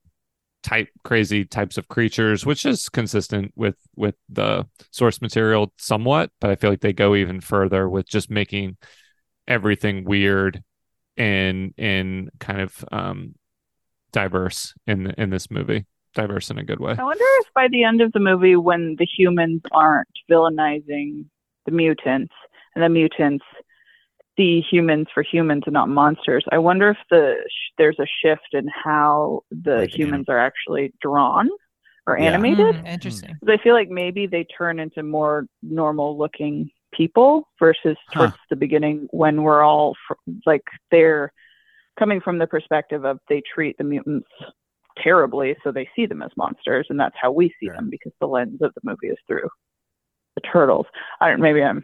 type 0.64 0.90
crazy 1.04 1.46
types 1.46 1.78
of 1.78 1.88
creatures, 1.88 2.46
which 2.46 2.66
is 2.66 2.90
consistent 2.90 3.52
with 3.56 3.78
with 3.96 4.16
the 4.30 4.68
source 4.92 5.22
material 5.22 5.72
somewhat. 5.78 6.32
But 6.42 6.50
I 6.50 6.56
feel 6.56 6.70
like 6.70 6.82
they 6.82 6.94
go 6.94 7.16
even 7.16 7.42
further 7.42 7.88
with 7.88 8.08
just 8.08 8.30
making 8.30 8.78
everything 9.48 10.04
weird 10.06 10.64
and 11.18 11.74
and 11.78 12.30
kind 12.40 12.62
of 12.62 12.86
um 12.92 13.36
diverse 14.12 14.74
in 14.88 15.12
in 15.18 15.30
this 15.30 15.52
movie 15.52 15.86
diverse 16.14 16.50
in 16.50 16.58
a 16.58 16.64
good 16.64 16.80
way 16.80 16.96
I 16.98 17.04
wonder 17.04 17.24
if 17.42 17.54
by 17.54 17.68
the 17.70 17.84
end 17.84 18.02
of 18.02 18.12
the 18.14 18.20
movie, 18.20 18.56
when 18.56 18.96
the 18.98 19.06
humans 19.06 19.62
aren't 19.72 20.08
villainizing 20.30 21.26
the 21.66 21.72
mutants 21.72 22.34
and 22.74 22.84
the 22.84 22.90
mutants 22.90 23.46
see 24.38 24.62
humans 24.62 25.08
for 25.14 25.24
humans 25.24 25.64
and 25.66 25.74
not 25.74 25.90
monsters, 25.90 26.44
I 26.52 26.58
wonder 26.58 26.90
if 26.90 26.98
the 27.10 27.36
sh- 27.48 27.72
there's 27.78 28.00
a 28.00 28.08
shift 28.22 28.54
in 28.54 28.68
how 28.68 29.42
the 29.52 29.78
Like 29.78 29.98
humans 29.98 30.26
are 30.30 30.40
actually 30.40 30.94
drawn 31.02 31.50
or 32.08 32.18
Yeah. 32.18 32.26
animated. 32.28 32.76
Mm, 32.76 32.88
interesting. 32.88 33.32
'Cause 33.40 33.50
I 33.50 33.58
feel 33.58 33.74
like 33.74 33.90
maybe 33.90 34.28
they 34.28 34.44
turn 34.46 34.80
into 34.80 35.04
more 35.04 35.48
normal 35.62 36.18
looking 36.18 36.70
people 36.92 37.48
versus 37.60 37.98
Huh. 38.10 38.28
towards 38.28 38.38
the 38.50 38.56
beginning 38.56 39.08
when 39.12 39.44
we're 39.44 39.62
all 39.64 39.96
fr- 40.08 40.14
like 40.46 40.64
they're 40.92 41.32
coming 41.98 42.20
from 42.22 42.38
the 42.38 42.48
perspective 42.48 43.06
of 43.06 43.20
they 43.30 43.42
treat 43.42 43.78
the 43.78 43.84
mutants 43.84 44.28
terribly, 44.98 45.56
so 45.64 45.72
they 45.72 45.90
see 45.96 46.06
them 46.06 46.22
as 46.22 46.32
monsters, 46.38 46.88
and 46.90 47.00
that's 47.00 47.16
how 47.20 47.32
we 47.32 47.50
see 47.60 47.66
Sure. 47.68 47.76
them 47.76 47.90
because 47.90 48.14
the 48.20 48.28
lens 48.28 48.62
of 48.62 48.74
the 48.74 48.82
movie 48.84 49.08
is 49.10 49.18
through 49.28 49.50
the 50.36 50.42
turtles. 50.42 50.86
I 51.22 51.30
don't. 51.30 51.40
Maybe 51.42 51.64
I'm 51.64 51.84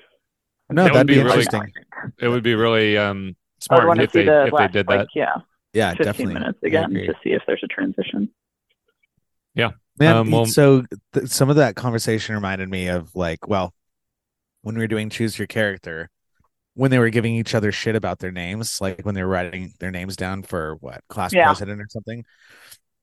No, 0.72 0.84
That 0.84 0.92
would 0.92 0.96
that'd 0.96 1.08
be, 1.08 1.14
be 1.16 1.20
really- 1.20 1.30
interesting. 1.40 1.74
It 2.20 2.28
would 2.28 2.44
be 2.44 2.56
really 2.56 2.98
um 2.98 3.36
I 3.70 3.76
would 3.76 3.82
smart 3.84 3.98
to 3.98 4.04
if 4.04 4.12
see 4.12 4.20
they 4.20 4.26
the 4.26 4.40
if 4.46 4.52
they 4.52 4.58
last 4.58 4.74
did 4.74 4.88
like 4.88 5.00
that. 5.00 5.08
yeah 5.16 5.36
Yeah, 5.74 5.90
15 5.92 6.06
definitely. 6.06 6.34
minutes 6.34 6.60
again 6.64 6.90
to 6.94 7.14
see 7.24 7.32
if 7.32 7.42
there's 7.48 7.62
a 7.64 7.68
transition. 7.68 8.30
Yeah. 9.54 9.72
Man, 10.00 10.16
Um, 10.18 10.32
well- 10.32 10.46
so 10.46 10.84
th- 11.14 11.28
some 11.28 11.50
of 11.50 11.58
that 11.58 11.76
conversation 11.76 12.36
reminded 12.36 12.70
me 12.70 12.88
of 12.88 13.14
like, 13.16 13.48
well, 13.48 13.74
when 14.62 14.76
we 14.76 14.82
were 14.82 14.88
doing 14.88 15.10
choose 15.10 15.38
your 15.38 15.48
character, 15.48 16.10
when 16.74 16.90
they 16.92 17.00
were 17.00 17.10
giving 17.10 17.36
each 17.36 17.54
other 17.54 17.72
shit 17.72 17.96
about 17.96 18.20
their 18.20 18.32
names, 18.32 18.80
like 18.80 19.02
when 19.06 19.14
they 19.16 19.24
were 19.24 19.30
writing 19.30 19.74
their 19.80 19.92
names 19.92 20.16
down 20.16 20.42
for 20.44 20.76
what 20.80 21.02
class 21.10 21.34
Yeah. 21.34 21.46
president 21.46 21.82
or 21.82 21.88
something, 21.90 22.24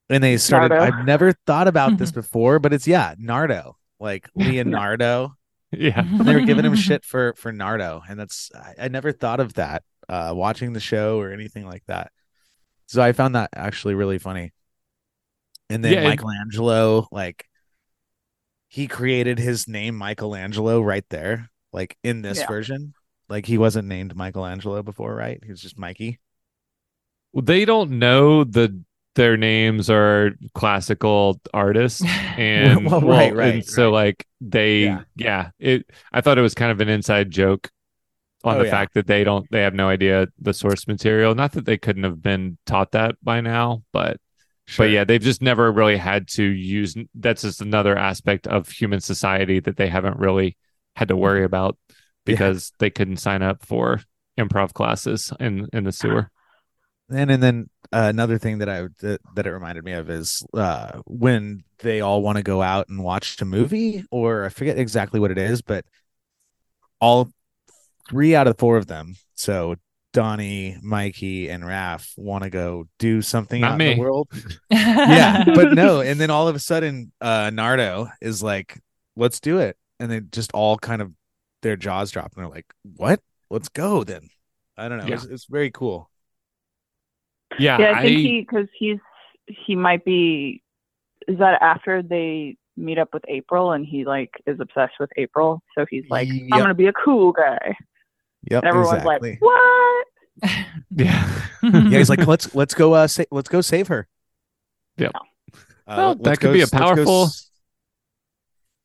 and 0.08 0.24
they 0.24 0.38
started. 0.38 0.74
Nardo. 0.74 0.98
I've 0.98 1.04
never 1.06 1.34
thought 1.46 1.68
about 1.68 1.98
this 1.98 2.10
before, 2.22 2.58
but 2.58 2.72
it's 2.72 2.86
yeah, 2.88 3.14
Nardo, 3.18 3.76
like 4.00 4.28
Leonardo. 4.34 5.36
Yeah. 5.72 6.00
And 6.00 6.20
they 6.26 6.34
were 6.34 6.46
giving 6.46 6.64
him 6.64 6.74
shit 6.74 7.04
for 7.06 7.34
for 7.36 7.52
Nardo, 7.52 8.02
and 8.08 8.18
that's 8.18 8.50
I, 8.54 8.84
I 8.84 8.88
never 8.88 9.12
thought 9.12 9.40
of 9.40 9.54
that 9.54 9.82
uh, 10.08 10.32
watching 10.34 10.72
the 10.72 10.80
show 10.80 11.20
or 11.20 11.30
anything 11.32 11.66
like 11.66 11.84
that. 11.86 12.10
So 12.86 13.02
I 13.02 13.12
found 13.12 13.34
that 13.34 13.50
actually 13.54 13.94
really 13.94 14.18
funny. 14.18 14.52
And 15.68 15.84
then 15.84 15.92
Yeah, 15.92 16.00
it- 16.00 16.08
Michelangelo, 16.08 17.06
like 17.12 17.44
he 18.68 18.86
created 18.86 19.38
his 19.38 19.68
name 19.68 19.96
Michelangelo 19.96 20.80
right 20.80 21.04
there, 21.10 21.50
like 21.72 21.96
in 22.02 22.22
this 22.22 22.38
Yeah. 22.38 22.46
version. 22.46 22.94
Like 23.28 23.44
he 23.44 23.58
wasn't 23.58 23.88
named 23.88 24.16
Michelangelo 24.16 24.82
before, 24.82 25.14
right? 25.14 25.38
He 25.44 25.50
was 25.50 25.60
just 25.60 25.78
Mikey. 25.78 26.18
Well, 27.32 27.44
they 27.44 27.66
don't 27.66 27.98
know 27.98 28.42
the 28.44 28.82
their 29.18 29.36
names 29.36 29.90
are 29.90 30.30
classical 30.54 31.40
artists 31.52 32.02
and 32.38 32.86
Well, 32.90 33.00
right, 33.02 33.34
right, 33.34 33.54
and 33.56 33.64
so 33.64 33.90
like 33.90 34.24
they 34.40 34.84
Yeah. 34.84 35.02
yeah. 35.16 35.50
it 35.58 35.90
i 36.12 36.20
thought 36.22 36.38
it 36.38 36.42
was 36.42 36.54
kind 36.54 36.70
of 36.72 36.80
an 36.80 36.88
inside 36.88 37.30
joke 37.30 37.70
on 38.44 38.54
Oh, 38.54 38.58
the 38.60 38.64
yeah. 38.66 38.70
fact 38.70 38.94
that 38.94 39.06
they 39.08 39.24
don't 39.24 39.46
they 39.50 39.62
have 39.62 39.74
no 39.74 39.88
idea 39.88 40.28
the 40.40 40.54
source 40.54 40.86
material 40.86 41.34
not 41.34 41.52
that 41.52 41.64
they 41.66 41.76
couldn't 41.76 42.04
have 42.04 42.22
been 42.22 42.56
taught 42.66 42.92
that 42.92 43.16
by 43.22 43.40
now 43.40 43.82
but 43.92 44.18
Sure. 44.66 44.84
but 44.86 44.90
yeah 44.92 45.04
they've 45.04 45.20
just 45.30 45.42
never 45.42 45.72
really 45.72 45.96
had 45.96 46.28
to 46.28 46.44
use 46.44 46.94
that's 47.14 47.42
just 47.42 47.60
another 47.62 47.96
aspect 47.96 48.46
of 48.46 48.68
human 48.68 49.00
society 49.00 49.60
that 49.60 49.76
they 49.76 49.88
haven't 49.88 50.18
really 50.18 50.56
had 50.94 51.08
to 51.08 51.16
worry 51.16 51.42
about 51.44 51.76
Yeah. 51.88 51.94
because 52.34 52.72
they 52.78 52.90
couldn't 52.90 53.16
sign 53.16 53.42
up 53.42 53.64
for 53.64 54.00
improv 54.38 54.72
classes 54.74 55.32
in 55.40 55.66
in 55.72 55.84
the 55.84 55.92
sewer 55.92 56.30
And 57.10 57.30
and 57.30 57.42
then 57.42 57.70
uh, 57.92 58.06
another 58.08 58.38
thing 58.38 58.58
that 58.58 58.68
I 58.68 58.88
that, 59.00 59.20
that 59.34 59.46
it 59.46 59.50
reminded 59.50 59.84
me 59.84 59.92
of 59.92 60.10
is 60.10 60.44
uh, 60.54 61.00
when 61.06 61.64
they 61.78 62.00
all 62.00 62.22
want 62.22 62.36
to 62.36 62.42
go 62.42 62.60
out 62.60 62.88
and 62.88 63.02
watch 63.02 63.40
a 63.40 63.44
movie, 63.44 64.04
or 64.10 64.44
I 64.44 64.48
forget 64.50 64.78
exactly 64.78 65.20
what 65.20 65.30
it 65.30 65.38
is, 65.38 65.62
but 65.62 65.84
all 67.00 67.30
three 68.10 68.34
out 68.34 68.46
of 68.46 68.58
four 68.58 68.76
of 68.76 68.86
them, 68.86 69.14
so 69.34 69.76
Donnie, 70.12 70.76
Mikey, 70.82 71.48
and 71.48 71.62
Raph, 71.62 72.12
want 72.16 72.44
to 72.44 72.50
go 72.50 72.88
do 72.98 73.22
something 73.22 73.60
Not 73.60 73.72
out 73.72 73.80
in 73.80 73.96
the 73.96 74.02
world. 74.02 74.28
yeah, 74.70 75.44
but 75.44 75.72
no. 75.72 76.00
And 76.00 76.20
then 76.20 76.30
all 76.30 76.48
of 76.48 76.56
a 76.56 76.60
sudden, 76.60 77.12
uh, 77.20 77.50
Nardo 77.50 78.08
is 78.20 78.42
like, 78.42 78.80
"Let's 79.16 79.40
do 79.40 79.58
it," 79.58 79.76
and 80.00 80.10
they 80.10 80.20
just 80.20 80.52
all 80.52 80.76
kind 80.78 81.00
of 81.00 81.12
their 81.62 81.76
jaws 81.76 82.10
drop, 82.10 82.32
and 82.34 82.42
they're 82.42 82.50
like, 82.50 82.66
"What? 82.82 83.20
Let's 83.50 83.68
go 83.68 84.04
then." 84.04 84.28
I 84.76 84.88
don't 84.88 84.98
know. 84.98 85.06
Yeah. 85.06 85.14
It's, 85.14 85.24
it's 85.24 85.44
very 85.46 85.70
cool. 85.70 86.10
Yeah, 87.58 87.78
Yeah, 87.78 87.92
I 87.96 88.02
think 88.02 88.20
he 88.20 88.40
because 88.40 88.66
he's 88.78 88.98
he 89.46 89.76
might 89.76 90.04
be. 90.04 90.62
Is 91.26 91.38
that 91.38 91.60
after 91.62 92.02
they 92.02 92.56
meet 92.76 92.98
up 92.98 93.08
with 93.12 93.24
April 93.28 93.72
and 93.72 93.84
he 93.84 94.04
like 94.04 94.30
is 94.46 94.60
obsessed 94.60 94.94
with 95.00 95.10
April, 95.16 95.62
so 95.76 95.84
he's 95.90 96.04
like, 96.10 96.28
Yep. 96.28 96.48
I'm 96.52 96.60
gonna 96.60 96.74
be 96.74 96.86
a 96.86 96.92
cool 96.92 97.32
guy. 97.32 97.76
Yep, 98.50 98.62
And 98.62 98.68
everyone's 98.68 98.98
exactly. 99.02 99.30
like, 99.32 99.40
what? 99.42 100.06
yeah 100.90 101.42
yeah, 101.62 101.98
he's 101.98 102.08
like, 102.08 102.26
let's 102.26 102.54
let's 102.54 102.72
go 102.74 102.92
uh 102.94 103.06
sa- 103.08 103.24
let's 103.30 103.48
go 103.48 103.60
save 103.60 103.88
her. 103.88 104.06
Yep. 104.96 105.12
Uh, 105.14 105.20
Well, 105.86 106.14
that 106.16 106.38
could 106.40 106.48
go 106.48 106.52
be 106.52 106.60
a 106.60 106.62
let's 106.62 106.70
go 106.70 106.78
powerful- 106.78 107.22
s- 107.24 107.50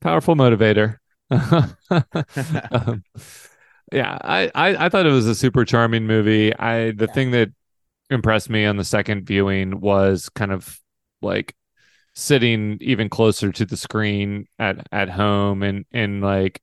powerful 0.00 0.34
motivator. 0.36 0.98
um, 1.30 3.04
yeah, 3.92 4.18
I, 4.20 4.50
I 4.54 4.86
I 4.86 4.88
thought 4.88 5.06
it 5.06 5.10
was 5.12 5.26
a 5.26 5.34
super 5.34 5.64
charming 5.64 6.06
movie. 6.06 6.54
I 6.56 6.90
the 6.92 7.06
thing 7.06 7.30
that 7.32 7.50
impressed 8.10 8.50
me 8.50 8.64
on 8.64 8.76
the 8.76 8.84
second 8.84 9.26
viewing 9.26 9.80
was 9.80 10.28
kind 10.28 10.52
of 10.52 10.78
like 11.22 11.54
sitting 12.14 12.78
even 12.80 13.08
closer 13.08 13.50
to 13.50 13.64
the 13.64 13.76
screen 13.76 14.46
at 14.58 14.86
at 14.92 15.08
home 15.08 15.62
and 15.62 15.84
and 15.92 16.22
like 16.22 16.60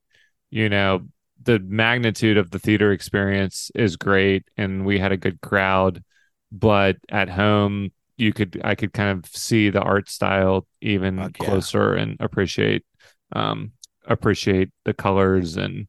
you 0.50 0.70
know 0.70 1.02
the 1.44 1.60
magnitude 1.60 2.38
of 2.38 2.52
the 2.52 2.60
theater 2.60 2.92
experience 2.92 3.72
is 3.76 3.98
great 3.98 4.44
and 4.56 4.86
we 4.86 4.98
had 4.98 5.12
a 5.12 5.18
good 5.18 5.42
crowd 5.42 6.04
but 6.52 6.96
at 7.10 7.30
home 7.30 7.90
you 8.18 8.32
could 8.32 8.62
i 8.64 8.76
could 8.76 8.94
kind 8.94 9.18
of 9.18 9.30
see 9.30 9.70
the 9.70 9.82
art 9.82 10.10
style 10.10 10.66
even 10.80 11.18
Fuck 11.18 11.40
yeah. 11.40 11.46
closer 11.46 11.96
and 11.96 12.16
appreciate 12.20 12.86
um 13.34 13.72
appreciate 14.06 14.70
the 14.86 14.94
colors 14.94 15.58
and 15.58 15.88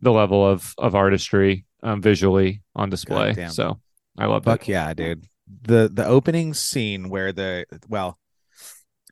the 0.00 0.12
level 0.12 0.44
of 0.44 0.74
of 0.78 0.94
artistry 0.94 1.64
um, 1.82 2.02
visually 2.02 2.62
on 2.74 2.90
display 2.90 3.34
so 3.50 3.78
i 4.18 4.26
love 4.26 4.44
Fuck 4.44 4.68
it 4.68 4.72
yeah, 4.72 4.94
dude. 4.94 5.26
The 5.62 5.88
the 5.92 6.04
opening 6.04 6.54
scene 6.54 7.08
where 7.08 7.32
the 7.32 7.66
well, 7.88 8.18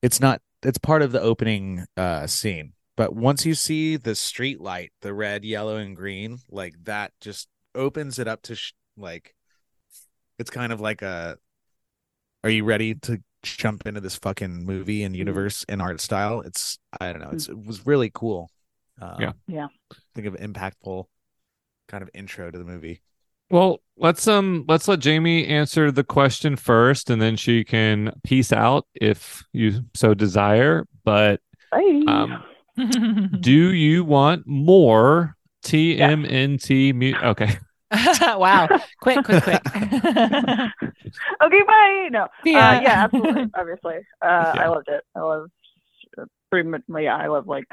it's 0.02 0.20
not 0.20 0.40
it's 0.62 0.78
part 0.78 1.02
of 1.02 1.12
the 1.12 1.20
opening 1.20 1.86
uh 1.96 2.26
scene, 2.26 2.72
but 2.96 3.14
once 3.14 3.46
you 3.46 3.55
see 3.55 3.96
the 3.96 4.14
street 4.14 4.61
light, 4.61 4.92
the 5.00 5.14
red, 5.14 5.44
yellow, 5.44 5.76
and 5.76 5.94
green, 5.96 6.38
like 6.50 6.74
that 6.84 7.12
just 7.20 7.48
opens 7.74 8.18
it 8.18 8.26
up 8.26 8.42
to 8.42 8.55
sh- 8.57 8.72
like 8.96 9.34
it's 10.38 10.50
kind 10.50 10.72
of 10.72 10.80
like 10.80 11.02
a 11.02 11.38
are 12.42 12.50
you 12.50 12.64
ready 12.64 12.94
to 12.94 13.22
jump 13.42 13.86
into 13.86 14.00
this 14.00 14.16
fucking 14.16 14.64
movie 14.64 15.02
and 15.02 15.14
universe 15.16 15.64
and 15.68 15.80
art 15.80 16.00
style? 16.00 16.40
It's 16.40 16.78
I 17.00 17.12
don't 17.12 17.22
know, 17.22 17.30
it's 17.30 17.48
it 17.48 17.66
was 17.66 17.86
really 17.86 18.11
cool. 18.12 18.50
Uh, 19.00 19.16
Yeah. 19.18 19.32
Yeah. 19.46 19.68
Think 20.14 20.26
of 20.26 20.34
impactful 20.34 21.05
kind 21.88 22.02
of 22.02 22.11
intro 22.14 22.50
to 22.50 22.59
the 22.59 22.64
movie. 22.64 23.02
Well, 23.55 23.78
let's 23.96 24.26
um 24.26 24.64
let's 24.66 24.88
let 24.88 24.98
Jamie 24.98 25.46
answer 25.46 25.92
the 25.92 26.02
question 26.02 26.57
first 26.57 27.09
and 27.09 27.22
then 27.22 27.36
she 27.36 27.62
can 27.62 28.12
peace 28.24 28.52
out 28.52 28.88
if 28.96 29.44
you 29.52 29.84
so 29.94 30.12
desire. 30.12 30.88
But 31.05 31.38
Bye. 31.70 32.02
um 32.09 32.42
do 33.40 33.52
you 33.72 34.02
want 34.02 34.44
more 34.44 35.36
TMNT 35.64 36.94
mu- 36.96 37.14
okay. 37.28 37.57
wow. 38.36 38.66
Quick, 39.00 39.24
quick, 39.24 39.44
quick. 39.44 39.62
okay, 39.68 40.72
bye. 41.40 42.09
No. 42.11 42.26
Yeah. 42.44 42.70
Uh, 42.70 42.80
yeah, 42.82 43.05
absolutely. 43.05 43.50
Obviously. 43.55 43.96
Uh, 44.20 44.52
Yeah. 44.57 44.62
I 44.64 44.66
loved 44.66 44.88
it. 44.88 45.05
I 45.14 45.20
love 45.20 45.48
pretty 46.50 46.68
much, 46.68 46.82
yeah, 46.88 47.14
I 47.16 47.28
love 47.28 47.46
like 47.46 47.72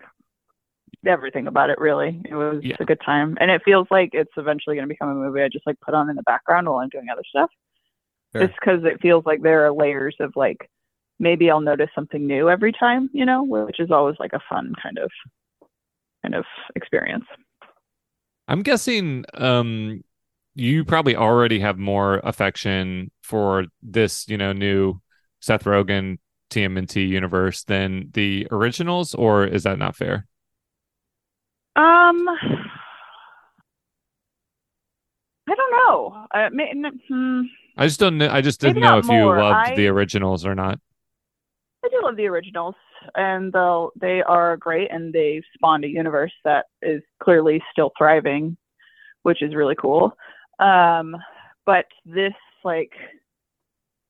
everything 1.06 1.48
about 1.48 1.70
it, 1.70 1.80
really. 1.80 2.22
It 2.26 2.36
was 2.36 2.64
Yeah. 2.64 2.76
a 2.80 2.86
good 2.86 3.02
time. 3.06 3.38
And 3.40 3.50
it 3.52 3.62
feels 3.64 3.88
like 3.92 4.10
it's 4.14 4.32
eventually 4.38 4.76
going 4.76 4.88
to 4.88 4.94
become 4.94 5.10
a 5.10 5.16
movie 5.16 5.42
I 5.42 5.50
just 5.50 5.66
like 5.66 5.80
put 5.82 5.94
on 5.94 6.10
in 6.10 6.16
the 6.16 6.24
background 6.24 6.68
while 6.68 6.80
I'm 6.80 6.90
doing 6.90 7.08
other 7.12 7.24
stuff. 7.30 7.50
Sure. 8.34 8.48
Just 8.48 8.60
because 8.60 8.84
it 8.86 9.02
feels 9.02 9.26
like 9.26 9.42
there 9.42 9.66
are 9.66 9.72
layers 9.72 10.16
of 10.20 10.34
like, 10.36 10.70
maybe 11.20 11.50
I'll 11.50 11.62
notice 11.62 11.90
something 11.94 12.26
new 12.26 12.50
every 12.50 12.72
time, 12.72 13.10
you 13.14 13.26
know, 13.26 13.44
which 13.44 13.80
is 13.80 13.92
always 13.92 14.16
like 14.20 14.34
a 14.34 14.42
fun 14.50 14.74
kind 14.82 14.98
of, 14.98 15.12
kind 16.24 16.36
of 16.36 16.46
experience. 16.76 17.26
I'm 18.48 18.64
guessing 18.64 19.26
um 19.34 20.04
you 20.54 20.84
probably 20.84 21.16
already 21.16 21.60
have 21.62 21.78
more 21.78 22.20
affection 22.24 23.10
for 23.22 23.66
this, 23.82 24.28
you 24.28 24.38
know, 24.38 24.52
new 24.52 25.00
Seth 25.40 25.64
Rogen 25.64 26.18
TMNT 26.50 27.08
universe 27.08 27.64
than 27.64 28.10
the 28.14 28.48
originals, 28.52 29.16
or 29.16 29.46
is 29.46 29.64
that 29.64 29.80
not 29.80 29.96
fair? 29.96 30.28
Um, 31.76 32.28
I 35.50 35.56
don't 35.56 35.72
know. 35.72 36.26
I 36.32 36.50
mean, 36.50 36.86
hmm. 37.08 37.42
I 37.78 37.88
just 37.88 38.00
don't 38.00 38.18
know. 38.18 38.30
I 38.30 38.42
just 38.42 38.60
didn't 38.60 38.76
Maybe 38.76 38.88
know 38.88 38.98
if 39.00 39.08
you 39.08 39.26
loved 39.26 39.70
I- 39.72 39.76
the 39.76 39.88
originals 39.88 40.46
or 40.46 40.56
not. 40.56 40.80
I 41.84 41.90
do 41.90 42.00
love 42.04 42.16
the 42.16 42.28
originals, 42.28 42.76
and 43.16 43.52
they'll, 43.52 43.92
they 44.00 44.22
are 44.22 44.56
great, 44.56 44.92
and 44.92 45.12
they 45.12 45.42
spawned 45.56 45.84
a 45.84 45.88
universe 45.88 46.32
that 46.44 46.66
is 46.84 47.02
clearly 47.24 47.60
still 47.72 47.92
thriving, 47.98 48.56
which 49.24 49.42
is 49.42 49.56
really 49.56 49.74
cool. 49.76 50.16
Um, 50.60 51.18
but 51.66 51.86
this 52.06 52.34
like 52.64 52.92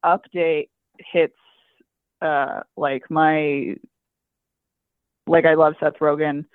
update 0.04 0.68
hits 0.98 1.36
uh 2.22 2.62
like 2.76 3.04
my 3.10 3.76
like 5.28 5.46
I 5.46 5.54
love 5.54 5.76
Seth 5.80 6.00
Rogen. 6.02 6.46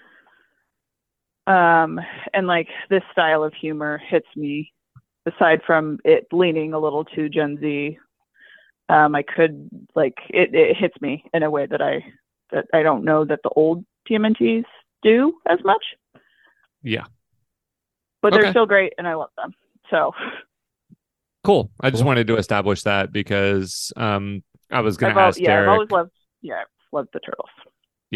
Um, 1.47 2.01
and 2.34 2.47
like 2.47 2.68
this 2.90 3.03
style 3.12 3.44
of 3.44 3.55
humor 3.55 3.99
hits 4.09 4.28
me. 4.36 4.72
Aside 5.26 5.61
from 5.66 5.99
it 6.05 6.26
leaning 6.32 6.72
a 6.72 6.78
little 6.78 7.05
too 7.05 7.28
Gen 7.28 7.59
Z, 7.61 7.99
um, 8.88 9.16
I 9.16 9.22
could 9.22 9.68
like 9.97 10.14
it, 10.30 10.55
it 10.55 10.76
hits 10.76 10.94
me 11.01 11.24
in 11.34 11.42
a 11.42 11.51
way 11.51 11.66
that 11.66 11.82
I 11.82 12.05
that 12.53 12.66
I 12.72 12.82
don't 12.84 13.05
know 13.05 13.24
that 13.24 13.40
the 13.42 13.51
old 13.51 13.84
TMNTs 14.09 14.64
do 15.03 15.34
as 15.49 15.59
much. 15.64 15.84
Yeah. 16.82 17.07
but 18.22 18.32
they're 18.32 18.51
still 18.51 18.66
great, 18.66 18.92
and 18.99 19.09
I 19.09 19.14
love 19.14 19.30
them. 19.36 19.53
So 19.90 20.12
Cool. 21.42 21.70
I 21.80 21.90
just 21.90 22.03
Cool. 22.03 22.09
wanted 22.09 22.26
to 22.28 22.36
establish 22.36 22.82
that 22.82 23.12
because 23.12 23.92
um 23.97 24.42
I 24.70 24.80
was 24.80 24.97
gonna 24.97 25.12
I've 25.12 25.18
al- 25.18 25.28
ask 25.28 25.40
yeah, 25.40 25.62
I've 25.62 25.68
always 25.68 25.90
loved 25.90 26.12
yeah, 26.42 26.62
loved 26.92 27.09
the 27.12 27.20
turtles 27.20 27.51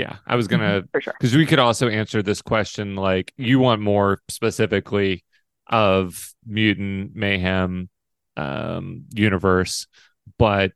yeah, 0.01 0.17
I 0.27 0.37
was 0.37 0.49
gonna 0.49 0.85
for 0.93 1.01
sure. 1.01 1.15
because 1.19 1.35
we 1.35 1.47
could 1.47 1.59
also 1.59 1.89
answer 1.89 2.23
this 2.23 2.43
question 2.43 2.97
like 2.97 3.33
you 3.37 3.59
want 3.59 3.81
more 3.81 4.21
specifically 4.29 5.25
of 5.67 6.33
mutant 6.45 7.15
mayhem 7.15 7.89
um 8.37 9.05
universe 9.15 9.87
but 10.39 10.73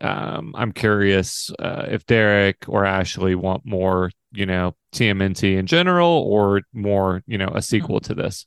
um 0.00 0.54
i'm 0.56 0.72
curious 0.72 1.50
uh, 1.58 1.86
if 1.88 2.06
derrick 2.06 2.64
or 2.68 2.84
ashley 2.84 3.34
want 3.34 3.64
more 3.64 4.10
you 4.32 4.46
know 4.46 4.74
tmnt 4.92 5.56
in 5.58 5.66
general 5.66 6.10
or 6.28 6.62
more 6.72 7.22
you 7.26 7.38
know 7.38 7.50
a 7.54 7.62
sequel 7.62 8.00
to 8.00 8.14
this 8.14 8.46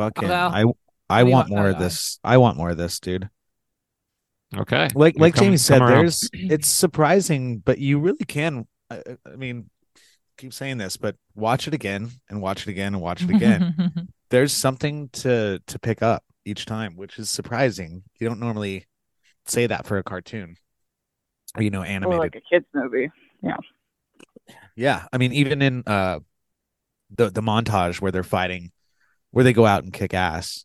Fucking, 0.00 0.28
Well, 0.28 0.50
I 0.50 0.60
I 0.60 0.64
what 0.64 0.72
do 1.24 1.28
you 1.28 1.32
want 1.34 1.50
want, 1.50 1.50
more 1.50 1.68
of 1.68 1.78
this. 1.78 2.18
I 2.24 2.38
want 2.38 2.56
more 2.56 2.70
of 2.70 2.78
this, 2.78 3.00
dude. 3.00 3.28
Okay 4.56 4.88
Like 4.94 5.16
You 5.16 5.20
like 5.22 5.34
come- 5.34 5.44
Jamie 5.46 5.56
said, 5.56 5.80
around. 5.80 5.90
there's 5.90 6.28
it's 6.32 6.68
surprising, 6.68 7.58
but 7.58 7.78
you 7.78 7.98
really 7.98 8.24
can. 8.26 8.66
I, 8.90 9.02
I 9.26 9.36
mean, 9.36 9.70
keep 10.38 10.52
saying 10.52 10.78
this, 10.78 10.96
but 10.96 11.16
watch 11.34 11.68
it 11.68 11.74
again 11.74 12.10
and 12.28 12.40
watch 12.42 12.62
it 12.66 12.70
again 12.70 12.94
and 12.94 13.02
watch 13.02 13.22
it 13.22 13.30
again. 13.30 14.08
there's 14.30 14.52
something 14.52 15.08
to 15.12 15.60
to 15.66 15.78
pick 15.78 16.02
up 16.02 16.24
each 16.44 16.66
time, 16.66 16.96
which 16.96 17.18
is 17.18 17.30
surprising. 17.30 18.02
You 18.18 18.28
don't 18.28 18.40
normally 18.40 18.86
say 19.46 19.66
that 19.68 19.86
for 19.86 19.98
a 19.98 20.02
cartoon, 20.02 20.56
or 21.56 21.62
you 21.62 21.70
know, 21.70 21.82
Or 21.82 21.86
animated. 21.86 22.18
like 22.18 22.36
a 22.36 22.40
kids 22.52 22.66
movie. 22.74 23.10
Yeah. 23.42 23.56
Yeah, 24.76 25.06
I 25.12 25.18
mean, 25.18 25.32
even 25.32 25.62
in 25.62 25.82
uh 25.86 26.20
the 27.14 27.30
the 27.30 27.42
montage 27.42 28.00
where 28.00 28.10
they're 28.12 28.22
fighting, 28.22 28.72
where 29.30 29.44
they 29.44 29.52
go 29.52 29.66
out 29.66 29.84
and 29.84 29.92
kick 29.92 30.14
ass, 30.14 30.64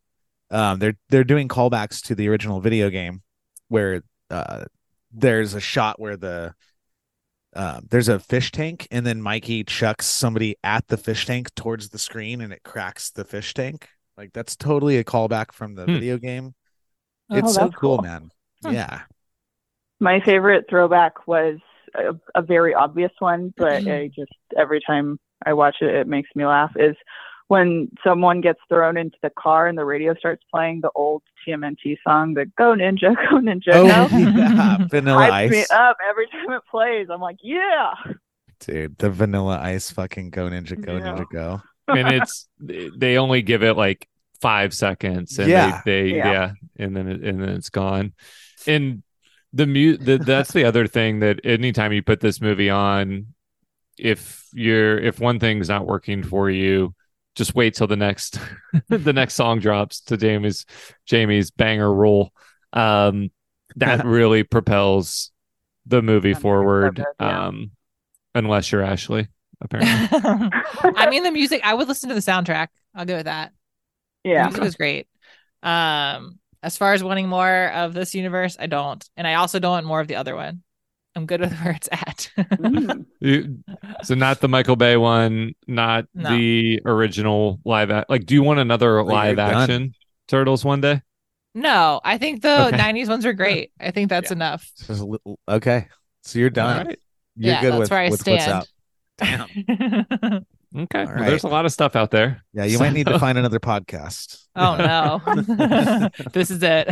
um, 0.52 0.80
they're 0.80 0.98
they're 1.10 1.24
doing 1.24 1.48
callbacks 1.48 2.02
to 2.08 2.16
the 2.16 2.28
original 2.30 2.62
video 2.62 2.90
game, 2.90 3.22
where 3.70 4.02
uh 4.30 4.66
there's 5.12 5.54
a 5.54 5.62
shot 5.62 6.00
where 6.00 6.18
the 6.18 6.54
uh, 7.56 7.80
there's 7.90 8.10
a 8.10 8.20
fish 8.20 8.52
tank, 8.52 8.88
and 8.92 9.06
then 9.06 9.22
Mikey 9.22 9.64
chucks 9.64 10.06
somebody 10.06 10.58
at 10.64 10.88
the 10.88 10.98
fish 10.98 11.26
tank 11.26 11.54
towards 11.56 11.90
the 11.90 12.00
screen, 12.00 12.42
and 12.42 12.52
it 12.52 12.64
cracks 12.64 13.12
the 13.12 13.24
fish 13.24 13.54
tank. 13.54 13.88
Like 14.18 14.34
that's 14.34 14.56
totally 14.56 14.98
a 14.98 15.04
callback 15.04 15.54
from 15.54 15.76
the 15.76 15.88
Hmm. 15.88 16.00
video 16.00 16.18
game. 16.18 16.54
Oh, 17.30 17.36
It's 17.36 17.54
so 17.54 17.70
cool, 17.70 17.98
cool. 17.98 18.00
man. 18.00 18.32
Hmm. 18.64 18.74
Yeah, 18.74 19.04
My 20.00 20.20
favorite 20.26 20.66
throwback 20.70 21.28
was 21.28 21.60
a, 21.96 22.14
a 22.36 22.42
very 22.42 22.74
obvious 22.74 23.12
one, 23.20 23.54
but 23.58 23.88
I 23.88 24.10
just 24.16 24.32
every 24.58 24.82
time 24.86 25.20
I 25.46 25.54
watch 25.54 25.78
it, 25.82 25.94
it 25.94 26.08
makes 26.08 26.30
me 26.36 26.46
laugh. 26.46 26.72
Is 26.76 26.96
when 27.48 27.90
someone 28.04 28.42
gets 28.42 28.60
thrown 28.70 28.98
into 28.98 29.18
the 29.22 29.30
car 29.30 29.68
and 29.68 29.78
the 29.78 29.86
radio 29.86 30.16
starts 30.16 30.44
playing 30.52 30.82
the 30.82 30.90
old 30.96 31.22
TMNT 31.48 31.98
song, 32.04 32.34
the 32.34 32.46
"Go 32.58 32.74
Ninja, 32.74 33.16
Go 33.30 33.38
Ninja." 33.38 33.70
oh 33.74 34.08
Go. 34.10 34.18
yeah, 34.18 34.78
Vanilla 34.90 35.28
Hypes 35.30 35.52
me 35.52 35.60
Ice. 35.62 35.72
up 35.72 35.98
every 36.10 36.28
time 36.28 36.52
it 36.52 36.64
plays. 36.70 37.08
I'm 37.12 37.22
like, 37.22 37.38
yeah. 37.44 37.94
Dude, 38.62 38.98
the 38.98 39.10
vanilla 39.10 39.60
ice 39.62 39.92
fucking 39.92 40.30
go 40.30 40.50
ninja 40.50 40.80
go 40.80 40.96
Yeah. 40.96 41.02
ninja 41.18 41.26
go. 41.32 41.62
and 41.90 42.08
it's 42.14 42.48
they 42.60 43.18
only 43.18 43.42
give 43.42 43.62
it 43.64 43.74
like 43.76 44.08
five 44.42 44.74
seconds 44.74 45.38
and 45.38 45.50
Yeah. 45.50 45.82
they, 45.86 46.12
they 46.12 46.18
yeah. 46.18 46.32
Yeah. 46.32 46.52
and 46.78 46.96
then 46.96 47.08
it, 47.10 47.22
and 47.24 47.42
then 47.42 47.50
it's 47.50 47.70
gone 47.70 48.14
and 48.66 49.04
the 49.54 49.68
mute, 49.68 50.00
that's 50.04 50.52
the 50.52 50.64
other 50.66 50.88
thing 50.88 51.20
that 51.20 51.40
anytime 51.44 51.92
you 51.94 52.02
put 52.02 52.22
this 52.22 52.42
movie 52.42 52.70
on 52.70 53.28
if 54.00 54.46
you're 54.54 54.98
if 55.00 55.20
one 55.20 55.40
thing's 55.40 55.70
not 55.70 55.86
working 55.86 56.24
for 56.24 56.50
you 56.50 56.94
just 57.36 57.56
wait 57.56 57.76
till 57.76 57.88
the 57.88 57.96
next 57.98 58.40
the 58.90 59.14
next 59.14 59.36
song 59.36 59.60
drops 59.60 60.02
to 60.02 60.18
Jamie's 60.18 60.66
Jamie's 61.06 61.52
banger 61.52 61.94
rule 61.94 62.34
um 62.74 63.30
that 63.78 64.06
really 64.06 64.44
propels 64.44 65.32
the 65.86 66.02
movie 66.02 66.34
That 66.34 66.44
makes 66.44 66.70
so 66.80 66.92
forward 66.92 66.96
good, 66.96 67.06
yeah. 67.20 67.48
um 67.48 67.72
unless 68.36 68.72
you're 68.72 68.82
Ashley 68.84 69.28
apparently 69.62 70.10
I 70.96 71.10
mean, 71.10 71.24
the 71.24 71.32
music. 71.32 71.62
I 71.64 71.74
would 71.74 71.88
listen 71.88 72.10
to 72.10 72.16
the 72.16 72.22
soundtrack. 72.22 72.68
I'll 72.94 73.06
go 73.06 73.16
with 73.16 73.26
that. 73.26 73.54
The 74.26 74.32
Yeah. 74.32 74.44
music 74.44 74.62
was 74.64 74.76
great. 74.76 75.08
Um, 75.64 76.40
as 76.64 76.78
far 76.78 76.94
as 76.94 77.04
wanting 77.04 77.30
more 77.30 77.72
of 77.72 77.94
this 77.94 78.16
universe, 78.16 78.58
I 78.60 78.68
don't, 78.68 79.08
and 79.18 79.28
I 79.28 79.36
also 79.36 79.60
don't 79.60 79.72
want 79.72 79.86
more 79.88 80.02
of 80.02 80.08
the 80.08 80.16
other 80.18 80.36
one. 80.36 80.64
I'm 81.16 81.26
good 81.26 81.40
with 81.42 81.54
where 81.62 81.72
it's 81.74 81.90
at. 81.92 82.30
Mm. 82.38 83.06
You- 83.20 83.64
so 84.04 84.16
not 84.16 84.42
the 84.42 84.48
Michael 84.50 84.76
Bay 84.76 84.98
one, 84.98 85.54
not 85.68 86.06
No. 86.14 86.30
the 86.36 86.82
original 86.86 87.60
live. 87.66 87.90
A- 87.90 88.06
like, 88.10 88.26
do 88.26 88.34
you 88.34 88.44
want 88.44 88.60
another 88.60 88.96
Well, 89.04 89.16
live 89.16 89.28
you're 89.28 89.36
done. 89.48 89.54
action 89.70 89.94
Turtles 90.28 90.66
one 90.66 90.82
day? 90.82 91.02
no, 91.54 92.02
I 92.04 92.18
think 92.18 92.42
the 92.42 92.68
Okay. 92.68 92.78
'90s 92.78 93.08
ones 93.08 93.26
are 93.26 93.34
great. 93.34 93.72
I 93.80 93.92
think 93.92 94.10
that's 94.10 94.32
enough. 94.32 94.70
Just 94.78 95.02
a 95.02 95.06
little- 95.06 95.40
okay, 95.48 95.88
so 96.24 96.38
you're 96.40 96.50
done. 96.50 96.80
All 96.80 96.86
right. 96.86 97.00
You're 97.38 97.54
yeah, 97.54 97.62
good 97.62 97.72
that's 97.74 97.80
with, 97.80 97.92
where 97.92 98.00
I 98.02 98.10
with 98.10 98.28
what's 98.28 98.44
stand. 98.44 98.52
out. 98.52 98.68
Damn. 99.18 100.46
Okay. 100.78 101.00
All 101.00 101.06
Well, 101.06 101.24
there's 101.24 101.46
a 101.46 101.48
lot 101.48 101.64
of 101.66 101.72
stuff 101.72 101.96
out 101.96 102.12
there. 102.12 102.44
Yeah, 102.52 102.66
you 102.66 102.78
might 102.80 102.92
need 102.92 103.08
to 103.08 103.18
find 103.18 103.38
another 103.38 103.62
podcast. 103.62 104.44
oh 104.58 104.76
no, 104.76 106.10
this 106.34 106.52
is 106.52 106.62
it. 106.62 106.90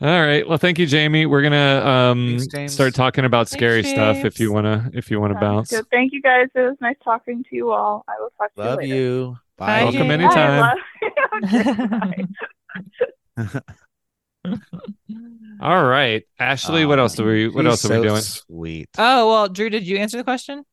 All 0.00 0.08
right. 0.08 0.48
Well, 0.48 0.58
thank 0.58 0.78
you, 0.78 0.86
Jamie. 0.86 1.26
We're 1.26 1.42
gonna 1.42 1.82
um 1.84 2.38
Thanks, 2.52 2.72
start 2.72 2.94
talking 2.94 3.24
about 3.24 3.48
Thanks, 3.48 3.58
scary 3.58 3.82
stuff 3.82 4.24
if 4.24 4.38
you 4.38 4.52
wanna 4.52 4.90
if 4.94 5.10
you 5.10 5.20
wanna 5.20 5.34
Sounds 5.34 5.40
bounce. 5.40 5.70
good. 5.70 5.86
Thank 5.90 6.12
you 6.12 6.22
guys. 6.22 6.46
It 6.54 6.60
was 6.60 6.76
nice 6.80 6.94
talking 7.02 7.42
to 7.42 7.56
you 7.56 7.72
all. 7.72 8.04
I 8.08 8.12
will 8.20 8.30
talk 8.38 8.54
to 8.54 8.60
Love 8.60 8.82
you 8.82 8.94
later. 8.94 9.04
Love 9.04 9.30
you. 9.32 9.38
Bye. 9.56 9.66
Bye, 9.66 9.82
Welcome 9.84 10.08
James. 10.08 10.22
anytime. 10.22 10.76
Bye. 11.42 12.26
Bye. 13.36 13.60
All 15.60 15.84
right, 15.84 16.22
Ashley. 16.38 16.86
what 16.86 17.00
else 17.00 17.14
do 17.16 17.24
we? 17.24 17.48
What 17.48 17.64
He's 17.64 17.70
else 17.84 17.90
are 17.90 18.00
we 18.00 18.06
doing? 18.06 18.20
Sweet. 18.20 18.88
oh 18.98 19.28
well, 19.28 19.48
Drew, 19.48 19.68
did 19.68 19.84
you 19.84 19.96
answer 19.96 20.16
the 20.16 20.22
question? 20.24 20.64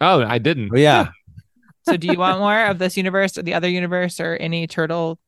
Oh, 0.00 0.22
I 0.22 0.38
didn't. 0.38 0.70
Oh 0.72 0.78
yeah. 0.78 1.08
So, 1.88 1.96
do 1.96 2.08
you 2.08 2.18
want 2.18 2.40
more 2.40 2.64
of 2.66 2.80
this 2.80 2.96
universe 2.96 3.38
or 3.38 3.42
the 3.44 3.54
other 3.54 3.68
universe 3.68 4.18
or 4.18 4.34
any 4.34 4.66
turtle 4.66 5.20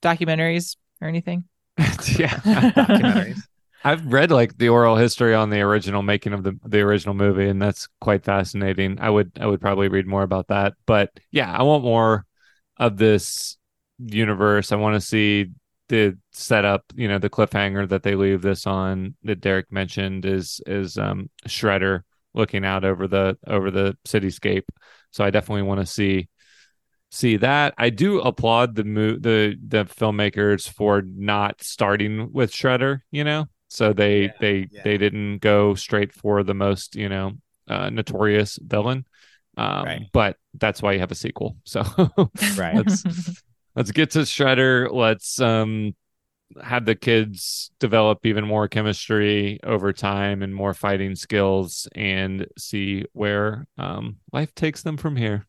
documentaries 0.00 0.76
or 1.02 1.08
anything? 1.08 1.44
yeah. 2.18 2.36
Documentaries. 2.36 3.38
I've 3.84 4.12
read 4.12 4.32
like 4.32 4.58
the 4.58 4.68
oral 4.68 4.96
history 4.96 5.34
on 5.34 5.50
the 5.50 5.60
original 5.60 6.02
making 6.02 6.32
of 6.32 6.42
the 6.42 6.58
the 6.64 6.80
original 6.80 7.14
movie, 7.14 7.48
and 7.48 7.62
that's 7.62 7.86
quite 8.00 8.24
fascinating. 8.24 8.98
I 9.00 9.10
would 9.10 9.30
I 9.40 9.46
would 9.46 9.60
probably 9.60 9.88
read 9.88 10.06
more 10.06 10.22
about 10.22 10.48
that. 10.48 10.74
But 10.86 11.10
yeah, 11.30 11.52
I 11.52 11.62
want 11.62 11.84
more 11.84 12.26
of 12.78 12.96
this 12.96 13.56
universe. 13.98 14.72
I 14.72 14.76
want 14.76 14.94
to 14.94 15.00
see 15.00 15.52
the 15.88 16.18
setup, 16.32 16.84
you 16.94 17.06
know, 17.06 17.18
the 17.18 17.30
cliffhanger 17.30 17.88
that 17.88 18.02
they 18.02 18.16
leave 18.16 18.42
this 18.42 18.66
on 18.66 19.14
that 19.22 19.40
Derrick 19.40 19.70
mentioned 19.70 20.24
is 20.24 20.60
is 20.66 20.98
um 20.98 21.30
Shredder 21.46 22.02
looking 22.34 22.64
out 22.64 22.84
over 22.84 23.06
the 23.06 23.38
over 23.46 23.70
the 23.70 23.96
cityscape. 24.04 24.64
So 25.12 25.24
I 25.24 25.30
definitely 25.30 25.62
want 25.62 25.80
to 25.80 25.86
see 25.86 26.28
see 27.10 27.36
that. 27.38 27.74
I 27.78 27.90
do 27.90 28.20
applaud 28.20 28.74
the 28.74 28.84
mo- 28.84 29.18
the 29.18 29.56
the 29.66 29.84
filmmakers 29.84 30.68
for 30.68 31.02
not 31.02 31.62
starting 31.62 32.32
with 32.32 32.52
Shredder, 32.52 33.00
you 33.10 33.24
know. 33.24 33.46
So 33.68 33.92
they 33.92 34.22
Yeah, 34.26 34.32
they 34.40 34.68
yeah. 34.70 34.82
they 34.84 34.98
didn't 34.98 35.38
go 35.38 35.74
straight 35.74 36.12
for 36.12 36.42
the 36.42 36.54
most, 36.54 36.96
you 36.96 37.08
know, 37.08 37.32
uh, 37.68 37.90
notorious 37.90 38.58
villain. 38.62 39.06
Um, 39.56 39.84
Right. 39.84 40.10
but 40.12 40.36
that's 40.54 40.82
why 40.82 40.92
you 40.92 41.00
have 41.00 41.12
a 41.12 41.16
sequel. 41.16 41.56
So 41.64 41.82
Right. 42.56 42.76
let's 42.76 43.04
let's 43.74 43.90
get 43.92 44.10
to 44.12 44.20
Shredder. 44.20 44.92
Let's 44.92 45.40
um 45.40 45.94
have 46.62 46.84
the 46.86 46.94
kids 46.94 47.70
develop 47.80 48.24
even 48.24 48.46
more 48.46 48.68
chemistry 48.68 49.58
over 49.64 49.92
time 49.92 50.42
and 50.42 50.54
more 50.54 50.74
fighting 50.74 51.14
skills 51.16 51.88
and 51.94 52.46
see 52.58 53.04
where 53.12 53.66
um 53.78 54.16
life 54.32 54.54
takes 54.54 54.82
them 54.82 54.96
from 54.96 55.16
here. 55.16 55.46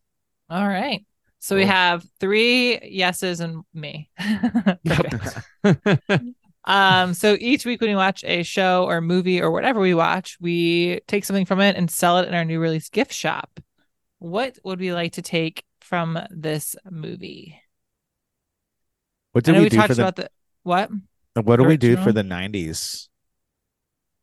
All 0.50 0.68
right. 0.68 1.06
So 1.40 1.56
we 1.56 1.66
have 1.66 2.06
three 2.20 2.80
yeses 2.82 3.40
and 3.40 3.64
me. 3.74 4.10
Um, 6.68 7.14
so 7.14 7.38
each 7.40 7.66
week 7.66 7.80
when 7.80 7.90
we 7.90 7.96
watch 7.96 8.26
a 8.26 8.44
show 8.44 8.84
or 8.86 9.00
movie 9.00 9.42
or 9.42 9.52
whatever 9.52 9.80
we 9.80 9.94
watch, 9.94 10.38
we 10.42 11.00
take 11.08 11.24
something 11.24 11.46
from 11.46 11.62
it 11.62 11.78
and 11.78 11.90
sell 11.90 12.18
it 12.20 12.28
in 12.28 12.34
our 12.34 12.44
new 12.44 12.60
release 12.60 12.90
gift 12.90 13.14
shop. 13.14 13.62
What 14.20 14.58
would 14.66 14.82
we 14.82 14.92
like 14.92 15.14
to 15.14 15.22
take 15.22 15.64
from 15.80 16.20
this 16.30 16.76
movie? 16.90 17.58
What 19.32 19.46
did 19.46 19.56
we, 19.56 19.64
we, 19.64 19.70
do 19.70 19.78
talked 19.78 19.88
for 19.88 19.94
the 19.96 20.02
about 20.02 20.16
the 20.18 20.30
what? 20.64 20.90
what 21.36 21.56
do 21.56 21.64
we 21.64 21.78
do 21.78 21.96
for 21.96 22.12
the 22.12 22.24
nineties? 22.24 23.08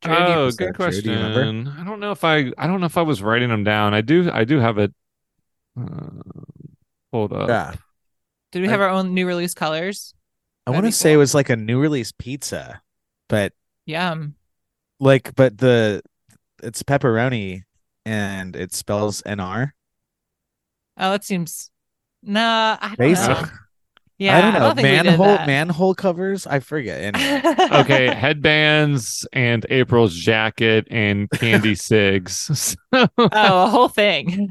Drew, 0.02 0.14
do 0.14 0.20
you- 0.20 0.28
oh, 0.28 0.50
good 0.50 0.74
that 0.74 0.74
true? 0.74 1.00
Do 1.00 1.32
question. 1.32 1.68
I 1.68 1.84
don't 1.84 2.00
know 2.00 2.10
if 2.10 2.24
I 2.24 2.52
I 2.58 2.66
don't 2.66 2.80
know 2.80 2.86
if 2.86 2.98
I 2.98 3.02
was 3.02 3.22
writing 3.22 3.48
them 3.48 3.64
down. 3.64 3.94
I 3.94 4.02
do 4.02 4.30
I 4.30 4.44
do 4.44 4.58
have 4.58 4.76
it. 4.76 4.92
Uh, 5.80 6.10
hold 7.14 7.32
up. 7.32 7.48
Yeah. 7.48 7.74
Did 8.50 8.62
we 8.62 8.68
have 8.68 8.80
our 8.80 8.88
own 8.88 9.14
new 9.14 9.24
release 9.26 9.54
colors? 9.54 10.14
I 10.66 10.70
want 10.72 10.82
to 10.84 10.88
be 10.88 10.92
say 10.92 11.12
it 11.12 11.16
was 11.16 11.32
like 11.34 11.48
a 11.48 11.56
new 11.56 11.78
release 11.78 12.10
pizza, 12.12 12.82
but 13.28 13.52
Yum. 13.86 14.34
like 14.98 15.34
but 15.36 15.58
the 15.58 16.02
it's 16.62 16.82
pepperoni 16.82 17.62
and 18.04 18.56
it 18.56 18.74
spells 18.74 19.22
NR. 19.22 19.70
Oh, 20.96 21.12
it 21.12 21.22
seems 21.22 21.70
No, 22.22 22.76
I 22.80 22.88
don't 22.88 22.98
Basic. 22.98 23.28
know. 23.28 23.44
Yeah, 24.18 24.38
I 24.38 24.40
don't 24.42 24.52
know. 24.54 24.68
think 24.74 24.76
we 24.76 24.90
did 24.90 25.04
manhole 25.18 25.46
manhole 25.46 25.94
covers. 25.94 26.46
I 26.46 26.60
forget. 26.60 27.14
Anyway. 27.16 27.56
okay, 27.80 28.14
headbands 28.14 29.26
and 29.32 29.66
April's 29.68 30.14
jacket 30.14 30.86
and 30.90 31.28
candy 31.30 31.74
cigs. 31.90 32.76
oh, 32.92 33.08
a 33.18 33.66
whole 33.68 33.88
thing. 34.02 34.50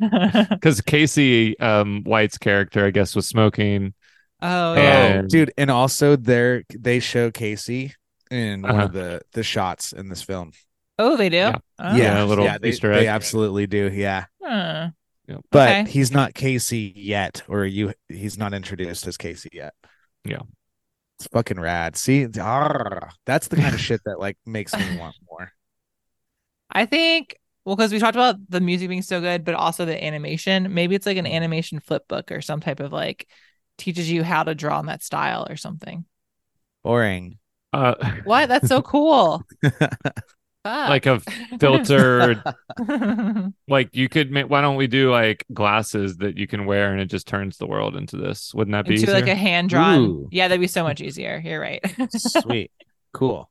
Because 0.49 0.81
Casey 0.81 1.57
um, 1.59 2.03
White's 2.03 2.37
character, 2.37 2.85
I 2.85 2.91
guess, 2.91 3.15
was 3.15 3.27
smoking. 3.27 3.93
oh, 4.41 4.73
Oh, 4.73 4.75
yeah. 4.75 5.05
And- 5.05 5.29
dude, 5.29 5.53
and 5.57 5.71
also 5.71 6.17
there 6.17 6.63
they 6.77 6.99
show 6.99 7.31
Casey 7.31 7.93
in 8.29 8.63
one 8.63 8.71
Uh-huh. 8.71 8.83
of 8.85 8.91
the 8.93 9.21
the 9.31 9.43
shots 9.43 9.93
in 9.93 10.09
this 10.09 10.21
film. 10.23 10.51
Oh, 10.99 11.15
they 11.17 11.29
do. 11.29 11.37
Yeah. 11.37 11.57
Oh. 11.79 11.95
Yeah, 11.95 12.23
a 12.23 12.25
little 12.25 12.45
they, 12.61 12.69
Easter 12.69 12.93
They 12.93 13.01
egg. 13.01 13.07
absolutely 13.07 13.65
do. 13.67 13.89
Yeah, 13.93 14.25
Huh. 14.43 14.89
But 15.51 15.69
Okay. 15.69 15.85
he's 15.89 16.11
not 16.11 16.33
Casey 16.33 16.91
yet, 16.95 17.43
or 17.47 17.65
you. 17.65 17.93
He's 18.09 18.37
not 18.37 18.53
introduced 18.53 19.07
as 19.07 19.17
Casey 19.17 19.49
yet. 19.53 19.73
Yeah. 20.25 20.41
it's 21.19 21.27
fucking 21.27 21.59
rad. 21.59 21.95
See, 21.95 22.25
that's 22.25 23.47
the 23.47 23.55
kind 23.55 23.73
of 23.73 23.79
shit 23.81 24.01
that 24.05 24.19
like 24.19 24.37
makes 24.45 24.75
me 24.75 24.97
want 24.97 25.15
more. 25.29 25.51
I 26.71 26.85
think 26.85 27.37
well, 27.65 27.75
because 27.75 27.93
we 27.93 27.99
talked 27.99 28.15
about 28.15 28.35
the 28.49 28.59
music 28.59 28.89
being 28.89 29.01
so 29.01 29.21
good, 29.21 29.45
but 29.45 29.55
also 29.55 29.85
the 29.85 30.03
animation. 30.03 30.73
Maybe 30.73 30.95
it's 30.95 31.05
like 31.05 31.17
an 31.17 31.27
animation 31.27 31.79
flip 31.79 32.07
book 32.07 32.31
or 32.31 32.41
some 32.41 32.59
type 32.59 32.79
of 32.81 32.91
like 32.91 33.27
teaches 33.77 34.11
you 34.11 34.23
how 34.23 34.43
to 34.43 34.53
draw 34.55 34.79
in 34.79 34.87
that 34.87 35.03
style 35.03 35.47
or 35.49 35.55
something. 35.55 36.05
Boring. 36.83 37.37
Uh, 37.71 37.95
What? 38.25 38.49
That's 38.49 38.67
so 38.67 38.81
cool. 38.83 39.43
like 40.65 41.05
a 41.05 41.19
filtered, 41.59 42.41
like 43.67 43.95
you 43.95 44.09
could 44.09 44.31
make. 44.31 44.49
Why 44.49 44.61
don't 44.61 44.75
we 44.77 44.87
do 44.87 45.11
like 45.11 45.45
glasses 45.53 46.17
that 46.17 46.37
you 46.37 46.47
can 46.47 46.65
wear 46.65 46.91
and 46.91 47.01
it 47.01 47.05
just 47.07 47.27
turns 47.27 47.57
the 47.57 47.67
world 47.67 47.95
into 47.95 48.17
this? 48.17 48.53
Wouldn't 48.53 48.73
that 48.73 48.85
be 48.85 48.95
into 48.95 49.03
easier? 49.07 49.15
like 49.15 49.27
a 49.27 49.35
hand 49.35 49.69
drawn. 49.69 50.27
Yeah, 50.31 50.47
that'd 50.47 50.61
be 50.61 50.67
so 50.67 50.83
much 50.83 51.01
easier. 51.01 51.41
You're 51.43 51.59
right. 51.59 51.81
Sweet, 52.11 52.71
cool. 53.13 53.49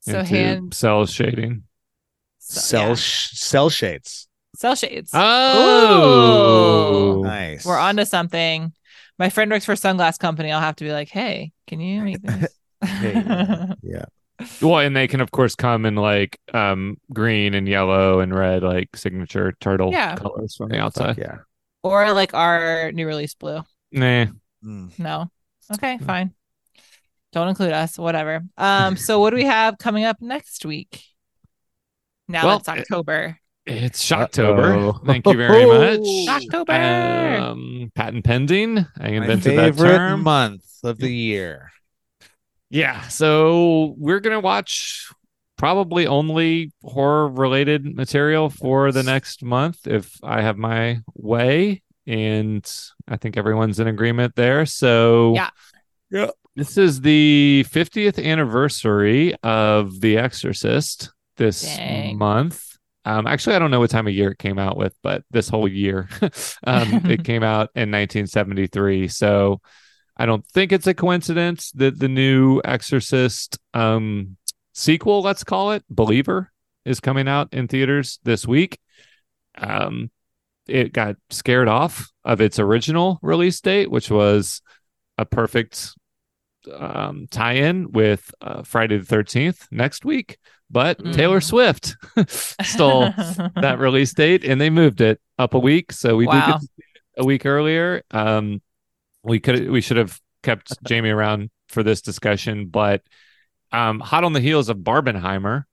so 0.00 0.20
Into 0.20 0.24
hand 0.28 0.74
cel 0.74 1.06
shading. 1.06 1.64
so- 2.38 2.60
Cell 2.60 2.88
yeah. 2.90 2.94
sh- 2.94 3.30
cell 3.38 3.70
shades. 3.70 4.28
cell 4.56 4.74
shades. 4.74 5.10
Oh, 5.12 7.22
Nice. 7.24 7.64
We're 7.66 7.78
onto 7.78 8.04
something. 8.04 8.72
My 9.18 9.30
friend 9.30 9.50
works 9.50 9.64
for 9.64 9.72
a 9.72 9.76
sunglass 9.76 10.18
company. 10.18 10.52
I'll 10.52 10.60
have 10.60 10.76
to 10.76 10.84
be 10.84 10.92
like, 10.92 11.08
hey, 11.08 11.52
can 11.66 11.80
you 11.80 12.02
make 12.02 12.22
this? 12.22 12.52
Hey, 12.84 13.14
yeah. 13.82 14.04
yeah. 14.40 14.46
Well, 14.62 14.78
and 14.78 14.94
they 14.96 15.08
can 15.08 15.20
of 15.20 15.30
course 15.30 15.54
come 15.54 15.84
in 15.86 15.94
like 15.96 16.38
um 16.54 16.96
green 17.12 17.54
and 17.54 17.66
yellow 17.68 18.20
and 18.20 18.34
red, 18.34 18.62
like 18.62 18.96
signature 18.96 19.52
turtle 19.60 19.90
Yeah. 19.92 20.16
colors 20.16 20.56
from 20.56 20.68
the 20.68 20.76
Fuck 20.76 20.84
outside. 20.84 21.18
Yeah. 21.18 21.38
or 21.82 22.12
like 22.12 22.34
our 22.34 22.92
new 22.92 23.06
release 23.06 23.34
blue. 23.34 23.62
Nah. 23.92 24.26
Mm. 24.64 24.98
No. 24.98 25.30
Okay, 25.74 25.98
fine. 25.98 26.32
Don't 27.32 27.48
include 27.48 27.72
us. 27.72 27.98
Whatever. 27.98 28.42
Um. 28.56 28.96
So 28.96 29.20
what 29.20 29.30
do 29.30 29.36
we 29.36 29.44
have 29.44 29.76
coming 29.78 30.04
up 30.04 30.16
next 30.20 30.64
week? 30.64 31.02
Now 32.26 32.46
Well, 32.46 32.58
that's 32.58 32.68
October. 32.68 33.38
It's 33.66 34.02
Shocktober. 34.02 34.76
Uh-oh. 34.94 35.00
Thank 35.04 35.26
you 35.26 35.36
very 35.36 35.66
much. 35.66 36.00
Shocktober. 36.26 37.38
Um, 37.40 37.92
patent 37.94 38.24
pending. 38.24 38.78
I 38.78 38.84
My 39.02 39.08
invented 39.08 39.58
that 39.58 39.74
favorite 39.74 39.96
term. 39.98 40.22
month 40.22 40.64
of 40.84 40.96
the 40.98 41.12
year. 41.12 41.70
Yeah. 42.70 43.06
So 43.08 43.94
we're 43.98 44.20
gonna 44.20 44.40
watch 44.40 45.10
probably 45.56 46.06
only 46.06 46.72
horror 46.82 47.28
related 47.28 47.96
material 47.96 48.48
for 48.48 48.92
the 48.92 49.02
next 49.02 49.42
month 49.42 49.86
if 49.86 50.16
I 50.22 50.42
have 50.42 50.56
my 50.56 51.00
way. 51.14 51.82
And 52.06 52.70
I 53.06 53.16
think 53.16 53.36
everyone's 53.36 53.80
in 53.80 53.88
agreement 53.88 54.34
there. 54.36 54.64
So 54.66 55.34
Yeah. 55.34 55.50
Yeah. 56.10 56.30
This 56.56 56.76
is 56.76 57.02
the 57.02 57.64
50th 57.68 58.18
anniversary 58.24 59.34
of 59.44 60.00
The 60.00 60.18
Exorcist 60.18 61.12
this 61.36 61.62
Dang. 61.62 62.18
month. 62.18 62.64
Um, 63.04 63.26
actually, 63.26 63.54
I 63.56 63.58
don't 63.60 63.70
know 63.70 63.78
what 63.80 63.90
time 63.90 64.08
of 64.08 64.12
year 64.12 64.32
it 64.32 64.38
came 64.38 64.58
out 64.58 64.76
with, 64.76 64.94
but 65.02 65.22
this 65.30 65.48
whole 65.48 65.68
year, 65.68 66.08
um, 66.66 67.06
it 67.06 67.24
came 67.24 67.42
out 67.42 67.70
in 67.74 67.90
1973. 67.90 69.08
So 69.08 69.60
I 70.18 70.26
don't 70.26 70.44
think 70.46 70.72
it's 70.72 70.86
a 70.86 70.94
coincidence 70.94 71.70
that 71.72 71.98
the 71.98 72.08
new 72.08 72.60
Exorcist 72.64 73.58
um, 73.74 74.36
sequel, 74.72 75.22
let's 75.22 75.44
call 75.44 75.72
it, 75.72 75.84
Believer, 75.88 76.50
is 76.84 77.00
coming 77.00 77.28
out 77.28 77.52
in 77.52 77.68
theaters 77.68 78.18
this 78.24 78.46
week. 78.46 78.78
Um, 79.56 80.10
it 80.66 80.92
got 80.92 81.16
scared 81.30 81.68
off 81.68 82.10
of 82.24 82.40
its 82.40 82.58
original 82.58 83.18
release 83.22 83.60
date, 83.60 83.90
which 83.90 84.10
was 84.10 84.60
a 85.16 85.24
perfect 85.24 85.90
um, 86.74 87.26
tie-in 87.30 87.92
with 87.92 88.30
uh, 88.40 88.62
Friday 88.62 88.98
the 88.98 89.04
Thirteenth 89.04 89.66
next 89.70 90.04
week. 90.04 90.38
But 90.70 90.98
Mm. 90.98 91.14
Taylor 91.14 91.40
Swift 91.40 91.96
stole 92.28 93.10
that 93.56 93.76
release 93.78 94.12
date, 94.12 94.44
and 94.44 94.60
they 94.60 94.68
moved 94.68 95.00
it 95.00 95.18
up 95.38 95.54
a 95.54 95.58
week. 95.58 95.92
So 95.92 96.16
we 96.16 96.26
Wow. 96.26 96.58
it 96.60 96.68
a 97.16 97.24
week 97.24 97.46
earlier. 97.46 98.02
Um, 98.10 98.60
we 99.22 99.40
could 99.40 99.70
we 99.70 99.80
should 99.80 99.96
have 99.96 100.20
kept 100.42 100.72
Jamie 100.86 101.10
around 101.10 101.50
for 101.68 101.82
this 101.82 102.00
discussion, 102.02 102.66
but 102.68 103.02
um, 103.72 104.00
hot 104.00 104.24
on 104.24 104.32
the 104.32 104.40
heels 104.40 104.68
of 104.68 104.78
Barbenheimer, 104.78 105.64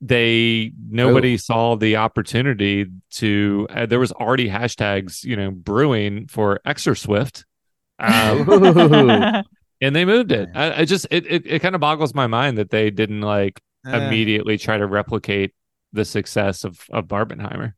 they 0.00 0.72
nobody 0.88 1.36
saw 1.36 1.74
the 1.76 1.96
opportunity 1.96 2.86
to. 3.12 3.66
Uh, 3.70 3.86
there 3.86 3.98
was 4.00 4.12
already 4.12 4.48
hashtags, 4.48 5.24
you 5.24 5.36
know, 5.36 5.50
brewing 5.50 6.26
for 6.28 6.60
Exorswift. 6.66 7.44
Um, 7.98 8.46
and 9.80 9.96
they 9.96 10.04
moved 10.04 10.32
it. 10.32 10.48
I, 10.54 10.80
I 10.80 10.84
just 10.84 11.06
it 11.10 11.26
it, 11.26 11.46
it 11.46 11.58
kind 11.60 11.74
of 11.74 11.80
boggles 11.80 12.14
my 12.14 12.26
mind 12.26 12.58
that 12.58 12.70
they 12.70 12.90
didn't 12.90 13.22
like 13.22 13.60
Eh. 13.86 14.06
immediately 14.06 14.58
try 14.58 14.76
to 14.76 14.86
replicate 14.86 15.54
the 15.92 16.04
success 16.04 16.64
of 16.64 16.80
of 16.90 17.06
Barbenheimer. 17.06 17.74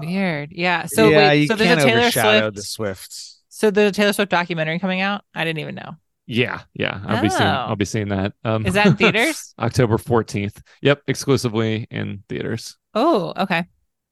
Weird. 0.00 0.52
Yeah. 0.52 0.86
So 0.86 1.08
yeah, 1.08 1.16
wait. 1.28 1.40
you 1.42 1.46
So 1.48 1.56
there's 1.56 1.68
can't 1.68 1.80
a 1.80 1.84
Taylor 1.84 2.00
overshadow 2.02 2.40
Swift. 2.40 2.56
the 2.56 2.62
Swifts. 2.62 3.40
So 3.56 3.70
the 3.70 3.92
Taylor 3.92 4.12
Swift 4.12 4.32
documentary 4.32 4.80
coming 4.80 5.00
out. 5.00 5.22
I 5.32 5.44
didn't 5.44 5.60
even 5.60 5.76
know. 5.76 5.92
Yeah, 6.26 6.62
yeah, 6.74 7.00
I'll 7.06 7.22
be 7.22 7.28
seeing 7.28 7.42
Oh. 7.48 7.66
I'll 7.68 7.76
be 7.76 7.84
seeing 7.84 8.08
that. 8.08 8.32
Um, 8.44 8.66
Is 8.66 8.74
that 8.74 8.86
in 8.86 8.96
theaters? 8.96 9.54
October 9.60 9.96
fourteenth. 9.96 10.60
Yep, 10.82 11.02
exclusively 11.06 11.86
in 11.90 12.24
theaters. 12.28 12.76
oh, 12.94 13.32
okay. 13.36 13.64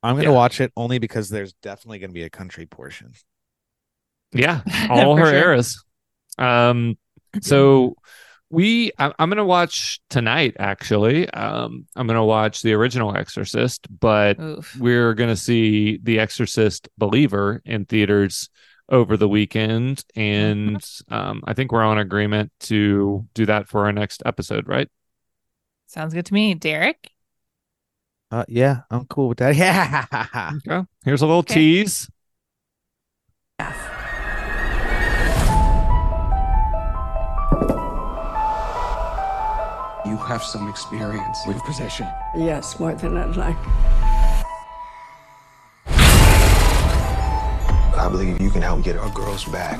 I'm 0.04 0.14
gonna 0.16 0.28
Yeah. 0.28 0.34
watch 0.34 0.60
it 0.60 0.72
only 0.76 0.98
because 1.00 1.28
there's 1.28 1.54
definitely 1.54 1.98
gonna 1.98 2.12
be 2.12 2.22
a 2.22 2.30
country 2.30 2.66
portion. 2.66 3.12
Yeah, 4.32 4.60
all 4.90 5.16
For 5.16 5.20
her 5.26 5.30
sure. 5.32 5.34
eras. 5.38 5.84
Um, 6.38 6.96
so 7.40 7.96
we 8.50 8.92
I, 8.98 9.12
I'm 9.18 9.28
gonna 9.28 9.44
watch 9.44 10.00
tonight. 10.08 10.54
Actually, 10.58 11.28
um, 11.30 11.86
I'm 11.96 12.06
gonna 12.06 12.24
watch 12.24 12.62
the 12.62 12.74
original 12.74 13.16
Exorcist, 13.16 13.86
but 14.00 14.38
Oof. 14.38 14.76
we're 14.78 15.14
going 15.14 15.30
to 15.30 15.36
see 15.36 15.98
The 16.02 16.18
Exorcist 16.20 16.88
Believer 16.98 17.60
in 17.64 17.86
theaters 17.86 18.50
over 18.92 19.16
the 19.16 19.26
weekend. 19.28 20.04
And 20.14 20.84
um, 21.08 21.42
I 21.46 21.54
think 21.54 21.72
we're 21.72 21.82
on 21.82 21.98
agreement 21.98 22.52
to 22.60 23.26
do 23.34 23.46
that 23.46 23.66
for 23.66 23.86
our 23.86 23.92
next 23.92 24.22
episode, 24.24 24.68
right? 24.68 24.88
Sounds 25.88 26.14
good 26.14 26.26
to 26.26 26.34
me, 26.34 26.54
Derrick. 26.54 27.10
Uh, 28.30 28.44
yeah, 28.48 28.82
I'm 28.90 29.06
cool 29.06 29.28
with 29.28 29.38
that. 29.38 29.56
Yeah. 29.56 30.52
Okay. 30.66 30.86
Here's 31.04 31.22
a 31.22 31.26
little 31.26 31.40
Okay. 31.40 31.54
tease. 31.54 32.08
You 40.04 40.16
have 40.16 40.42
some 40.42 40.68
experience 40.68 41.38
with 41.46 41.58
possession. 41.62 42.08
Yes, 42.36 42.78
more 42.80 42.94
than 42.94 43.16
I'd 43.16 43.36
like. 43.36 43.56
I 48.02 48.08
believe 48.08 48.40
you 48.40 48.50
can 48.50 48.62
help 48.62 48.82
get 48.82 48.96
our 48.96 49.08
girls 49.10 49.44
back. 49.44 49.78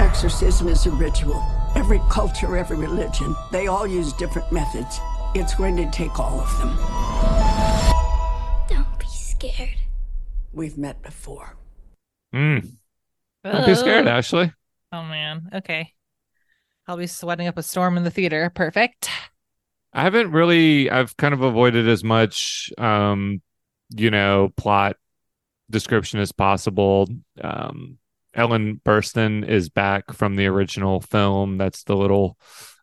Exorcism 0.00 0.66
is 0.66 0.86
a 0.86 0.90
ritual. 0.90 1.40
Every 1.76 2.00
culture, 2.10 2.56
every 2.56 2.76
religion, 2.76 3.36
they 3.52 3.68
all 3.68 3.86
use 3.86 4.12
different 4.14 4.50
methods. 4.50 4.98
It's 5.32 5.54
going 5.54 5.76
to 5.76 5.88
take 5.92 6.18
all 6.18 6.40
of 6.40 6.58
them. 6.58 6.76
Don't 8.68 8.98
be 8.98 9.06
scared. 9.06 9.76
We've 10.52 10.76
met 10.76 11.00
before. 11.00 11.56
Mm. 12.34 12.72
Don't 13.44 13.66
be 13.66 13.76
scared, 13.76 14.08
Ashley. 14.08 14.52
Oh 14.90 15.04
man. 15.04 15.48
Okay. 15.54 15.92
I'll 16.88 16.96
be 16.96 17.06
sweating 17.06 17.46
up 17.46 17.56
a 17.56 17.62
storm 17.62 17.96
in 17.96 18.02
the 18.02 18.10
theater. 18.10 18.50
Perfect. 18.52 19.08
I 19.92 20.02
haven't 20.02 20.32
really, 20.32 20.90
I've 20.90 21.16
kind 21.16 21.34
of 21.34 21.42
avoided 21.42 21.88
as 21.88 22.02
much, 22.02 22.72
um, 22.78 23.42
you 23.90 24.10
know, 24.10 24.52
plot 24.56 24.96
description 25.70 26.20
as 26.20 26.32
possible. 26.32 27.08
Um, 27.40 27.98
Ellen 28.34 28.80
Burstyn 28.84 29.48
is 29.48 29.68
back 29.68 30.12
from 30.12 30.36
the 30.36 30.46
original 30.46 31.00
film. 31.00 31.56
That's 31.58 31.84
the 31.84 31.96
little, 31.96 32.36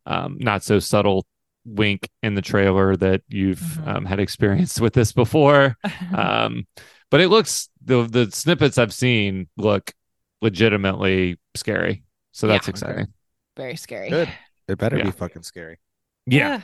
um, 0.06 0.38
not 0.40 0.64
so 0.64 0.80
subtle 0.80 1.26
wink 1.66 2.10
in 2.22 2.34
the 2.36 2.42
trailer 2.42 2.96
that 2.98 3.22
you've 3.30 3.60
Mhm. 3.60 3.88
um, 3.88 4.06
had 4.06 4.20
experience 4.20 4.80
with 4.82 4.94
this 4.94 5.14
before. 5.14 5.78
um, 6.18 6.66
but 7.12 7.22
it 7.22 7.30
looks 7.30 7.70
the 7.86 8.04
the 8.08 8.32
snippets 8.32 8.78
I've 8.78 8.94
seen 8.94 9.48
look 9.58 9.94
legitimately 10.42 11.38
scary. 11.56 12.04
So 12.32 12.48
that's 12.48 12.68
Yeah. 12.68 12.72
exciting. 12.72 13.08
Very 13.56 13.76
scary. 13.76 14.10
Good. 14.10 14.30
It 14.68 14.78
better 14.78 14.98
Yeah. 14.98 15.06
be 15.06 15.12
fucking 15.12 15.44
scary. 15.44 15.80
Yeah. 16.26 16.62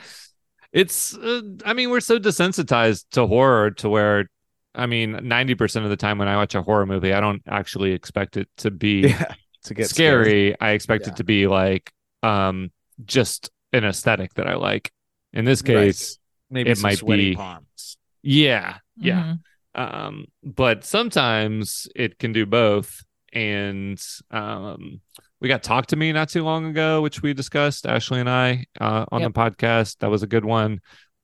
It's, 0.72 1.16
uh, 1.16 1.42
I 1.64 1.72
mean, 1.72 1.90
we're 1.90 2.00
so 2.00 2.18
desensitized 2.18 3.04
to 3.12 3.26
horror 3.26 3.70
to 3.72 3.88
where, 3.88 4.28
I 4.74 4.86
mean, 4.86 5.14
90% 5.14 5.84
of 5.84 5.90
the 5.90 5.96
time 5.96 6.18
when 6.18 6.28
I 6.28 6.36
watch 6.36 6.54
a 6.54 6.62
horror 6.62 6.86
movie, 6.86 7.12
I 7.12 7.20
don't 7.20 7.42
actually 7.48 7.92
expect 7.92 8.36
it 8.36 8.48
to 8.58 8.70
be 8.70 9.00
Yeah. 9.08 9.34
To 9.64 9.74
get 9.74 9.90
scary. 9.90 10.58
I 10.60 10.70
expect 10.70 11.04
Yeah. 11.06 11.12
it 11.12 11.16
to 11.16 11.24
be 11.24 11.46
like, 11.46 11.92
um, 12.22 12.70
just 13.04 13.50
an 13.72 13.84
aesthetic 13.84 14.32
that 14.34 14.46
I 14.46 14.54
like. 14.54 14.90
In 15.32 15.44
this 15.44 15.60
Right. 15.62 15.66
case, 15.86 16.18
Maybe 16.50 16.70
it 16.70 16.76
some 16.78 16.82
might 16.82 16.98
sweaty 16.98 17.30
be- 17.30 17.36
palms. 17.36 17.96
yeah, 18.22 18.78
yeah. 18.96 19.34
Mhm. 19.76 19.94
Um, 19.94 20.24
but 20.42 20.84
sometimes 20.84 21.86
it 21.94 22.18
can 22.18 22.32
do 22.32 22.46
both. 22.46 23.04
And 23.32 24.00
um, 24.30 25.00
we 25.40 25.48
got 25.48 25.62
Talk 25.62 25.86
to 25.86 25.96
Me 25.96 26.10
not 26.12 26.28
too 26.30 26.42
long 26.42 26.64
ago, 26.66 27.00
which 27.02 27.22
we 27.22 27.32
discussed, 27.34 27.86
Ashley 27.86 28.18
and 28.20 28.28
I, 28.30 28.64
uh, 28.80 29.04
on 29.12 29.20
Yep. 29.20 29.32
the 29.34 29.40
podcast. 29.40 29.98
That 29.98 30.10
was 30.10 30.22
a 30.22 30.26
good 30.26 30.44
one. 30.44 30.80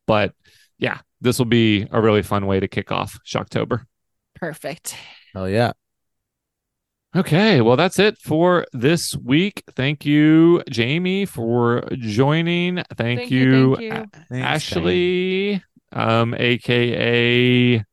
But 0.07 0.35
yeah, 0.79 0.99
this 1.27 1.39
will 1.39 1.45
be 1.47 1.87
a 1.91 2.01
really 2.01 2.23
fun 2.23 2.47
way 2.47 2.61
to 2.61 2.69
kick 2.69 2.91
off 2.93 3.19
Shocktober. 3.27 3.85
Perfect. 4.37 4.97
Hell 5.35 5.49
yeah. 5.49 5.73
Okay, 7.15 7.61
well, 7.63 7.77
that's 7.77 7.99
it 7.99 8.19
for 8.19 8.67
this 8.73 9.17
week. 9.17 9.65
Thank 9.75 10.05
you, 10.05 10.63
Jamie, 10.71 11.25
for 11.25 11.89
joining. 11.99 12.77
Thank, 12.97 13.21
Thank 13.21 13.31
you, 13.31 13.41
you, 13.41 13.77
thank 13.77 13.81
you. 13.81 13.93
A- 13.93 14.25
Thanks, 14.29 14.47
Ashley, 14.73 15.63
um, 15.93 16.35
aka 16.35 17.85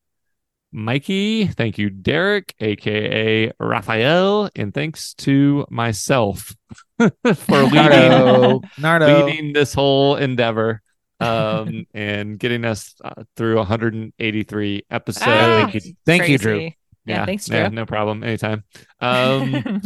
Mikey. 0.73 1.47
Thank 1.47 1.77
you, 1.77 1.89
Derrick, 1.89 2.53
aka 2.59 3.51
Raphael, 3.59 4.49
and 4.57 4.73
thanks 4.73 5.13
to 5.15 5.65
myself 5.69 6.53
for 6.99 7.63
leading 7.63 7.75
Nardo. 7.75 8.61
Nardo. 8.77 9.25
leading 9.25 9.53
this 9.53 9.73
whole 9.73 10.17
endeavor 10.17 10.81
um 11.23 11.85
and 11.93 12.37
getting 12.39 12.65
us 12.65 12.95
uh, 13.03 13.23
through 13.35 13.57
183 13.57 14.83
episodes. 14.89 15.25
Ah, 15.27 15.61
Thank 15.61 15.73
you. 15.75 15.93
Thank 16.05 16.27
you, 16.29 16.37
Drew. 16.37 16.55
crazy. 16.57 16.77
Yeah, 17.05 17.25
thanks, 17.25 17.47
Drew. 17.47 17.57
Yeah, 17.57 17.69
no 17.69 17.85
problem. 17.85 18.23
Anytime. 18.23 18.63
Um, 19.01 19.81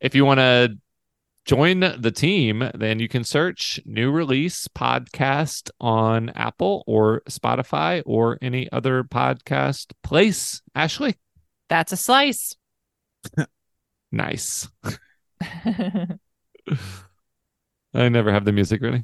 if 0.00 0.14
you 0.14 0.24
want 0.26 0.40
to 0.40 0.76
join 1.46 1.80
the 1.80 2.12
team, 2.14 2.70
then 2.74 2.98
you 2.98 3.08
can 3.08 3.24
search 3.24 3.80
New 3.86 4.10
Release 4.10 4.68
Podcast 4.68 5.70
on 5.80 6.28
Apple 6.30 6.84
or 6.86 7.22
Spotify 7.30 8.02
or 8.04 8.36
any 8.42 8.70
other 8.70 9.02
podcast 9.04 9.92
place. 10.02 10.60
Ashley, 10.74 11.16
That's 11.70 11.92
a 11.92 11.96
slice. 11.96 12.54
nice. 14.12 14.68
I 15.40 16.08
never 17.94 18.30
have 18.30 18.44
the 18.44 18.52
music 18.52 18.82
ready. 18.82 19.02